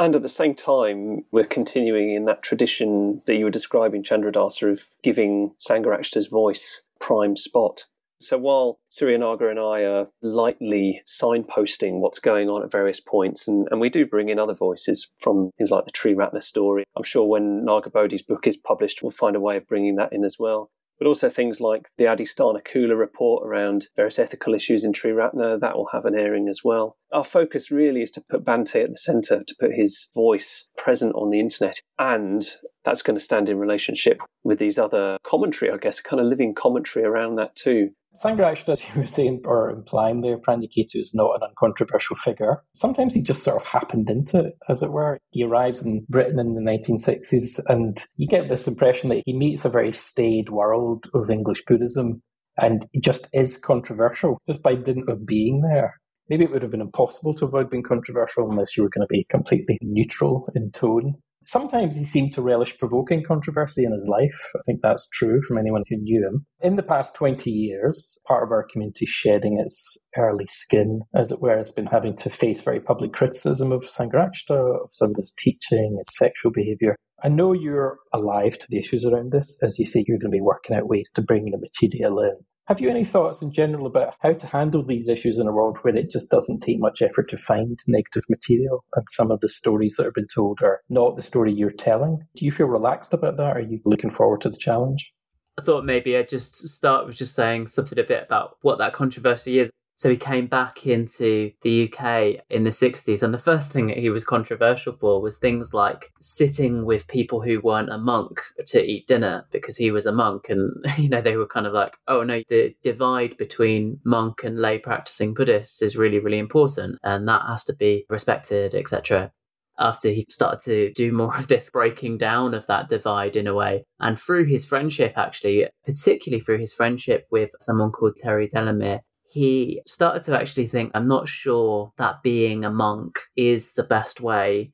And 0.00 0.16
at 0.16 0.22
the 0.22 0.28
same 0.28 0.54
time, 0.54 1.26
we're 1.30 1.44
continuing 1.44 2.14
in 2.14 2.24
that 2.24 2.42
tradition 2.42 3.20
that 3.26 3.36
you 3.36 3.44
were 3.44 3.50
describing, 3.50 4.02
Chandradasa, 4.02 4.72
of 4.72 4.88
giving 5.02 5.52
Sangharakshita's 5.58 6.26
voice 6.26 6.84
prime 6.98 7.36
spot. 7.36 7.84
So 8.18 8.38
while 8.38 8.78
Suryanaga 8.90 9.50
and 9.50 9.58
I 9.58 9.84
are 9.84 10.08
lightly 10.22 11.02
signposting 11.06 12.00
what's 12.00 12.18
going 12.18 12.48
on 12.48 12.62
at 12.62 12.72
various 12.72 12.98
points, 12.98 13.46
and, 13.46 13.68
and 13.70 13.78
we 13.78 13.90
do 13.90 14.06
bring 14.06 14.30
in 14.30 14.38
other 14.38 14.54
voices 14.54 15.10
from 15.18 15.50
things 15.58 15.70
like 15.70 15.84
the 15.84 15.92
Triratna 15.92 16.42
story, 16.42 16.84
I'm 16.96 17.02
sure 17.02 17.26
when 17.26 17.66
Nagabodhi's 17.66 18.22
book 18.22 18.46
is 18.46 18.56
published, 18.56 19.02
we'll 19.02 19.10
find 19.10 19.36
a 19.36 19.40
way 19.40 19.58
of 19.58 19.66
bringing 19.66 19.96
that 19.96 20.14
in 20.14 20.24
as 20.24 20.38
well 20.38 20.70
but 21.00 21.08
also 21.08 21.30
things 21.30 21.62
like 21.62 21.88
the 21.96 22.04
Adhisthana 22.04 22.62
Kula 22.62 22.96
report 22.96 23.44
around 23.44 23.86
various 23.96 24.18
ethical 24.18 24.54
issues 24.54 24.84
in 24.84 24.92
Triratna, 24.92 25.58
that 25.58 25.76
will 25.76 25.88
have 25.92 26.04
an 26.04 26.14
airing 26.14 26.46
as 26.46 26.60
well. 26.62 26.96
Our 27.10 27.24
focus 27.24 27.70
really 27.70 28.02
is 28.02 28.10
to 28.12 28.22
put 28.28 28.44
Bante 28.44 28.82
at 28.82 28.90
the 28.90 28.96
centre, 28.96 29.42
to 29.42 29.56
put 29.58 29.72
his 29.72 30.08
voice 30.14 30.68
present 30.76 31.14
on 31.14 31.30
the 31.30 31.40
internet, 31.40 31.80
and 31.98 32.46
that's 32.84 33.02
going 33.02 33.16
to 33.16 33.24
stand 33.24 33.48
in 33.48 33.58
relationship 33.58 34.20
with 34.44 34.58
these 34.58 34.78
other 34.78 35.16
commentary, 35.24 35.70
I 35.70 35.78
guess, 35.78 36.00
kind 36.00 36.20
of 36.20 36.26
living 36.26 36.54
commentary 36.54 37.04
around 37.04 37.36
that 37.36 37.56
too. 37.56 37.90
Sangharakshita, 38.18 38.70
as 38.70 38.82
you 38.82 39.00
were 39.00 39.06
saying 39.06 39.42
or 39.44 39.70
implying 39.70 40.20
there, 40.20 40.38
Prajnaketu 40.38 40.96
is 40.96 41.14
not 41.14 41.36
an 41.36 41.48
uncontroversial 41.48 42.16
figure. 42.16 42.62
Sometimes 42.76 43.14
he 43.14 43.22
just 43.22 43.42
sort 43.42 43.56
of 43.56 43.64
happened 43.64 44.10
into 44.10 44.40
it, 44.40 44.54
as 44.68 44.82
it 44.82 44.90
were. 44.90 45.18
He 45.30 45.44
arrives 45.44 45.84
in 45.84 46.04
Britain 46.08 46.38
in 46.38 46.54
the 46.54 46.60
1960s, 46.60 47.60
and 47.66 48.02
you 48.16 48.26
get 48.26 48.48
this 48.48 48.66
impression 48.66 49.10
that 49.10 49.22
he 49.24 49.32
meets 49.32 49.64
a 49.64 49.70
very 49.70 49.92
staid 49.92 50.50
world 50.50 51.04
of 51.14 51.30
English 51.30 51.62
Buddhism, 51.66 52.20
and 52.58 52.86
he 52.92 53.00
just 53.00 53.28
is 53.32 53.56
controversial 53.56 54.38
just 54.46 54.62
by 54.62 54.74
dint 54.74 55.08
of 55.08 55.24
being 55.24 55.62
there. 55.62 55.94
Maybe 56.28 56.44
it 56.44 56.52
would 56.52 56.62
have 56.62 56.70
been 56.70 56.80
impossible 56.80 57.34
to 57.34 57.46
avoid 57.46 57.70
being 57.70 57.82
controversial 57.82 58.48
unless 58.50 58.76
you 58.76 58.82
were 58.82 58.90
going 58.90 59.06
to 59.06 59.12
be 59.12 59.26
completely 59.30 59.78
neutral 59.82 60.48
in 60.54 60.70
tone. 60.72 61.14
Sometimes 61.44 61.96
he 61.96 62.04
seemed 62.04 62.34
to 62.34 62.42
relish 62.42 62.78
provoking 62.78 63.24
controversy 63.24 63.84
in 63.84 63.92
his 63.92 64.06
life. 64.06 64.38
I 64.54 64.60
think 64.66 64.80
that's 64.82 65.08
true 65.08 65.40
from 65.46 65.56
anyone 65.56 65.84
who 65.88 65.96
knew 65.96 66.26
him. 66.26 66.46
In 66.60 66.76
the 66.76 66.82
past 66.82 67.14
20 67.14 67.50
years, 67.50 68.18
part 68.26 68.44
of 68.44 68.52
our 68.52 68.66
community 68.70 69.06
shedding 69.06 69.58
its 69.58 70.06
early 70.16 70.46
skin, 70.50 71.00
as 71.14 71.32
it 71.32 71.40
were, 71.40 71.56
has 71.56 71.72
been 71.72 71.86
having 71.86 72.14
to 72.16 72.30
face 72.30 72.60
very 72.60 72.80
public 72.80 73.12
criticism 73.12 73.72
of 73.72 73.82
Sangharakshita, 73.82 74.84
of 74.84 74.90
some 74.92 75.10
of 75.10 75.16
his 75.16 75.34
teaching, 75.38 75.96
his 75.98 76.14
sexual 76.16 76.52
behaviour. 76.52 76.94
I 77.22 77.28
know 77.28 77.52
you're 77.52 77.98
alive 78.12 78.58
to 78.58 78.66
the 78.68 78.78
issues 78.78 79.04
around 79.04 79.32
this. 79.32 79.58
As 79.62 79.78
you 79.78 79.86
say, 79.86 80.04
you're 80.06 80.18
going 80.18 80.30
to 80.30 80.36
be 80.36 80.42
working 80.42 80.76
out 80.76 80.88
ways 80.88 81.10
to 81.14 81.22
bring 81.22 81.46
the 81.46 81.58
material 81.58 82.20
in. 82.20 82.36
Have 82.70 82.80
you 82.80 82.88
any 82.88 83.04
thoughts 83.04 83.42
in 83.42 83.50
general 83.50 83.84
about 83.84 84.14
how 84.20 84.32
to 84.32 84.46
handle 84.46 84.84
these 84.84 85.08
issues 85.08 85.40
in 85.40 85.48
a 85.48 85.52
world 85.52 85.78
where 85.82 85.96
it 85.96 86.08
just 86.08 86.30
doesn't 86.30 86.60
take 86.60 86.78
much 86.78 87.02
effort 87.02 87.28
to 87.30 87.36
find 87.36 87.76
negative 87.88 88.22
material 88.28 88.84
and 88.94 89.04
some 89.10 89.32
of 89.32 89.40
the 89.40 89.48
stories 89.48 89.96
that 89.96 90.04
have 90.04 90.14
been 90.14 90.28
told 90.32 90.60
are 90.62 90.80
not 90.88 91.16
the 91.16 91.22
story 91.22 91.52
you're 91.52 91.72
telling? 91.72 92.24
Do 92.36 92.44
you 92.44 92.52
feel 92.52 92.68
relaxed 92.68 93.12
about 93.12 93.36
that? 93.38 93.56
Are 93.56 93.60
you 93.60 93.80
looking 93.84 94.12
forward 94.12 94.42
to 94.42 94.50
the 94.50 94.56
challenge? 94.56 95.12
I 95.58 95.62
thought 95.62 95.84
maybe 95.84 96.16
I'd 96.16 96.28
just 96.28 96.54
start 96.54 97.08
with 97.08 97.16
just 97.16 97.34
saying 97.34 97.66
something 97.66 97.98
a 97.98 98.04
bit 98.04 98.22
about 98.22 98.58
what 98.62 98.78
that 98.78 98.92
controversy 98.92 99.58
is. 99.58 99.72
So 100.00 100.08
he 100.08 100.16
came 100.16 100.46
back 100.46 100.86
into 100.86 101.52
the 101.60 101.84
UK 101.84 102.42
in 102.48 102.62
the 102.62 102.70
60s, 102.70 103.22
and 103.22 103.34
the 103.34 103.38
first 103.38 103.70
thing 103.70 103.88
that 103.88 103.98
he 103.98 104.08
was 104.08 104.24
controversial 104.24 104.94
for 104.94 105.20
was 105.20 105.36
things 105.36 105.74
like 105.74 106.10
sitting 106.22 106.86
with 106.86 107.06
people 107.06 107.42
who 107.42 107.60
weren't 107.60 107.92
a 107.92 107.98
monk 107.98 108.40
to 108.68 108.82
eat 108.82 109.06
dinner 109.06 109.44
because 109.52 109.76
he 109.76 109.90
was 109.90 110.06
a 110.06 110.12
monk. 110.12 110.48
And, 110.48 110.72
you 110.96 111.10
know, 111.10 111.20
they 111.20 111.36
were 111.36 111.46
kind 111.46 111.66
of 111.66 111.74
like, 111.74 111.98
oh 112.08 112.22
no, 112.22 112.40
the 112.48 112.74
divide 112.82 113.36
between 113.36 114.00
monk 114.02 114.42
and 114.42 114.58
lay 114.58 114.78
practicing 114.78 115.34
Buddhists 115.34 115.82
is 115.82 115.98
really, 115.98 116.18
really 116.18 116.38
important, 116.38 116.98
and 117.02 117.28
that 117.28 117.42
has 117.46 117.62
to 117.64 117.76
be 117.76 118.06
respected, 118.08 118.74
etc 118.74 119.32
after 119.78 120.10
he 120.10 120.26
started 120.28 120.60
to 120.60 120.92
do 120.92 121.10
more 121.10 121.34
of 121.38 121.48
this 121.48 121.70
breaking 121.70 122.18
down 122.18 122.52
of 122.52 122.66
that 122.66 122.90
divide 122.90 123.34
in 123.34 123.46
a 123.46 123.54
way. 123.54 123.82
And 123.98 124.18
through 124.18 124.44
his 124.44 124.62
friendship, 124.62 125.14
actually, 125.16 125.66
particularly 125.86 126.42
through 126.42 126.58
his 126.58 126.74
friendship 126.74 127.26
with 127.30 127.52
someone 127.60 127.90
called 127.90 128.18
Terry 128.18 128.46
Delamere, 128.46 129.00
he 129.30 129.80
started 129.86 130.22
to 130.22 130.36
actually 130.36 130.66
think, 130.66 130.90
I'm 130.92 131.06
not 131.06 131.28
sure 131.28 131.92
that 131.98 132.22
being 132.22 132.64
a 132.64 132.70
monk 132.70 133.20
is 133.36 133.74
the 133.74 133.84
best 133.84 134.20
way. 134.20 134.72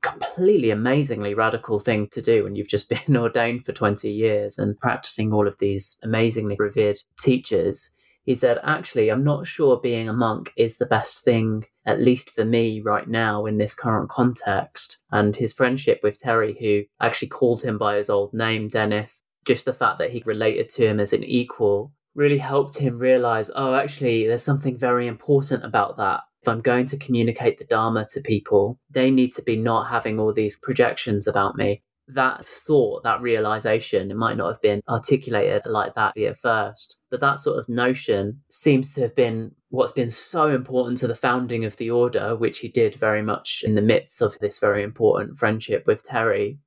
Completely 0.00 0.70
amazingly 0.70 1.34
radical 1.34 1.78
thing 1.78 2.08
to 2.12 2.22
do 2.22 2.44
when 2.44 2.56
you've 2.56 2.68
just 2.68 2.88
been 3.06 3.14
ordained 3.14 3.66
for 3.66 3.72
20 3.72 4.10
years 4.10 4.58
and 4.58 4.78
practicing 4.80 5.34
all 5.34 5.46
of 5.46 5.58
these 5.58 5.98
amazingly 6.02 6.56
revered 6.58 7.00
teachers. 7.20 7.90
He 8.24 8.34
said, 8.34 8.58
Actually, 8.62 9.10
I'm 9.10 9.24
not 9.24 9.46
sure 9.46 9.78
being 9.78 10.08
a 10.08 10.14
monk 10.14 10.52
is 10.56 10.78
the 10.78 10.86
best 10.86 11.22
thing, 11.22 11.66
at 11.84 12.00
least 12.00 12.30
for 12.30 12.46
me 12.46 12.80
right 12.80 13.06
now 13.06 13.44
in 13.44 13.58
this 13.58 13.74
current 13.74 14.08
context. 14.08 15.02
And 15.12 15.36
his 15.36 15.52
friendship 15.52 16.00
with 16.02 16.18
Terry, 16.18 16.56
who 16.58 16.84
actually 17.04 17.28
called 17.28 17.62
him 17.62 17.76
by 17.76 17.96
his 17.96 18.08
old 18.08 18.32
name, 18.32 18.68
Dennis, 18.68 19.22
just 19.44 19.66
the 19.66 19.74
fact 19.74 19.98
that 19.98 20.12
he 20.12 20.22
related 20.24 20.70
to 20.70 20.86
him 20.86 21.00
as 21.00 21.12
an 21.12 21.24
equal 21.24 21.92
really 22.14 22.38
helped 22.38 22.78
him 22.78 22.98
realize, 22.98 23.50
oh, 23.54 23.74
actually, 23.74 24.26
there's 24.26 24.42
something 24.42 24.78
very 24.78 25.06
important 25.06 25.64
about 25.64 25.96
that. 25.96 26.20
If 26.42 26.48
I'm 26.48 26.60
going 26.60 26.86
to 26.86 26.96
communicate 26.96 27.58
the 27.58 27.64
Dharma 27.64 28.06
to 28.10 28.20
people, 28.20 28.78
they 28.90 29.10
need 29.10 29.32
to 29.32 29.42
be 29.42 29.56
not 29.56 29.90
having 29.90 30.18
all 30.18 30.32
these 30.32 30.58
projections 30.58 31.26
about 31.26 31.56
me. 31.56 31.82
That 32.08 32.44
thought, 32.44 33.04
that 33.04 33.20
realization, 33.20 34.10
it 34.10 34.16
might 34.16 34.36
not 34.36 34.48
have 34.48 34.62
been 34.62 34.80
articulated 34.88 35.62
like 35.66 35.94
that 35.94 36.18
at 36.18 36.36
first, 36.36 36.98
but 37.08 37.20
that 37.20 37.38
sort 37.38 37.58
of 37.58 37.68
notion 37.68 38.40
seems 38.50 38.94
to 38.94 39.02
have 39.02 39.14
been 39.14 39.52
what's 39.68 39.92
been 39.92 40.10
so 40.10 40.48
important 40.48 40.98
to 40.98 41.06
the 41.06 41.14
founding 41.14 41.64
of 41.64 41.76
the 41.76 41.90
order, 41.90 42.34
which 42.34 42.58
he 42.58 42.68
did 42.68 42.96
very 42.96 43.22
much 43.22 43.62
in 43.64 43.76
the 43.76 43.82
midst 43.82 44.20
of 44.20 44.36
this 44.40 44.58
very 44.58 44.82
important 44.82 45.38
friendship 45.38 45.86
with 45.86 46.02
Terry, 46.02 46.58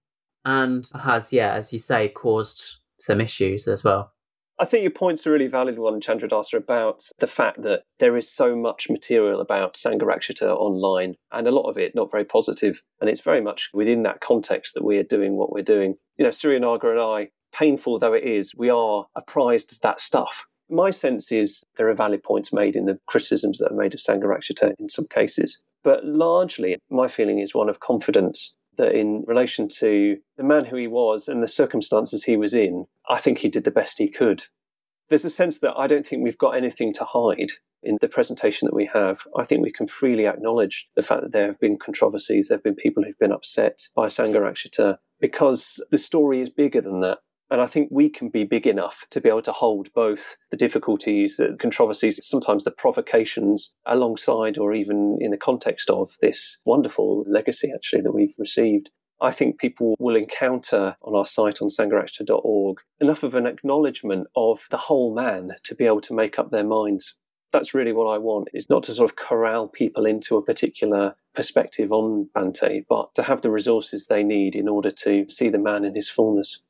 and 0.46 0.90
has, 1.04 1.34
yeah, 1.34 1.54
as 1.54 1.74
you 1.74 1.80
say, 1.80 2.08
caused 2.08 2.78
some 3.02 3.20
issues 3.20 3.68
as 3.68 3.84
well. 3.84 4.13
I 4.60 4.66
think 4.66 4.84
your 4.84 4.92
point's 4.92 5.26
a 5.26 5.32
really 5.32 5.48
valid 5.48 5.80
one, 5.80 6.00
Chandradasa, 6.00 6.54
about 6.54 7.04
the 7.20 7.28
fact 7.28 7.64
that 7.64 7.84
there 8.00 8.16
is 8.16 8.32
so 8.32 8.56
much 8.56 8.88
material 8.88 9.42
about 9.42 9.74
Sangharakshita 9.74 10.44
online, 10.44 11.16
and 11.32 11.48
a 11.48 11.52
lot 11.52 11.70
of 11.70 11.78
it 11.78 11.96
not 11.96 12.12
very 12.12 12.24
positive. 12.24 12.84
And 13.02 13.10
it's 13.10 13.22
very 13.22 13.42
much 13.42 13.70
within 13.74 14.04
that 14.04 14.22
context 14.22 14.76
that 14.76 14.84
we 14.84 14.98
are 14.98 15.04
doing 15.04 15.38
what 15.38 15.52
we're 15.52 15.64
doing. 15.64 15.96
You 16.18 16.26
know, 16.26 16.30
Suryanaga 16.30 16.92
and 16.92 17.00
I, 17.00 17.30
painful 17.54 17.98
though 17.98 18.14
it 18.14 18.24
is, 18.24 18.54
we 18.56 18.70
are 18.70 19.08
apprised 19.16 19.72
of 19.72 19.80
that 19.82 20.00
stuff. 20.00 20.46
My 20.70 20.92
sense 20.92 21.32
is 21.32 21.64
there 21.78 21.90
are 21.90 21.96
valid 21.96 22.24
points 22.24 22.54
made 22.54 22.76
in 22.76 22.86
the 22.86 23.00
criticisms 23.08 23.58
that 23.58 23.72
are 23.72 23.76
made 23.76 23.94
of 23.94 24.00
Sangharakshita 24.00 24.74
in 24.80 24.88
some 24.88 25.06
cases. 25.06 25.64
But 25.84 26.06
largely, 26.06 26.78
my 26.90 27.08
feeling 27.08 27.40
is 27.40 27.54
one 27.54 27.70
of 27.70 27.80
confidence 27.80 28.56
that 28.78 28.94
in 28.94 29.24
relation 29.28 29.68
to 29.80 30.18
the 30.38 30.44
man 30.44 30.66
who 30.66 30.76
he 30.76 30.88
was 30.88 31.28
and 31.28 31.42
the 31.42 31.48
circumstances 31.48 32.24
he 32.24 32.38
was 32.38 32.54
in, 32.54 32.86
I 33.10 33.18
think 33.18 33.40
he 33.40 33.50
did 33.50 33.64
the 33.64 33.72
best 33.72 34.00
he 34.00 34.10
could. 34.10 34.44
There's 35.10 35.26
a 35.26 35.30
sense 35.30 35.60
that 35.60 35.74
I 35.78 35.88
don't 35.88 36.06
think 36.06 36.24
we've 36.24 36.38
got 36.38 36.56
anything 36.56 36.94
to 36.94 37.04
hide 37.04 37.52
in 37.84 37.98
the 38.00 38.08
presentation 38.08 38.66
that 38.66 38.76
we 38.76 38.86
have. 38.94 39.22
I 39.38 39.44
think 39.44 39.62
we 39.62 39.72
can 39.72 39.88
freely 39.88 40.26
acknowledge 40.26 40.88
the 40.96 41.04
fact 41.04 41.22
that 41.22 41.34
there 41.34 41.48
have 41.48 41.60
been 41.60 41.78
controversies, 41.78 42.48
there 42.48 42.58
have 42.58 42.64
been 42.64 42.76
people 42.76 43.04
who've 43.04 43.20
been 43.20 43.34
upset 43.34 43.88
by 43.96 44.08
Sangharakshita, 44.08 44.98
because 45.20 45.86
the 45.92 45.98
story 45.98 46.42
is 46.42 46.50
bigger 46.50 46.82
than 46.82 47.02
that. 47.02 47.20
And 47.50 47.62
I 47.62 47.68
think 47.68 47.90
we 47.92 48.10
can 48.10 48.30
be 48.30 48.46
big 48.46 48.66
enough 48.66 49.06
to 49.12 49.22
be 49.22 49.30
able 49.30 49.44
to 49.44 49.52
hold 49.52 49.94
both 49.94 50.38
the 50.50 50.58
difficulties, 50.58 51.38
the 51.38 51.56
controversies, 51.60 52.20
sometimes 52.26 52.64
the 52.64 52.72
provocations 52.72 53.76
alongside 53.86 54.58
or 54.58 54.74
even 54.74 55.18
in 55.20 55.32
the 55.32 55.38
context 55.38 55.90
of 55.90 56.16
this 56.22 56.58
wonderful 56.66 57.24
legacy 57.28 57.72
actually 57.74 58.02
that 58.02 58.14
we've 58.14 58.36
received. 58.40 58.90
I 59.22 59.32
think 59.32 59.60
people 59.60 59.96
will 60.00 60.16
encounter 60.16 60.98
on 61.02 61.16
our 61.16 61.26
site 61.26 61.62
on 61.62 61.70
sangharakshita.org 61.70 62.80
enough 63.00 63.24
of 63.24 63.36
an 63.36 63.46
acknowledgement 63.46 64.28
of 64.36 64.68
the 64.70 64.78
whole 64.78 65.14
man 65.14 65.52
to 65.64 65.76
be 65.76 65.86
able 65.86 66.02
to 66.02 66.14
make 66.14 66.38
up 66.38 66.52
their 66.52 66.66
minds. 66.66 67.16
That's 67.54 67.74
really 67.74 67.94
what 67.94 68.08
I 68.08 68.18
want, 68.18 68.50
is 68.54 68.70
not 68.70 68.84
to 68.84 68.94
sort 68.94 69.10
of 69.10 69.16
corral 69.16 69.68
people 69.68 70.06
into 70.06 70.36
a 70.36 70.44
particular 70.44 71.16
perspective 71.36 71.92
on 71.92 72.30
Bhante, 72.36 72.84
but 72.90 73.14
to 73.16 73.24
have 73.24 73.42
the 73.42 73.52
resources 73.52 74.08
they 74.08 74.24
need 74.24 74.56
in 74.56 74.68
order 74.68 74.90
to 74.90 75.30
see 75.30 75.50
the 75.50 75.60
man 75.60 75.86
in 75.86 75.96
his 75.96 76.10
fullness. 76.10 76.62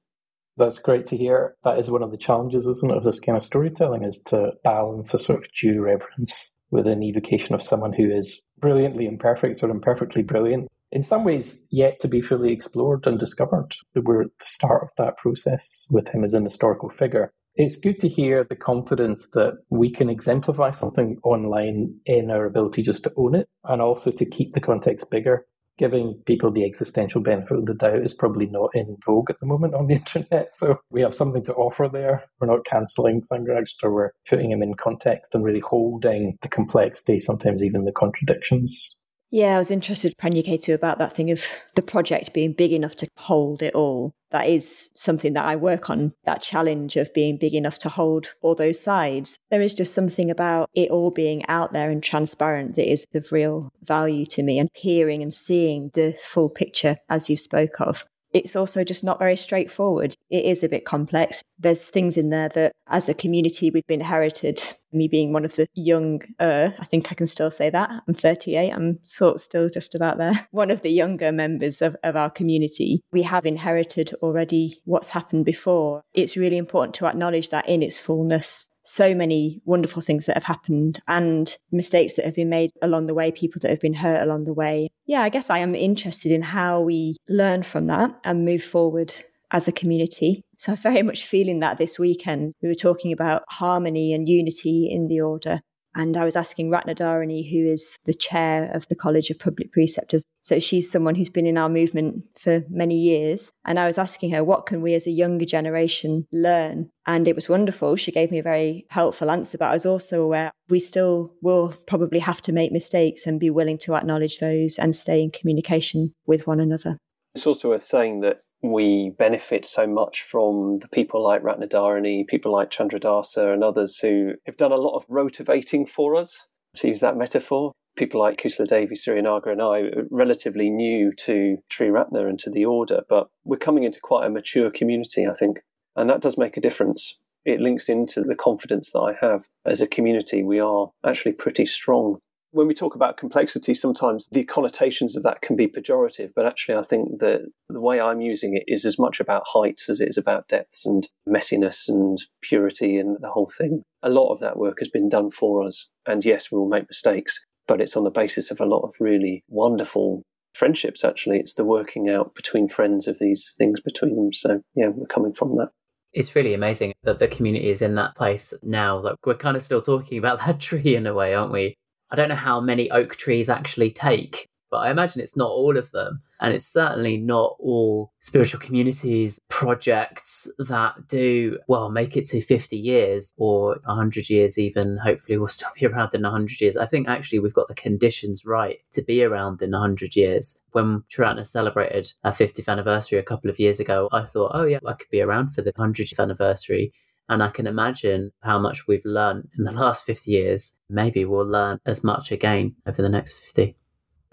That's 0.58 0.80
great 0.80 1.06
to 1.08 1.18
hear. 1.18 1.56
That 1.63 1.80
is 1.80 1.89
one 1.89 2.04
of 2.04 2.12
the 2.12 2.18
challenges, 2.18 2.68
isn't 2.68 2.92
it, 2.92 2.98
of 2.98 3.04
this 3.04 3.20
kind 3.20 3.38
of 3.38 3.44
storytelling, 3.44 4.04
is 4.04 4.22
to 4.28 4.52
balance 4.63 5.13
a 5.13 5.20
sort 5.20 5.39
of 5.39 5.52
due 5.52 5.82
reverence 5.82 6.56
with 6.70 6.88
an 6.88 7.04
evocation 7.04 7.56
of 7.56 7.63
someone 7.63 7.94
who 7.94 8.12
is 8.12 8.44
brilliantly 8.60 9.06
imperfect 9.06 9.63
or 9.63 9.70
imperfectly 9.70 10.24
brilliant. 10.24 10.68
In 10.92 11.02
some 11.02 11.24
ways, 11.24 11.68
yet 11.72 12.00
to 12.02 12.08
be 12.08 12.22
fully 12.22 12.54
explored 12.54 13.08
and 13.08 13.20
discovered. 13.20 13.76
We're 13.96 14.24
at 14.24 14.28
the 14.39 14.46
start 14.46 14.84
of 14.84 14.89
that 14.98 15.18
process 15.18 15.88
with 15.89 16.08
him 16.10 16.24
as 16.24 16.36
an 16.36 16.44
historical 16.44 16.89
figure. 16.89 17.32
It's 17.56 17.78
good 17.78 18.00
to 18.00 18.10
hear 18.10 18.44
the 18.44 18.56
confidence 18.56 19.30
that 19.32 19.58
we 19.70 19.92
can 19.92 20.10
exemplify 20.10 20.72
something 20.72 21.18
online 21.24 21.96
in 22.06 22.32
our 22.32 22.46
ability 22.46 22.82
just 22.82 23.04
to 23.04 23.13
own 23.16 23.36
it 23.36 23.48
and 23.63 23.82
also 23.82 24.12
to 24.12 24.26
keep 24.26 24.54
the 24.54 24.62
context 24.62 25.12
bigger 25.12 25.46
giving 25.84 26.15
people 26.26 26.50
the 26.50 26.63
existential 26.63 27.19
benefit 27.19 27.58
of 27.58 27.65
the 27.65 27.74
doubt 27.74 28.06
is 28.06 28.13
probably 28.13 28.46
not 28.46 28.69
in 28.74 28.96
vogue 29.06 29.30
at 29.30 29.38
the 29.41 29.46
moment 29.46 29.74
on 29.74 29.88
the 29.88 29.96
internet. 30.04 30.54
So 30.54 30.80
we 30.91 31.02
have 31.02 31.13
something 31.13 31.43
to 31.43 31.54
offer 31.56 31.89
there. 31.91 32.24
We're 32.39 32.48
not 32.48 32.63
cancelling 32.63 33.22
Sangharakshita, 33.22 33.91
we're 33.91 34.12
putting 34.30 34.50
him 34.50 34.63
in 34.63 34.76
context 34.76 35.36
and 35.36 35.43
really 35.43 35.60
holding 35.60 36.38
the 36.41 36.48
complexity, 36.48 37.19
sometimes 37.19 37.62
even 37.62 37.84
the 37.84 37.91
contradictions. 37.91 39.02
Yeah, 39.34 39.56
I 39.56 39.58
was 39.58 39.72
interested, 39.72 40.15
Prajnaketu, 40.15 40.76
about 40.76 41.00
that 41.00 41.12
thing 41.12 41.32
of 41.32 41.43
the 41.74 41.82
project 41.82 42.36
being 42.36 42.54
big 42.54 42.72
enough 42.72 42.96
to 42.98 43.08
hold 43.17 43.63
it 43.63 43.74
all. 43.74 44.13
That 44.30 44.46
is 44.46 44.91
something 44.93 45.34
that 45.34 45.43
I 45.43 45.56
work 45.56 45.89
on, 45.89 46.13
that 46.24 46.43
challenge 46.43 46.98
of 46.98 47.12
being 47.15 47.38
big 47.38 47.56
enough 47.56 47.80
to 47.80 47.89
hold 47.89 48.36
all 48.43 48.54
those 48.54 48.80
sides. 48.80 49.39
There 49.50 49.63
is 49.63 49.74
just 49.74 49.96
something 49.96 50.30
about 50.30 50.69
it 50.76 50.91
all 50.91 51.10
being 51.10 51.43
out 51.48 51.74
there 51.74 51.89
and 51.89 52.04
transparent 52.04 52.76
that 52.76 52.88
is 52.88 53.08
of 53.15 53.32
real 53.32 53.72
value 53.82 54.28
to 54.28 54.43
me 54.43 54.60
and 54.60 54.69
hearing 54.76 55.24
and 55.24 55.34
seeing 55.34 55.89
the 55.96 56.15
full 56.22 56.50
picture 56.50 56.98
as 57.10 57.28
you 57.28 57.36
spoke 57.36 57.82
of 57.82 58.06
it's 58.34 58.56
also 58.56 58.84
just 58.84 59.04
not 59.04 59.19
very 59.19 59.36
straightforward. 59.36 60.15
It 60.30 60.43
is 60.43 60.63
a 60.63 60.69
bit 60.69 60.86
complex. 60.86 61.43
There's 61.60 61.89
things 61.89 62.17
in 62.17 62.32
there 62.32 62.50
that, 62.50 62.72
as 62.88 63.08
a 63.08 63.13
community, 63.13 63.69
we've 63.69 63.86
been 63.86 64.02
inherited. 64.02 64.60
Me 64.93 65.08
being 65.08 65.34
one 65.34 65.45
of 65.45 65.56
the 65.56 65.67
younger, 65.73 66.27
uh, 66.39 66.69
I 66.79 66.86
think 66.86 67.12
I 67.12 67.15
can 67.15 67.27
still 67.27 67.51
say 67.51 67.69
that. 67.69 67.89
I'm 68.08 68.13
38. 68.13 68.71
I'm 68.71 68.99
sort 69.03 69.36
of 69.36 69.41
still 69.41 69.69
just 69.69 69.95
about 69.95 70.17
there. 70.17 70.34
One 70.51 70.71
of 70.71 70.82
the 70.82 70.91
younger 70.91 71.32
members 71.32 71.82
of, 71.82 71.95
of 72.03 72.15
our 72.15 72.29
community. 72.29 73.01
We 73.12 73.23
have 73.23 73.45
inherited 73.45 74.13
already 74.21 74.82
what's 74.86 75.10
happened 75.10 75.45
before. 75.45 76.03
It's 76.13 76.38
really 76.38 76.58
important 76.58 76.93
to 76.95 77.08
acknowledge 77.08 77.49
that 77.49 77.67
in 77.67 77.82
its 77.82 77.99
fullness 77.99 78.67
so 78.84 79.15
many 79.15 79.62
wonderful 79.65 80.01
things 80.01 80.25
that 80.25 80.36
have 80.36 80.43
happened 80.43 80.99
and 81.08 81.58
mistakes 81.71 82.13
that 82.13 82.25
have 82.25 82.36
been 82.36 82.49
made 82.49 82.71
along 82.82 83.08
the 83.08 83.13
way, 83.13 83.32
people 83.32 83.60
that 83.62 83.69
have 83.69 83.79
been 83.79 83.93
hurt 83.93 84.21
along 84.21 84.43
the 84.43 84.53
way. 84.53 84.89
Yeah, 85.06 85.21
I 85.21 85.29
guess 85.29 85.49
I 85.49 85.60
am 85.60 85.73
interested 85.73 86.32
in 86.32 86.41
how 86.41 86.82
we 86.82 87.15
learn 87.27 87.63
from 87.63 87.88
that 87.88 88.19
and 88.23 88.45
move 88.45 88.63
forward 88.63 89.13
as 89.54 89.68
a 89.68 89.72
community. 89.72 90.44
So 90.58 90.74
I'm 90.74 90.78
very 90.80 91.04
much 91.04 91.24
feeling 91.24 91.60
that 91.60 91.78
this 91.78 91.98
weekend. 91.98 92.54
We 92.62 92.68
were 92.68 92.76
talking 92.76 93.13
about 93.13 93.44
harmony 93.50 94.13
and 94.13 94.28
unity 94.28 94.89
in 94.92 95.08
the 95.08 95.22
order. 95.22 95.62
And 95.96 96.18
I 96.18 96.26
was 96.26 96.36
asking 96.36 96.72
Ratnadharani, 96.72 97.52
who 97.52 97.72
is 97.72 97.98
the 98.06 98.16
chair 98.16 98.72
of 98.74 98.88
the 98.88 98.96
College 98.96 99.30
of 99.30 99.38
Public 99.38 99.72
Preceptors, 99.72 100.24
So 100.44 100.60
she's 100.60 100.91
someone 100.91 101.16
who's 101.16 101.30
been 101.30 101.45
in 101.45 101.58
our 101.58 101.70
movement 101.70 102.26
for 102.38 102.64
many 102.70 102.95
years. 102.95 103.54
And 103.64 103.80
I 103.80 103.86
was 103.86 103.97
asking 103.97 104.32
her, 104.32 104.43
what 104.43 104.66
can 104.66 104.82
we 104.82 104.93
as 104.93 105.08
a 105.08 105.12
younger 105.12 105.45
generation 105.45 106.28
learn? 106.34 106.89
And 107.08 107.28
it 107.30 107.36
was 107.36 107.47
wonderful. 107.47 107.95
She 107.95 108.12
gave 108.12 108.30
me 108.30 108.39
a 108.39 108.43
very 108.43 108.86
helpful 108.89 109.32
answer, 109.32 109.58
but 109.58 109.70
I 109.70 109.74
was 109.74 109.86
also 109.86 110.22
aware 110.22 110.51
we 110.70 110.82
still 110.82 111.34
will 111.41 111.74
probably 111.88 112.20
have 112.20 112.41
to 112.43 112.51
make 112.51 112.74
mistakes 112.74 113.26
and 113.26 113.39
be 113.39 113.49
willing 113.49 113.78
to 113.80 113.95
acknowledge 113.95 114.39
those 114.39 114.78
and 114.78 114.95
stay 114.95 115.22
in 115.22 115.32
communication 115.32 116.14
with 116.28 116.45
one 116.45 116.60
another. 116.60 116.97
It's 117.34 117.47
also 117.47 117.70
worth 117.70 117.84
saying 117.84 118.20
that 118.22 118.41
we 118.64 119.11
benefit 119.20 119.66
so 119.66 119.86
much 119.86 120.22
from 120.22 120.80
the 120.80 120.88
people 120.88 121.24
like 121.24 121.43
Ratnadharani, 121.43 122.28
people 122.28 122.51
like 122.51 122.72
Chandradasa 122.72 123.53
and 123.53 123.64
others 123.64 123.99
who 123.99 124.34
have 124.45 124.57
done 124.57 124.72
a 124.72 124.78
lot 124.78 124.95
of 124.95 125.05
rotivating 125.09 125.86
for 125.86 126.16
us, 126.16 126.47
to 126.78 126.88
use 126.88 127.01
that 127.01 127.18
metaphor 127.18 127.74
people 127.95 128.20
like 128.20 128.41
Kusala 128.41 128.68
Devi, 128.68 128.95
Surya 128.95 129.20
and 129.20 129.61
I 129.61 129.80
are 129.80 130.03
relatively 130.09 130.70
new 130.70 131.11
to 131.26 131.57
Triratna 131.72 132.28
and 132.28 132.39
to 132.39 132.49
the 132.49 132.66
order, 132.66 133.03
but 133.07 133.28
we're 133.43 133.57
coming 133.57 133.84
into 133.84 133.99
quite 134.01 134.26
a 134.26 134.30
mature 134.30 134.72
community, 134.72 135.28
I 135.28 135.34
think. 135.34 135.59
And 135.95 136.09
that 136.09 136.22
does 136.22 136.38
make 136.38 136.57
a 136.57 136.61
difference. 136.61 137.20
It 137.45 137.59
links 137.59 137.89
into 137.89 138.22
the 138.22 138.36
confidence 138.36 138.91
that 138.91 138.99
I 138.99 139.26
have. 139.26 139.45
As 139.66 139.82
a 139.82 139.88
community, 139.88 140.43
we 140.43 140.59
are 140.59 140.91
actually 141.05 141.34
pretty 141.34 141.66
strong. 141.66 142.20
When 142.54 142.68
we 142.68 142.74
talk 142.74 142.95
about 142.95 143.18
complexity, 143.18 143.74
sometimes 143.74 144.28
the 144.32 144.43
connotations 144.43 145.18
of 145.18 145.24
that 145.24 145.41
can 145.41 145.56
be 145.56 145.68
pejorative, 145.68 146.32
but 146.36 146.45
actually, 146.45 146.76
I 146.76 146.84
think 146.84 147.20
that 147.20 147.41
the 147.68 147.82
way 147.82 147.99
I'm 147.99 148.22
using 148.22 148.56
it 148.56 148.64
is 148.68 148.86
as 148.86 148.97
much 148.97 149.20
about 149.20 149.43
heights 149.47 149.89
as 149.89 149.99
it 149.99 150.08
is 150.08 150.18
about 150.18 150.47
depths 150.47 150.86
and 150.86 151.08
messiness 151.28 151.88
and 151.88 152.18
purity 152.41 152.97
and 152.97 153.18
the 153.20 153.32
whole 153.32 153.49
thing. 153.58 153.82
A 154.01 154.10
lot 154.10 154.32
of 154.32 154.39
that 154.39 154.58
work 154.58 154.78
has 154.80 154.89
been 154.89 155.10
done 155.10 155.32
for 155.32 155.66
us. 155.66 155.89
And 156.06 156.24
yes, 156.24 156.51
we 156.51 156.58
will 156.58 156.70
make 156.70 156.88
mistakes 156.88 157.43
but 157.68 157.82
it's 157.82 157.95
on 157.95 158.04
the 158.04 158.10
basis 158.10 158.51
of 158.51 158.60
a 158.60 158.66
lot 158.66 158.82
of 158.82 158.95
really 158.99 159.43
wonderful 159.47 160.24
friendships 160.54 161.04
actually 161.04 161.39
it's 161.39 161.56
the 161.56 161.64
working 161.64 162.10
out 162.10 162.36
between 162.36 162.70
friends 162.70 163.08
of 163.08 163.18
these 163.20 163.56
things 163.58 163.82
between 163.82 164.16
them 164.16 164.32
so 164.32 164.62
yeah 164.76 164.88
we're 164.88 165.08
coming 165.08 165.34
from 165.34 165.56
that 165.56 165.70
it's 166.14 166.36
really 166.36 166.54
amazing 166.54 166.93
that 167.04 167.18
the 167.18 167.28
community 167.28 167.70
is 167.70 167.82
in 167.82 167.95
that 167.95 168.16
place 168.16 168.54
now 168.62 168.99
like 168.99 169.16
we're 169.26 169.34
kind 169.34 169.58
of 169.58 169.64
still 169.64 169.82
talking 169.82 170.18
about 170.18 170.39
that 170.45 170.60
tree 170.60 170.95
in 170.95 171.08
a 171.08 171.14
way 171.14 171.34
aren't 171.34 171.51
we 171.51 171.76
i 172.14 172.16
don't 172.16 172.30
know 172.30 172.36
how 172.36 172.61
many 172.61 172.89
oak 172.91 173.16
trees 173.16 173.49
actually 173.49 173.91
take 173.91 174.47
but 174.74 174.80
I 174.80 174.89
imagine 174.89 175.22
it's 175.22 175.38
not 175.38 175.51
all 175.51 175.78
of 175.78 175.91
them. 175.91 176.24
And 176.41 176.51
it's 176.51 176.66
certainly 176.66 177.16
not 177.16 177.57
all 177.59 178.11
spiritual 178.22 178.59
communities, 178.59 179.39
projects 179.47 180.51
that 180.57 180.95
do, 181.07 181.59
well, 181.68 181.91
make 181.91 182.18
it 182.18 182.26
to 182.30 182.41
50 182.41 182.76
years 182.76 183.34
or 183.38 183.78
100 183.86 184.32
years, 184.32 184.57
even. 184.57 184.97
Hopefully, 184.97 185.38
we'll 185.38 185.47
still 185.47 185.70
be 185.80 185.86
around 185.86 186.16
in 186.16 186.24
100 186.24 186.59
years. 186.59 186.76
I 186.76 186.88
think 186.88 187.07
actually 187.07 187.38
we've 187.38 187.53
got 187.53 187.68
the 187.68 187.76
conditions 187.76 188.45
right 188.47 188.80
to 188.93 189.03
be 189.03 189.24
around 189.24 189.61
in 189.61 189.72
100 189.72 190.16
years. 190.16 190.59
When 190.72 191.03
Triratna 191.03 191.45
celebrated 191.45 192.11
our 192.24 192.32
50th 192.32 192.68
anniversary 192.68 193.20
a 193.20 193.24
couple 193.24 193.51
of 193.51 193.59
years 193.59 193.80
ago, 193.80 194.09
I 194.11 194.26
thought, 194.26 194.53
oh, 194.55 194.66
yeah, 194.66 194.80
I 194.88 194.93
could 194.93 195.11
be 195.11 195.22
around 195.22 195.49
for 195.49 195.61
the 195.61 195.74
100th 195.74 196.18
anniversary. 196.18 196.93
And 197.30 197.41
I 197.41 197.49
can 197.49 197.67
imagine 197.67 198.32
how 198.41 198.59
much 198.59 198.88
we've 198.88 199.05
learned 199.05 199.49
in 199.57 199.63
the 199.63 199.71
last 199.71 200.03
50 200.03 200.32
years. 200.32 200.76
Maybe 200.89 201.26
we'll 201.26 201.47
learn 201.47 201.80
as 201.86 202.03
much 202.03 202.32
again 202.32 202.76
over 202.86 203.01
the 203.01 203.09
next 203.09 203.39
50 203.39 203.76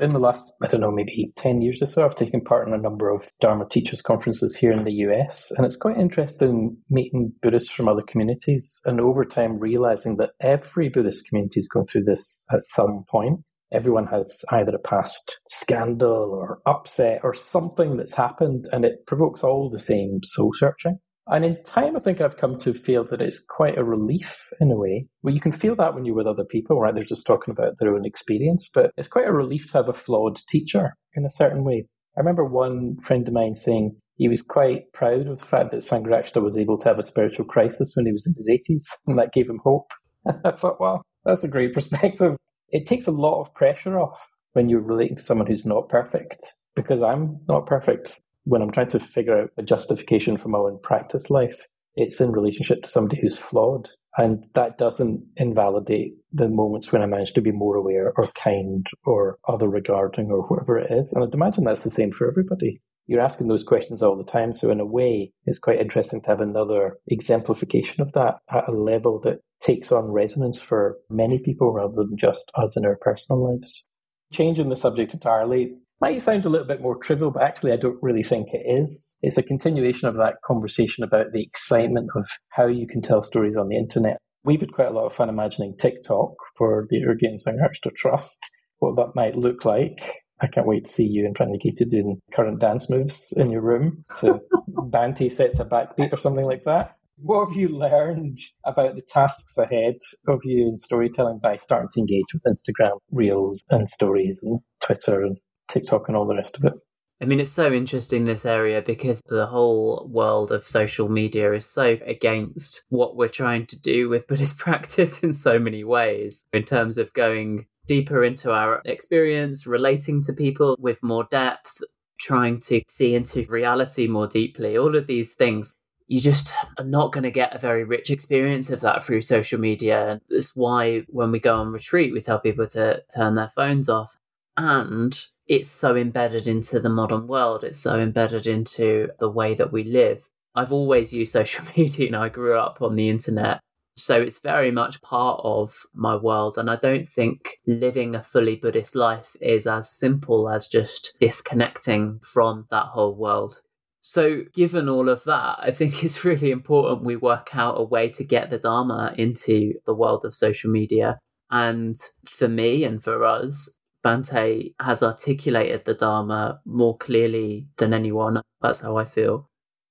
in 0.00 0.12
the 0.12 0.18
last, 0.18 0.54
I 0.62 0.66
don't 0.66 0.80
know, 0.80 0.90
maybe 0.90 1.32
10 1.36 1.60
years 1.60 1.82
or 1.82 1.86
so, 1.86 2.04
I've 2.04 2.16
taken 2.16 2.40
part 2.40 2.66
in 2.66 2.74
a 2.74 2.78
number 2.78 3.10
of 3.10 3.28
Dharma 3.40 3.66
teachers' 3.68 4.02
conferences 4.02 4.56
here 4.56 4.72
in 4.72 4.84
the 4.84 4.92
US. 4.92 5.50
And 5.56 5.66
it's 5.66 5.76
quite 5.76 5.98
interesting 5.98 6.76
meeting 6.88 7.32
Buddhists 7.42 7.70
from 7.70 7.88
other 7.88 8.02
communities 8.02 8.80
and 8.84 9.00
over 9.00 9.24
time 9.24 9.58
realizing 9.58 10.16
that 10.16 10.30
every 10.40 10.88
Buddhist 10.88 11.26
community 11.28 11.60
is 11.60 11.68
going 11.68 11.86
through 11.86 12.04
this 12.04 12.46
at 12.50 12.64
some 12.64 13.04
point. 13.10 13.40
Everyone 13.72 14.06
has 14.06 14.36
either 14.50 14.74
a 14.74 14.78
past 14.78 15.40
scandal 15.48 16.32
or 16.32 16.60
upset 16.66 17.20
or 17.22 17.34
something 17.34 17.96
that's 17.96 18.14
happened, 18.14 18.68
and 18.72 18.84
it 18.84 19.06
provokes 19.06 19.44
all 19.44 19.70
the 19.70 19.78
same 19.78 20.20
soul 20.24 20.52
searching. 20.54 20.98
And 21.30 21.44
in 21.44 21.62
time, 21.62 21.96
I 21.96 22.00
think 22.00 22.20
I've 22.20 22.36
come 22.36 22.58
to 22.58 22.74
feel 22.74 23.04
that 23.04 23.22
it's 23.22 23.44
quite 23.44 23.78
a 23.78 23.84
relief 23.84 24.36
in 24.60 24.72
a 24.72 24.76
way. 24.76 25.06
Well, 25.22 25.32
you 25.32 25.40
can 25.40 25.52
feel 25.52 25.76
that 25.76 25.94
when 25.94 26.04
you're 26.04 26.16
with 26.16 26.26
other 26.26 26.44
people, 26.44 26.80
right? 26.80 26.92
They're 26.92 27.04
just 27.04 27.24
talking 27.24 27.52
about 27.52 27.74
their 27.78 27.94
own 27.94 28.04
experience, 28.04 28.68
but 28.74 28.90
it's 28.96 29.06
quite 29.06 29.28
a 29.28 29.32
relief 29.32 29.68
to 29.68 29.74
have 29.74 29.88
a 29.88 29.92
flawed 29.92 30.40
teacher 30.48 30.96
in 31.14 31.24
a 31.24 31.30
certain 31.30 31.62
way. 31.62 31.86
I 32.16 32.20
remember 32.20 32.44
one 32.44 32.96
friend 33.04 33.28
of 33.28 33.32
mine 33.32 33.54
saying 33.54 33.96
he 34.16 34.28
was 34.28 34.42
quite 34.42 34.92
proud 34.92 35.28
of 35.28 35.38
the 35.38 35.46
fact 35.46 35.70
that 35.70 35.82
Sangharakshita 35.82 36.42
was 36.42 36.58
able 36.58 36.78
to 36.78 36.88
have 36.88 36.98
a 36.98 37.04
spiritual 37.04 37.44
crisis 37.44 37.92
when 37.94 38.06
he 38.06 38.12
was 38.12 38.26
in 38.26 38.34
his 38.36 38.50
80s, 38.50 38.84
and 39.06 39.16
that 39.16 39.32
gave 39.32 39.48
him 39.48 39.60
hope. 39.62 39.92
I 40.44 40.50
thought, 40.50 40.80
well, 40.80 41.02
that's 41.24 41.44
a 41.44 41.48
great 41.48 41.74
perspective. 41.74 42.36
It 42.70 42.86
takes 42.86 43.06
a 43.06 43.12
lot 43.12 43.40
of 43.40 43.54
pressure 43.54 44.00
off 44.00 44.20
when 44.54 44.68
you're 44.68 44.80
relating 44.80 45.16
to 45.16 45.22
someone 45.22 45.46
who's 45.46 45.64
not 45.64 45.88
perfect, 45.88 46.54
because 46.74 47.02
I'm 47.02 47.38
not 47.46 47.66
perfect 47.66 48.20
when 48.44 48.62
I'm 48.62 48.70
trying 48.70 48.90
to 48.90 49.00
figure 49.00 49.42
out 49.42 49.50
a 49.56 49.62
justification 49.62 50.36
for 50.36 50.48
my 50.48 50.58
own 50.58 50.78
practice 50.82 51.30
life, 51.30 51.56
it's 51.94 52.20
in 52.20 52.32
relationship 52.32 52.82
to 52.82 52.88
somebody 52.88 53.20
who's 53.20 53.38
flawed. 53.38 53.90
And 54.16 54.44
that 54.54 54.76
doesn't 54.76 55.24
invalidate 55.36 56.14
the 56.32 56.48
moments 56.48 56.90
when 56.90 57.02
I 57.02 57.06
manage 57.06 57.32
to 57.34 57.40
be 57.40 57.52
more 57.52 57.76
aware 57.76 58.12
or 58.16 58.26
kind 58.34 58.84
or 59.04 59.38
other 59.46 59.68
regarding 59.68 60.30
or 60.30 60.42
whatever 60.42 60.78
it 60.78 60.90
is. 60.90 61.12
And 61.12 61.22
I'd 61.22 61.34
imagine 61.34 61.64
that's 61.64 61.84
the 61.84 61.90
same 61.90 62.10
for 62.10 62.28
everybody. 62.28 62.80
You're 63.06 63.20
asking 63.20 63.48
those 63.48 63.64
questions 63.64 64.02
all 64.02 64.16
the 64.16 64.24
time. 64.24 64.52
So, 64.52 64.70
in 64.70 64.78
a 64.78 64.86
way, 64.86 65.32
it's 65.44 65.58
quite 65.58 65.80
interesting 65.80 66.22
to 66.22 66.28
have 66.28 66.40
another 66.40 66.98
exemplification 67.08 68.00
of 68.00 68.12
that 68.12 68.36
at 68.50 68.68
a 68.68 68.72
level 68.72 69.20
that 69.20 69.40
takes 69.60 69.90
on 69.90 70.12
resonance 70.12 70.58
for 70.58 70.96
many 71.08 71.38
people 71.38 71.72
rather 71.72 71.94
than 71.94 72.16
just 72.16 72.50
us 72.54 72.76
in 72.76 72.84
our 72.84 72.96
personal 73.00 73.52
lives. 73.52 73.84
Changing 74.32 74.68
the 74.68 74.76
subject 74.76 75.12
entirely, 75.12 75.74
might 76.00 76.22
sound 76.22 76.46
a 76.46 76.48
little 76.48 76.66
bit 76.66 76.80
more 76.80 76.96
trivial, 76.96 77.30
but 77.30 77.42
actually, 77.42 77.72
I 77.72 77.76
don't 77.76 78.02
really 78.02 78.22
think 78.22 78.48
it 78.52 78.64
is. 78.66 79.18
It's 79.22 79.38
a 79.38 79.42
continuation 79.42 80.08
of 80.08 80.16
that 80.16 80.36
conversation 80.44 81.04
about 81.04 81.32
the 81.32 81.42
excitement 81.42 82.10
of 82.16 82.26
how 82.48 82.66
you 82.66 82.86
can 82.86 83.02
tell 83.02 83.22
stories 83.22 83.56
on 83.56 83.68
the 83.68 83.76
internet. 83.76 84.18
We've 84.42 84.60
had 84.60 84.72
quite 84.72 84.88
a 84.88 84.94
lot 84.94 85.04
of 85.04 85.12
fun 85.12 85.28
imagining 85.28 85.76
TikTok 85.76 86.32
for 86.56 86.86
the 86.88 87.02
Urgyen 87.02 87.38
Sangharakshita 87.46 87.94
Trust, 87.94 88.38
what 88.78 88.96
that 88.96 89.14
might 89.14 89.36
look 89.36 89.64
like. 89.64 90.16
I 90.40 90.46
can't 90.46 90.66
wait 90.66 90.86
to 90.86 90.90
see 90.90 91.04
you 91.04 91.26
and 91.26 91.36
Prajnaketu 91.36 91.90
doing 91.90 92.18
current 92.32 92.60
dance 92.60 92.88
moves 92.88 93.32
in 93.36 93.50
your 93.50 93.60
room 93.60 94.04
to 94.20 94.40
Bhante 94.70 95.30
set 95.30 95.56
to 95.56 95.66
backbeat 95.66 96.12
or 96.12 96.16
something 96.16 96.46
like 96.46 96.64
that. 96.64 96.94
What 97.18 97.48
have 97.48 97.56
you 97.58 97.68
learned 97.68 98.38
about 98.64 98.94
the 98.94 99.02
tasks 99.02 99.58
ahead 99.58 99.96
of 100.26 100.40
you 100.42 100.66
in 100.66 100.78
storytelling 100.78 101.40
by 101.42 101.56
starting 101.56 101.90
to 101.92 102.00
engage 102.00 102.32
with 102.32 102.42
Instagram 102.44 102.96
reels 103.10 103.62
and 103.68 103.86
stories 103.86 104.40
and 104.42 104.60
Twitter 104.80 105.20
and 105.20 105.36
TikTok 105.70 106.08
and 106.08 106.16
all 106.16 106.26
the 106.26 106.36
rest 106.36 106.56
of 106.56 106.64
it. 106.64 106.74
I 107.22 107.26
mean, 107.26 107.38
it's 107.38 107.50
so 107.50 107.70
interesting 107.70 108.24
this 108.24 108.46
area 108.46 108.80
because 108.80 109.20
the 109.26 109.46
whole 109.46 110.08
world 110.10 110.50
of 110.50 110.66
social 110.66 111.10
media 111.10 111.52
is 111.52 111.66
so 111.66 111.98
against 112.06 112.84
what 112.88 113.14
we're 113.14 113.28
trying 113.28 113.66
to 113.66 113.80
do 113.80 114.08
with 114.08 114.26
Buddhist 114.26 114.58
practice 114.58 115.22
in 115.22 115.34
so 115.34 115.58
many 115.58 115.84
ways, 115.84 116.46
in 116.52 116.64
terms 116.64 116.96
of 116.96 117.12
going 117.12 117.66
deeper 117.86 118.24
into 118.24 118.52
our 118.52 118.80
experience, 118.86 119.66
relating 119.66 120.22
to 120.22 120.32
people 120.32 120.76
with 120.80 121.02
more 121.02 121.26
depth, 121.30 121.82
trying 122.18 122.60
to 122.60 122.80
see 122.88 123.14
into 123.14 123.44
reality 123.48 124.06
more 124.06 124.26
deeply, 124.26 124.78
all 124.78 124.96
of 124.96 125.06
these 125.06 125.34
things. 125.34 125.74
You 126.06 126.20
just 126.20 126.54
are 126.78 126.84
not 126.84 127.12
going 127.12 127.24
to 127.24 127.30
get 127.30 127.54
a 127.54 127.58
very 127.58 127.84
rich 127.84 128.10
experience 128.10 128.70
of 128.70 128.80
that 128.80 129.04
through 129.04 129.22
social 129.22 129.60
media. 129.60 130.12
And 130.12 130.20
that's 130.28 130.56
why 130.56 131.02
when 131.08 131.30
we 131.30 131.38
go 131.38 131.56
on 131.56 131.70
retreat, 131.70 132.12
we 132.12 132.20
tell 132.20 132.40
people 132.40 132.66
to 132.68 133.02
turn 133.14 133.34
their 133.34 133.48
phones 133.48 133.88
off. 133.88 134.16
And 134.56 135.18
it's 135.50 135.68
so 135.68 135.96
embedded 135.96 136.46
into 136.46 136.78
the 136.78 136.88
modern 136.88 137.26
world. 137.26 137.64
It's 137.64 137.80
so 137.80 137.98
embedded 137.98 138.46
into 138.46 139.08
the 139.18 139.28
way 139.28 139.52
that 139.54 139.72
we 139.72 139.82
live. 139.82 140.28
I've 140.54 140.72
always 140.72 141.12
used 141.12 141.32
social 141.32 141.66
media 141.76 142.06
and 142.06 142.16
I 142.16 142.30
grew 142.30 142.56
up 142.56 142.80
on 142.80 142.94
the 142.94 143.10
internet. 143.10 143.58
So 143.96 144.20
it's 144.20 144.38
very 144.38 144.70
much 144.70 145.02
part 145.02 145.40
of 145.42 145.74
my 145.92 146.14
world. 146.14 146.56
And 146.56 146.70
I 146.70 146.76
don't 146.76 147.06
think 147.06 147.56
living 147.66 148.14
a 148.14 148.22
fully 148.22 148.54
Buddhist 148.54 148.94
life 148.94 149.34
is 149.40 149.66
as 149.66 149.90
simple 149.90 150.48
as 150.48 150.68
just 150.68 151.16
disconnecting 151.20 152.20
from 152.22 152.66
that 152.70 152.86
whole 152.86 153.16
world. 153.16 153.60
So, 154.02 154.44
given 154.54 154.88
all 154.88 155.10
of 155.10 155.24
that, 155.24 155.56
I 155.58 155.72
think 155.72 156.02
it's 156.02 156.24
really 156.24 156.52
important 156.52 157.04
we 157.04 157.16
work 157.16 157.50
out 157.52 157.78
a 157.78 157.82
way 157.82 158.08
to 158.10 158.24
get 158.24 158.48
the 158.48 158.58
Dharma 158.58 159.14
into 159.18 159.74
the 159.84 159.94
world 159.94 160.24
of 160.24 160.32
social 160.32 160.70
media. 160.70 161.18
And 161.50 161.96
for 162.24 162.48
me 162.48 162.84
and 162.84 163.02
for 163.02 163.24
us, 163.24 163.79
Bhante 164.04 164.74
has 164.80 165.02
articulated 165.02 165.84
the 165.84 165.94
Dharma 165.94 166.60
more 166.64 166.96
clearly 166.96 167.68
than 167.76 167.92
anyone. 167.92 168.40
That's 168.60 168.80
how 168.80 168.96
I 168.96 169.04
feel. 169.04 169.48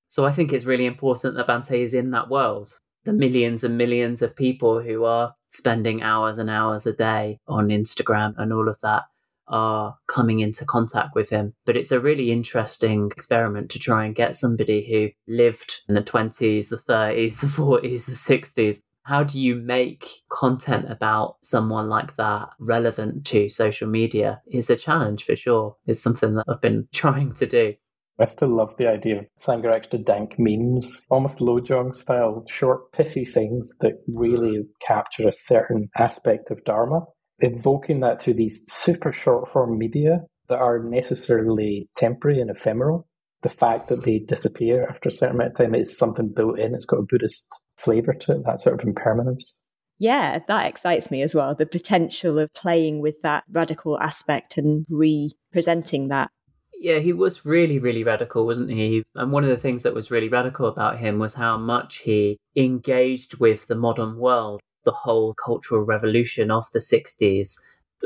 So 0.07 0.25
I 0.25 0.31
think 0.31 0.51
it's 0.51 0.65
really 0.65 0.85
important 0.85 1.35
that 1.35 1.47
Bhante 1.47 1.77
is 1.77 1.93
in 1.93 2.11
that 2.11 2.29
world. 2.29 2.79
The 3.05 3.13
millions 3.13 3.63
and 3.63 3.77
millions 3.77 4.21
of 4.21 4.35
people 4.35 4.81
who 4.81 5.05
are 5.05 5.35
spending 5.51 6.01
hours 6.01 6.37
and 6.37 6.49
hours 6.49 6.85
a 6.85 6.93
day 6.93 7.37
on 7.47 7.69
Instagram 7.69 8.33
and 8.37 8.51
all 8.51 8.67
of 8.67 8.79
that 8.81 9.03
are 9.47 9.97
coming 10.07 10.39
into 10.39 10.65
contact 10.65 11.15
with 11.15 11.29
him. 11.29 11.53
But 11.65 11.75
it's 11.75 11.91
a 11.91 11.99
really 11.99 12.31
interesting 12.31 13.11
experiment 13.15 13.69
to 13.71 13.79
try 13.79 14.05
and 14.05 14.15
get 14.15 14.35
somebody 14.35 14.87
who 14.89 15.09
lived 15.31 15.81
in 15.87 15.95
the 15.95 16.01
20s, 16.01 16.69
the 16.69 16.77
30s, 16.77 17.41
the 17.41 17.47
40s, 17.47 18.05
the 18.05 18.35
60s 18.35 18.79
How 19.03 19.23
do 19.23 19.39
you 19.39 19.55
make 19.55 20.05
content 20.29 20.89
about 20.89 21.37
someone 21.41 21.89
like 21.89 22.15
that 22.17 22.49
relevant 22.59 23.25
to 23.27 23.49
social 23.49 23.87
media? 23.87 24.41
Is 24.51 24.69
a 24.69 24.75
challenge 24.75 25.23
for 25.23 25.35
sure. 25.35 25.75
It's 25.85 26.01
something 26.01 26.35
that 26.35 26.45
I've 26.47 26.61
been 26.61 26.87
trying 26.93 27.33
to 27.33 27.45
do. 27.45 27.73
I 28.19 28.25
still 28.25 28.49
love 28.49 28.75
the 28.77 28.87
idea 28.87 29.19
of 29.19 29.25
Sangharakshita 29.39 30.05
dank 30.05 30.35
memes, 30.37 31.05
almost 31.09 31.39
Lojong 31.39 31.95
style, 31.95 32.43
short, 32.49 32.91
pithy 32.91 33.23
things 33.23 33.73
that 33.79 33.93
really 34.07 34.57
mm. 34.57 34.65
capture 34.85 35.27
a 35.27 35.31
certain 35.31 35.89
aspect 35.97 36.51
of 36.51 36.63
Dharma. 36.65 37.05
Invoking 37.39 38.01
that 38.01 38.21
through 38.21 38.33
these 38.33 38.65
super 38.67 39.13
short 39.13 39.49
form 39.49 39.77
media 39.77 40.19
that 40.49 40.59
are 40.59 40.83
necessarily 40.83 41.87
temporary 41.95 42.41
and 42.41 42.49
ephemeral. 42.49 43.07
The 43.41 43.49
fact 43.49 43.87
that 43.87 44.03
they 44.03 44.19
disappear 44.19 44.87
after 44.89 45.09
a 45.09 45.11
certain 45.11 45.35
amount 45.35 45.51
of 45.51 45.57
time 45.57 45.75
is 45.75 45.97
something 45.97 46.27
built 46.27 46.59
in. 46.59 46.75
It's 46.75 46.85
got 46.85 46.99
a 46.99 47.03
Buddhist 47.03 47.47
flavour 47.77 48.13
to 48.13 48.33
it, 48.33 48.45
that 48.45 48.59
sort 48.59 48.79
of 48.79 48.85
impermanence. 48.85 49.61
Yeah, 49.97 50.39
that 50.47 50.65
excites 50.65 51.11
me 51.11 51.21
as 51.21 51.35
well. 51.35 51.55
The 51.55 51.65
potential 51.65 52.39
of 52.39 52.53
playing 52.53 53.01
with 53.01 53.21
that 53.21 53.43
radical 53.51 53.99
aspect 53.99 54.57
and 54.57 54.85
representing 54.89 56.07
that 56.07 56.31
yeah, 56.79 56.99
he 56.99 57.11
was 57.11 57.45
really, 57.45 57.77
really 57.77 58.05
radical, 58.05 58.45
wasn't 58.45 58.69
he? 58.69 59.03
And 59.15 59.33
one 59.33 59.43
of 59.43 59.49
the 59.49 59.57
things 59.57 59.83
that 59.83 59.93
was 59.93 60.11
really 60.11 60.29
radical 60.29 60.65
about 60.65 60.99
him 60.99 61.19
was 61.19 61.33
how 61.33 61.57
much 61.57 61.97
he 61.97 62.37
engaged 62.55 63.39
with 63.39 63.67
the 63.67 63.75
modern 63.75 64.17
world, 64.17 64.61
the 64.85 64.91
whole 64.91 65.33
cultural 65.33 65.83
revolution 65.83 66.49
of 66.49 66.65
the 66.71 66.79
60s. 66.79 67.55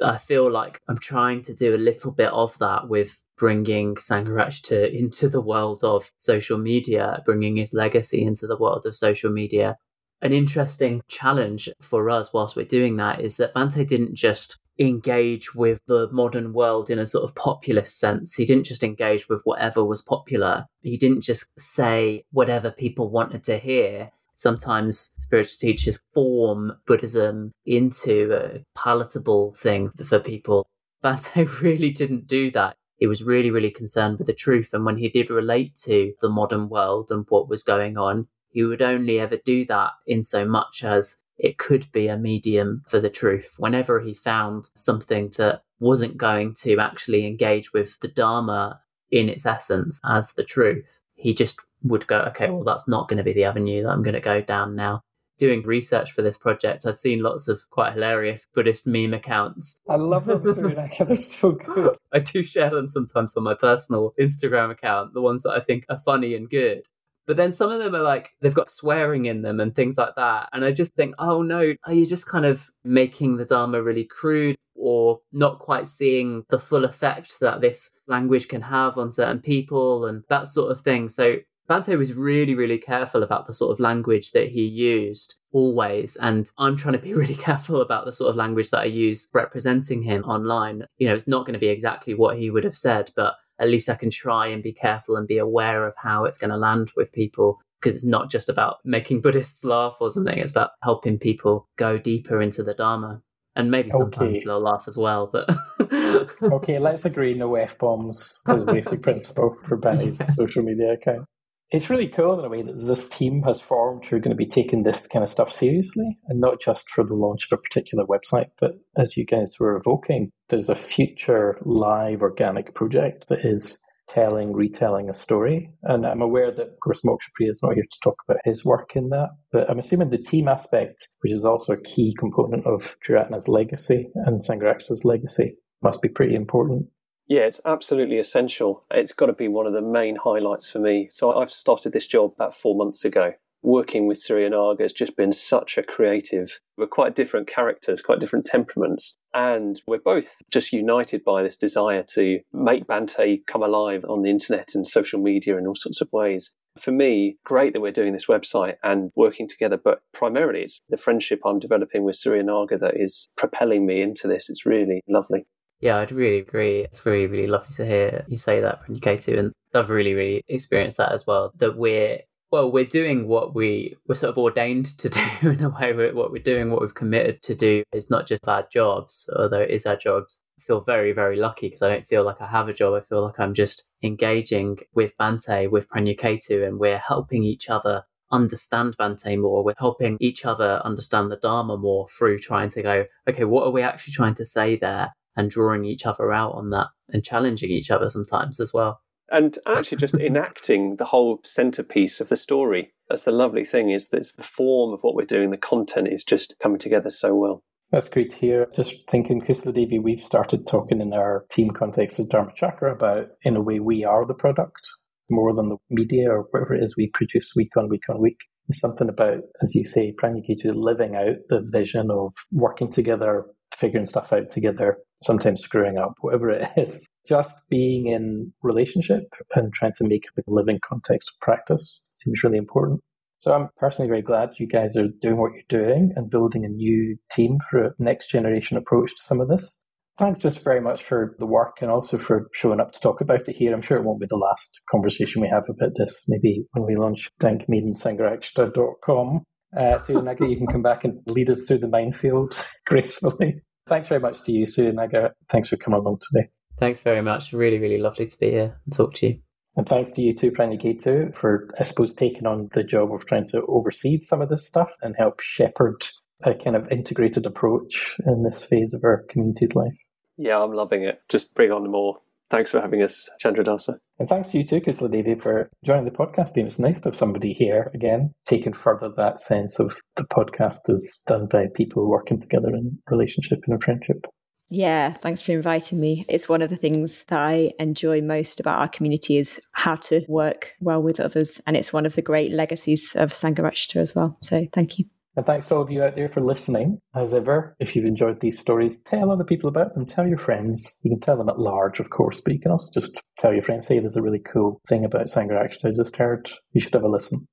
I 0.01 0.17
feel 0.17 0.51
like 0.51 0.79
I'm 0.87 0.97
trying 0.97 1.41
to 1.43 1.53
do 1.53 1.75
a 1.75 1.77
little 1.77 2.11
bit 2.11 2.31
of 2.31 2.57
that 2.59 2.87
with 2.87 3.23
bringing 3.37 3.95
Sangharakshita 3.95 4.93
into 4.97 5.29
the 5.29 5.41
world 5.41 5.83
of 5.83 6.11
social 6.17 6.57
media, 6.57 7.21
bringing 7.25 7.57
his 7.57 7.73
legacy 7.73 8.23
into 8.23 8.47
the 8.47 8.57
world 8.57 8.85
of 8.85 8.95
social 8.95 9.31
media. 9.31 9.77
An 10.21 10.31
interesting 10.31 11.01
challenge 11.07 11.69
for 11.81 12.09
us 12.09 12.31
whilst 12.31 12.55
we're 12.55 12.65
doing 12.65 12.95
that 12.95 13.19
is 13.19 13.37
that 13.37 13.53
Bhante 13.53 13.85
didn't 13.85 14.15
just 14.15 14.59
engage 14.79 15.53
with 15.53 15.81
the 15.85 16.09
modern 16.11 16.53
world 16.53 16.89
in 16.89 16.97
a 16.97 17.05
sort 17.05 17.23
of 17.23 17.35
populist 17.35 17.99
sense. 17.99 18.33
He 18.33 18.45
didn't 18.45 18.65
just 18.65 18.83
engage 18.83 19.29
with 19.29 19.41
whatever 19.43 19.83
was 19.83 20.01
popular. 20.01 20.65
He 20.81 20.97
didn't 20.97 21.21
just 21.21 21.47
say 21.57 22.23
whatever 22.31 22.71
people 22.71 23.09
wanted 23.09 23.43
to 23.43 23.57
hear. 23.57 24.11
Sometimes 24.43 25.13
spiritual 25.19 25.55
teachers 25.57 26.01
form 26.13 26.73
Buddhism 26.85 27.53
into 27.65 28.33
a 28.33 28.65
palatable 28.77 29.53
thing 29.53 29.89
for 30.03 30.19
people. 30.19 30.67
Bhante 31.01 31.45
really 31.61 31.91
didn't 31.91 32.27
do 32.27 32.51
that. 32.51 32.75
He 32.97 33.07
was 33.07 33.23
really, 33.23 33.51
really 33.51 33.71
concerned 33.71 34.17
with 34.17 34.27
the 34.27 34.33
truth. 34.33 34.71
And 34.73 34.83
when 34.83 34.97
he 34.97 35.07
did 35.07 35.29
relate 35.29 35.77
to 35.85 36.11
the 36.19 36.27
modern 36.27 36.67
world 36.67 37.07
and 37.09 37.23
what 37.29 37.47
was 37.47 37.63
going 37.63 37.97
on, 37.97 38.27
he 38.49 38.63
would 38.63 38.81
only 38.81 39.17
ever 39.17 39.37
do 39.37 39.63
that 39.67 39.91
in 40.05 40.23
so 40.23 40.43
much 40.43 40.83
as 40.83 41.21
it 41.37 41.57
could 41.57 41.89
be 41.93 42.09
a 42.09 42.17
medium 42.17 42.83
for 42.89 42.99
the 42.99 43.09
truth. 43.09 43.53
Whenever 43.57 44.01
he 44.01 44.13
found 44.13 44.65
something 44.75 45.31
that 45.37 45.61
wasn't 45.79 46.17
going 46.17 46.53
to 46.63 46.79
actually 46.79 47.25
engage 47.25 47.71
with 47.71 47.97
the 48.01 48.09
Dharma 48.09 48.81
in 49.09 49.29
its 49.29 49.45
essence 49.45 50.01
as 50.03 50.33
the 50.33 50.43
truth, 50.43 50.99
he 51.23 51.33
just 51.33 51.61
would 51.83 52.05
go, 52.05 52.19
okay, 52.19 52.49
well, 52.49 52.65
that's 52.65 52.87
not 52.87 53.07
going 53.07 53.17
to 53.17 53.23
be 53.23 53.31
the 53.31 53.45
avenue 53.45 53.81
that 53.81 53.89
I'm 53.89 54.03
going 54.03 54.13
to 54.13 54.19
go 54.19 54.41
down 54.41 54.75
now. 54.75 55.01
Doing 55.37 55.63
research 55.63 56.11
for 56.11 56.21
this 56.21 56.37
project, 56.37 56.85
I've 56.85 56.99
seen 56.99 57.23
lots 57.23 57.47
of 57.47 57.59
quite 57.71 57.93
hilarious 57.93 58.45
Buddhist 58.53 58.85
meme 58.85 59.13
accounts. 59.13 59.79
I 59.89 59.95
love 59.95 60.25
them, 60.25 60.43
They're 60.43 61.15
so 61.15 61.53
good. 61.53 61.97
I 62.13 62.19
do 62.19 62.43
share 62.43 62.69
them 62.69 62.87
sometimes 62.87 63.35
on 63.35 63.43
my 63.43 63.55
personal 63.55 64.13
Instagram 64.19 64.69
account, 64.69 65.13
the 65.13 65.21
ones 65.21 65.43
that 65.43 65.53
I 65.53 65.61
think 65.61 65.85
are 65.89 65.97
funny 65.97 66.35
and 66.35 66.49
good. 66.49 66.87
But 67.25 67.37
then 67.37 67.53
some 67.53 67.71
of 67.71 67.79
them 67.79 67.95
are 67.95 68.01
like, 68.01 68.31
they've 68.41 68.53
got 68.53 68.69
swearing 68.69 69.25
in 69.25 69.41
them 69.41 69.59
and 69.59 69.73
things 69.73 69.97
like 69.97 70.15
that. 70.15 70.49
And 70.53 70.65
I 70.65 70.71
just 70.71 70.93
think, 70.95 71.15
oh 71.19 71.41
no, 71.41 71.73
are 71.85 71.93
you 71.93 72.05
just 72.05 72.27
kind 72.27 72.45
of 72.45 72.69
making 72.83 73.37
the 73.37 73.45
Dharma 73.45 73.81
really 73.81 74.03
crude 74.03 74.55
or 74.75 75.21
not 75.31 75.59
quite 75.59 75.87
seeing 75.87 76.43
the 76.49 76.59
full 76.59 76.83
effect 76.83 77.39
that 77.39 77.61
this 77.61 77.93
language 78.07 78.47
can 78.47 78.61
have 78.61 78.97
on 78.97 79.11
certain 79.11 79.39
people 79.39 80.05
and 80.05 80.23
that 80.29 80.47
sort 80.47 80.71
of 80.71 80.81
thing? 80.81 81.07
So 81.07 81.37
Bhante 81.69 81.97
was 81.97 82.13
really, 82.13 82.55
really 82.55 82.77
careful 82.77 83.23
about 83.23 83.45
the 83.45 83.53
sort 83.53 83.71
of 83.71 83.79
language 83.79 84.31
that 84.31 84.49
he 84.49 84.63
used 84.63 85.35
always. 85.53 86.17
And 86.17 86.49
I'm 86.57 86.75
trying 86.75 86.93
to 86.93 86.99
be 86.99 87.13
really 87.15 87.35
careful 87.35 87.81
about 87.81 88.05
the 88.05 88.13
sort 88.13 88.29
of 88.29 88.35
language 88.35 88.69
that 88.71 88.81
I 88.81 88.85
use 88.85 89.29
representing 89.33 90.03
him 90.03 90.23
online. 90.23 90.85
You 90.97 91.07
know, 91.07 91.15
it's 91.15 91.27
not 91.27 91.45
going 91.45 91.53
to 91.53 91.59
be 91.59 91.69
exactly 91.69 92.13
what 92.13 92.37
he 92.37 92.49
would 92.49 92.65
have 92.65 92.75
said, 92.75 93.11
but 93.15 93.35
at 93.59 93.69
least 93.69 93.89
I 93.89 93.95
can 93.95 94.09
try 94.09 94.47
and 94.47 94.63
be 94.63 94.73
careful 94.73 95.15
and 95.15 95.27
be 95.27 95.37
aware 95.37 95.87
of 95.87 95.95
how 95.97 96.25
it's 96.25 96.37
going 96.37 96.51
to 96.51 96.57
land 96.57 96.91
with 96.95 97.11
people 97.11 97.61
because 97.79 97.95
it's 97.95 98.05
not 98.05 98.31
just 98.31 98.49
about 98.49 98.77
making 98.83 99.21
Buddhists 99.23 99.63
laugh 99.63 99.97
or 99.99 100.09
something, 100.09 100.37
it's 100.37 100.51
about 100.51 100.71
helping 100.83 101.19
people 101.19 101.67
go 101.77 101.97
deeper 101.97 102.41
into 102.41 102.63
the 102.63 102.73
Dharma. 102.73 103.21
And 103.55 103.69
maybe 103.69 103.91
sometimes 103.91 104.39
okay. 104.39 104.45
they'll 104.47 104.61
laugh 104.61 104.85
as 104.87 104.97
well, 104.97 105.29
but 105.31 105.47
okay, 106.41 106.79
let's 106.79 107.05
agree 107.05 107.35
no 107.35 107.53
F 107.53 107.77
bombs 107.77 108.39
as 108.47 108.63
a 108.63 108.65
basic 108.65 109.03
principle 109.03 109.55
for 109.65 109.77
Bhante's 109.77 110.17
social 110.35 110.63
media 110.63 110.93
account 110.93 111.27
it's 111.73 111.89
really 111.89 112.07
cool 112.07 112.37
in 112.37 112.45
a 112.45 112.49
way 112.49 112.61
that 112.61 112.77
this 112.77 113.09
team 113.09 113.41
has 113.41 113.59
formed 113.59 114.05
who 114.05 114.15
are 114.15 114.19
going 114.19 114.35
to 114.35 114.37
be 114.37 114.45
taking 114.45 114.83
this 114.83 115.07
kind 115.07 115.23
of 115.23 115.29
stuff 115.29 115.51
seriously 115.51 116.17
and 116.27 116.39
not 116.39 116.61
just 116.61 116.87
for 116.89 117.03
the 117.03 117.15
launch 117.15 117.47
of 117.51 117.57
a 117.57 117.61
particular 117.61 118.05
website, 118.05 118.51
but 118.61 118.73
as 118.95 119.17
you 119.17 119.25
guys 119.25 119.55
were 119.59 119.75
evoking, 119.75 120.31
there's 120.49 120.69
a 120.69 120.75
future 120.75 121.57
live 121.65 122.21
organic 122.21 122.75
project 122.75 123.25
that 123.29 123.43
is 123.43 123.83
telling, 124.07 124.53
retelling 124.53 125.09
a 125.09 125.13
story. 125.15 125.71
And 125.81 126.05
I'm 126.05 126.21
aware 126.21 126.51
that, 126.51 126.67
of 126.67 126.79
course, 126.79 127.01
Moksha 127.01 127.31
Priya 127.33 127.49
is 127.49 127.63
not 127.63 127.73
here 127.73 127.85
to 127.89 127.99
talk 128.03 128.17
about 128.27 128.41
his 128.45 128.63
work 128.63 128.95
in 128.95 129.09
that, 129.09 129.29
but 129.51 129.67
I'm 129.67 129.79
assuming 129.79 130.11
the 130.11 130.19
team 130.19 130.47
aspect, 130.47 131.07
which 131.21 131.33
is 131.33 131.43
also 131.43 131.73
a 131.73 131.81
key 131.81 132.15
component 132.19 132.67
of 132.67 132.95
Triratna's 133.03 133.47
legacy 133.47 134.11
and 134.13 134.41
Sangharakshita's 134.41 135.03
legacy, 135.03 135.55
must 135.81 136.03
be 136.03 136.09
pretty 136.09 136.35
important. 136.35 136.85
Yeah, 137.27 137.41
it's 137.41 137.61
absolutely 137.65 138.19
essential. 138.19 138.83
It's 138.91 139.13
got 139.13 139.27
to 139.27 139.33
be 139.33 139.47
one 139.47 139.65
of 139.65 139.73
the 139.73 139.81
main 139.81 140.17
highlights 140.17 140.69
for 140.69 140.79
me. 140.79 141.07
So 141.11 141.33
I've 141.33 141.51
started 141.51 141.93
this 141.93 142.07
job 142.07 142.33
about 142.35 142.53
four 142.53 142.75
months 142.75 143.05
ago. 143.05 143.33
Working 143.61 144.07
with 144.07 144.17
Suryanaga 144.17 144.81
has 144.81 144.91
just 144.91 145.15
been 145.15 145.31
such 145.31 145.77
a 145.77 145.83
creative. 145.83 146.59
We're 146.77 146.87
quite 146.87 147.15
different 147.15 147.47
characters, 147.47 148.01
quite 148.01 148.19
different 148.19 148.45
temperaments. 148.45 149.15
And 149.33 149.81
we're 149.87 149.99
both 149.99 150.41
just 150.51 150.73
united 150.73 151.23
by 151.23 151.43
this 151.43 151.57
desire 151.57 152.03
to 152.13 152.41
make 152.51 152.87
Bhante 152.87 153.39
come 153.47 153.63
alive 153.63 154.03
on 154.07 154.21
the 154.21 154.29
internet 154.29 154.75
and 154.75 154.85
social 154.85 155.19
media 155.19 155.57
in 155.57 155.65
all 155.65 155.75
sorts 155.75 156.01
of 156.01 156.11
ways. 156.11 156.53
For 156.77 156.91
me, 156.91 157.37
great 157.45 157.73
that 157.73 157.81
we're 157.81 157.91
doing 157.91 158.13
this 158.13 158.27
website 158.27 158.75
and 158.83 159.11
working 159.15 159.47
together, 159.47 159.77
but 159.77 160.01
primarily 160.13 160.63
it's 160.63 160.79
the 160.89 160.97
friendship 160.97 161.39
I'm 161.45 161.59
developing 161.59 162.03
with 162.03 162.15
Suryanaga 162.15 162.79
that 162.79 162.95
is 162.95 163.29
propelling 163.37 163.85
me 163.85 164.01
into 164.01 164.27
this. 164.27 164.49
It's 164.49 164.65
really 164.65 165.01
lovely. 165.07 165.45
Yeah, 165.83 165.97
I'd 165.97 166.13
really 166.13 166.37
agree. 166.37 166.79
It's 166.79 167.05
really, 167.05 167.27
really 167.27 167.47
lovely 167.47 167.75
to 167.75 167.85
hear 167.85 168.25
you 168.29 168.37
say 168.37 168.61
that, 168.61 168.87
Prajnaketu. 168.87 169.37
And 169.37 169.51
I've 169.73 169.89
really, 169.89 170.13
really 170.13 170.41
experienced 170.47 170.95
that 170.95 171.11
as 171.11 171.27
well. 171.27 171.51
That 171.57 171.75
we're, 171.75 172.19
well, 172.53 172.71
we're 172.71 172.85
doing 172.85 173.27
what 173.27 173.53
we 173.53 173.97
were 174.07 174.15
sort 174.15 174.29
of 174.29 174.37
ordained 174.37 174.85
to 174.99 175.09
do 175.41 175.49
in 175.49 175.61
a 175.61 175.67
way. 175.67 175.91
What 176.13 176.31
we're 176.31 176.41
doing, 176.41 176.71
what 176.71 176.79
we've 176.79 176.95
committed 176.95 177.41
to 177.41 177.53
do 177.53 177.83
is 177.91 178.09
not 178.09 178.27
just 178.27 178.47
our 178.47 178.65
jobs, 178.71 179.29
although 179.37 179.59
it 179.59 179.71
is 179.71 179.85
our 179.85 179.97
jobs. 179.97 180.41
I 180.57 180.63
feel 180.63 180.79
very, 180.79 181.11
very 181.11 181.35
lucky 181.35 181.67
because 181.67 181.81
I 181.81 181.89
don't 181.89 182.05
feel 182.05 182.23
like 182.23 182.41
I 182.41 182.47
have 182.47 182.69
a 182.69 182.73
job. 182.73 182.93
I 182.93 183.01
feel 183.01 183.21
like 183.21 183.41
I'm 183.41 183.53
just 183.53 183.83
engaging 184.01 184.77
with 184.93 185.17
Bhante, 185.17 185.69
with 185.69 185.89
Prajnaketu, 185.89 186.65
and 186.65 186.79
we're 186.79 186.97
helping 186.97 187.43
each 187.43 187.69
other 187.69 188.03
understand 188.31 188.95
Bhante 188.97 189.37
more. 189.37 189.65
We're 189.65 189.73
helping 189.77 190.15
each 190.21 190.45
other 190.45 190.81
understand 190.85 191.29
the 191.29 191.35
Dharma 191.35 191.75
more 191.75 192.07
through 192.07 192.37
trying 192.37 192.69
to 192.69 192.81
go, 192.81 193.05
okay, 193.27 193.43
what 193.43 193.67
are 193.67 193.71
we 193.71 193.81
actually 193.81 194.13
trying 194.13 194.35
to 194.35 194.45
say 194.45 194.77
there? 194.77 195.11
And 195.35 195.49
drawing 195.49 195.85
each 195.85 196.05
other 196.05 196.31
out 196.31 196.53
on 196.53 196.69
that 196.69 196.87
and 197.09 197.23
challenging 197.23 197.71
each 197.71 197.89
other 197.89 198.07
sometimes 198.09 198.59
as 198.59 198.71
well. 198.73 199.01
And 199.31 199.57
actually, 199.65 199.97
just 199.97 200.13
enacting 200.19 200.97
the 200.97 201.05
whole 201.05 201.39
centerpiece 201.43 202.21
of 202.21 202.29
the 202.29 202.37
story. 202.37 202.93
That's 203.09 203.23
the 203.23 203.31
lovely 203.31 203.65
thing 203.65 203.89
is 203.89 204.09
that 204.09 204.25
the 204.37 204.43
form 204.43 204.93
of 204.93 204.99
what 205.01 205.15
we're 205.15 205.25
doing, 205.25 205.49
the 205.49 205.57
content 205.57 206.07
is 206.07 206.23
just 206.23 206.55
coming 206.61 206.79
together 206.79 207.09
so 207.09 207.35
well. 207.35 207.63
That's 207.91 208.09
great 208.09 208.31
to 208.31 208.37
hear. 208.37 208.67
Just 208.75 208.95
thinking, 209.07 209.39
Kusala 209.39 209.73
Devi, 209.73 209.99
we've 209.99 210.23
started 210.23 210.65
talking 210.65 210.99
in 210.99 211.13
our 211.13 211.45
team 211.51 211.69
context 211.69 212.19
of 212.19 212.27
Dharma 212.27 212.51
Chakra 212.55 212.91
about, 212.91 213.27
in 213.43 213.55
a 213.55 213.61
way, 213.61 213.79
we 213.79 214.03
are 214.03 214.25
the 214.25 214.33
product 214.33 214.81
more 215.29 215.53
than 215.53 215.69
the 215.69 215.77
media 215.91 216.29
or 216.29 216.47
whatever 216.49 216.73
it 216.73 216.83
is 216.83 216.95
we 216.97 217.11
produce 217.13 217.51
week 217.55 217.77
on 217.77 217.89
week 217.89 218.09
on 218.09 218.19
week. 218.19 218.39
There's 218.67 218.79
something 218.79 219.09
about, 219.09 219.41
as 219.61 219.75
you 219.75 219.85
say, 219.85 220.13
Prajnaketu, 220.19 220.73
living 220.73 221.15
out 221.15 221.35
the 221.49 221.61
vision 221.71 222.09
of 222.09 222.33
working 222.51 222.91
together, 222.91 223.45
figuring 223.75 224.05
stuff 224.05 224.31
out 224.31 224.49
together, 224.49 224.97
sometimes 225.23 225.61
screwing 225.61 225.97
up, 225.97 226.13
whatever 226.21 226.49
it 226.49 226.69
is. 226.77 227.07
Just 227.27 227.69
being 227.69 228.07
in 228.07 228.53
relationship 228.61 229.23
and 229.55 229.73
trying 229.73 229.93
to 229.97 230.07
make 230.07 230.23
a 230.37 230.41
living 230.47 230.79
context 230.87 231.29
of 231.29 231.39
practice 231.39 232.03
seems 232.15 232.43
really 232.43 232.57
important. 232.57 233.01
So 233.37 233.53
I'm 233.53 233.69
personally 233.77 234.07
very 234.07 234.21
glad 234.21 234.51
you 234.57 234.67
guys 234.67 234.95
are 234.95 235.09
doing 235.21 235.37
what 235.37 235.51
you're 235.53 235.63
doing 235.67 236.13
and 236.15 236.29
building 236.29 236.63
a 236.63 236.69
new 236.69 237.17
team 237.31 237.57
for 237.69 237.85
a 237.85 237.91
next 237.99 238.29
generation 238.29 238.77
approach 238.77 239.15
to 239.15 239.23
some 239.23 239.41
of 239.41 239.49
this. 239.49 239.81
Thanks 240.17 240.39
just 240.39 240.63
very 240.63 240.79
much 240.79 241.03
for 241.03 241.35
the 241.39 241.47
work 241.47 241.77
and 241.81 241.89
also 241.89 242.19
for 242.19 242.47
showing 242.53 242.79
up 242.79 242.91
to 242.91 242.99
talk 242.99 243.19
about 243.19 243.49
it 243.49 243.55
here. 243.55 243.73
I'm 243.73 243.81
sure 243.81 243.97
it 243.97 244.03
won't 244.03 244.21
be 244.21 244.27
the 244.29 244.37
last 244.37 244.81
conversation 244.89 245.41
we 245.41 245.49
have 245.49 245.65
about 245.67 245.93
this. 245.97 246.25
Maybe 246.27 246.65
when 246.71 246.85
we 246.85 246.95
launch 246.95 247.31
dankmeetings.com 247.41 249.43
Uh, 249.75 249.97
Suryanaga, 249.97 250.49
you 250.49 250.57
can 250.57 250.67
come 250.67 250.81
back 250.81 251.03
and 251.03 251.19
lead 251.25 251.49
us 251.49 251.65
through 251.65 251.79
the 251.79 251.87
minefield 251.87 252.55
gracefully. 252.85 253.61
Thanks 253.87 254.07
very 254.07 254.21
much 254.21 254.43
to 254.43 254.51
you, 254.51 254.65
Suryanaga. 254.65 255.31
Thanks 255.51 255.67
for 255.67 255.77
coming 255.77 255.99
along 255.99 256.19
today. 256.31 256.49
Thanks 256.77 256.99
very 256.99 257.21
much. 257.21 257.53
Really, 257.53 257.79
really 257.79 257.97
lovely 257.97 258.25
to 258.25 258.37
be 258.39 258.51
here 258.51 258.79
and 258.85 258.93
talk 258.93 259.13
to 259.15 259.27
you. 259.27 259.39
And 259.75 259.87
thanks 259.87 260.11
to 260.11 260.21
you 260.21 260.35
too, 260.35 260.51
Prajnaketu, 260.51 261.35
for, 261.35 261.69
I 261.79 261.83
suppose, 261.83 262.13
taking 262.13 262.45
on 262.45 262.69
the 262.73 262.83
job 262.83 263.11
of 263.11 263.25
trying 263.25 263.47
to 263.47 263.65
oversee 263.67 264.21
some 264.23 264.41
of 264.41 264.49
this 264.49 264.67
stuff 264.67 264.89
and 265.01 265.15
help 265.17 265.39
shepherd 265.39 266.05
a 266.43 266.53
kind 266.53 266.75
of 266.75 266.91
integrated 266.91 267.45
approach 267.45 268.15
in 268.25 268.43
this 268.43 268.63
phase 268.63 268.93
of 268.93 269.03
our 269.03 269.23
community's 269.29 269.73
life. 269.75 269.93
Yeah, 270.37 270.61
I'm 270.61 270.73
loving 270.73 271.03
it. 271.03 271.21
Just 271.29 271.55
bring 271.55 271.71
on 271.71 271.89
more. 271.89 272.17
Thanks 272.49 272.71
for 272.71 272.81
having 272.81 273.01
us, 273.01 273.29
Chandradasa. 273.43 273.95
And 274.19 274.29
thanks 274.29 274.49
to 274.51 274.59
you 274.59 274.65
too, 274.65 274.79
Kusala 274.79 275.11
Devi, 275.11 275.35
for 275.35 275.69
joining 275.83 276.05
the 276.05 276.11
podcast 276.11 276.53
team. 276.53 276.67
It's 276.67 276.79
nice 276.79 276.99
to 277.01 277.09
have 277.09 277.15
somebody 277.15 277.53
here 277.53 277.89
again, 277.95 278.33
taking 278.45 278.73
further 278.73 279.09
that 279.17 279.39
sense 279.39 279.79
of 279.79 279.95
the 280.15 280.25
podcast 280.25 280.89
is 280.89 281.19
done 281.25 281.47
by 281.51 281.65
people 281.73 282.07
working 282.07 282.39
together 282.39 282.69
in 282.69 282.99
relationship 283.09 283.59
and 283.65 283.75
a 283.75 283.83
friendship. 283.83 284.25
Yeah, 284.69 285.11
thanks 285.11 285.41
for 285.41 285.51
inviting 285.51 285.99
me. 285.99 286.25
It's 286.27 286.49
one 286.49 286.61
of 286.61 286.69
the 286.69 286.75
things 286.75 287.25
that 287.25 287.39
I 287.39 287.73
enjoy 287.79 288.21
most 288.21 288.59
about 288.59 288.79
our 288.79 288.87
community 288.87 289.37
is 289.37 289.61
how 289.73 289.97
to 289.97 290.25
work 290.27 290.73
well 290.79 291.01
with 291.01 291.19
others. 291.19 291.61
And 291.67 291.77
it's 291.77 291.93
one 291.93 292.05
of 292.07 292.15
the 292.15 292.23
great 292.23 292.51
legacies 292.51 293.15
of 293.15 293.33
Sangharakshita 293.33 293.97
as 293.97 294.15
well. 294.15 294.37
So 294.41 294.65
thank 294.71 294.97
you. 294.97 295.05
And 295.35 295.45
thanks 295.45 295.67
to 295.67 295.75
all 295.75 295.81
of 295.81 295.89
you 295.89 296.03
out 296.03 296.15
there 296.15 296.29
for 296.29 296.41
listening. 296.41 296.99
As 297.15 297.33
ever, 297.33 297.75
if 297.79 297.95
you've 297.95 298.05
enjoyed 298.05 298.39
these 298.39 298.59
stories, 298.59 299.01
tell 299.01 299.31
other 299.31 299.43
people 299.43 299.67
about 299.67 299.95
them. 299.95 300.05
Tell 300.05 300.27
your 300.27 300.37
friends. 300.37 300.99
You 301.01 301.09
can 301.09 301.19
tell 301.19 301.37
them 301.37 301.49
at 301.49 301.59
large, 301.59 301.99
of 301.99 302.11
course, 302.11 302.39
but 302.39 302.53
you 302.53 302.59
can 302.59 302.71
also 302.71 302.91
just 302.93 303.19
tell 303.39 303.53
your 303.53 303.63
friends, 303.63 303.87
hey, 303.87 303.99
there's 303.99 304.15
a 304.15 304.21
really 304.21 304.39
cool 304.39 304.79
thing 304.87 305.03
about 305.03 305.25
Sangharakshita 305.25 305.85
I 305.85 305.91
just 305.95 306.15
heard. 306.15 306.49
You 306.73 306.81
should 306.81 306.93
have 306.93 307.03
a 307.03 307.07
listen. 307.07 307.47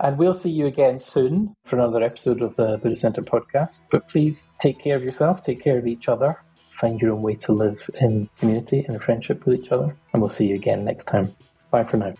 And 0.00 0.18
we'll 0.18 0.34
see 0.34 0.50
you 0.50 0.66
again 0.66 0.98
soon 0.98 1.54
for 1.64 1.76
another 1.76 2.02
episode 2.02 2.42
of 2.42 2.56
the 2.56 2.78
Buddhist 2.82 3.02
Centre 3.02 3.22
podcast. 3.22 3.86
But 3.90 4.08
please 4.08 4.52
take 4.60 4.80
care 4.80 4.96
of 4.96 5.04
yourself, 5.04 5.42
take 5.42 5.62
care 5.62 5.78
of 5.78 5.86
each 5.86 6.08
other, 6.08 6.40
find 6.80 7.00
your 7.00 7.12
own 7.12 7.22
way 7.22 7.34
to 7.36 7.52
live 7.52 7.88
in 8.00 8.28
community 8.38 8.84
and 8.86 9.02
friendship 9.02 9.46
with 9.46 9.60
each 9.60 9.72
other. 9.72 9.96
And 10.12 10.20
we'll 10.20 10.30
see 10.30 10.46
you 10.46 10.56
again 10.56 10.84
next 10.84 11.04
time. 11.04 11.34
Bye 11.70 11.84
for 11.84 11.96
now. 11.96 12.14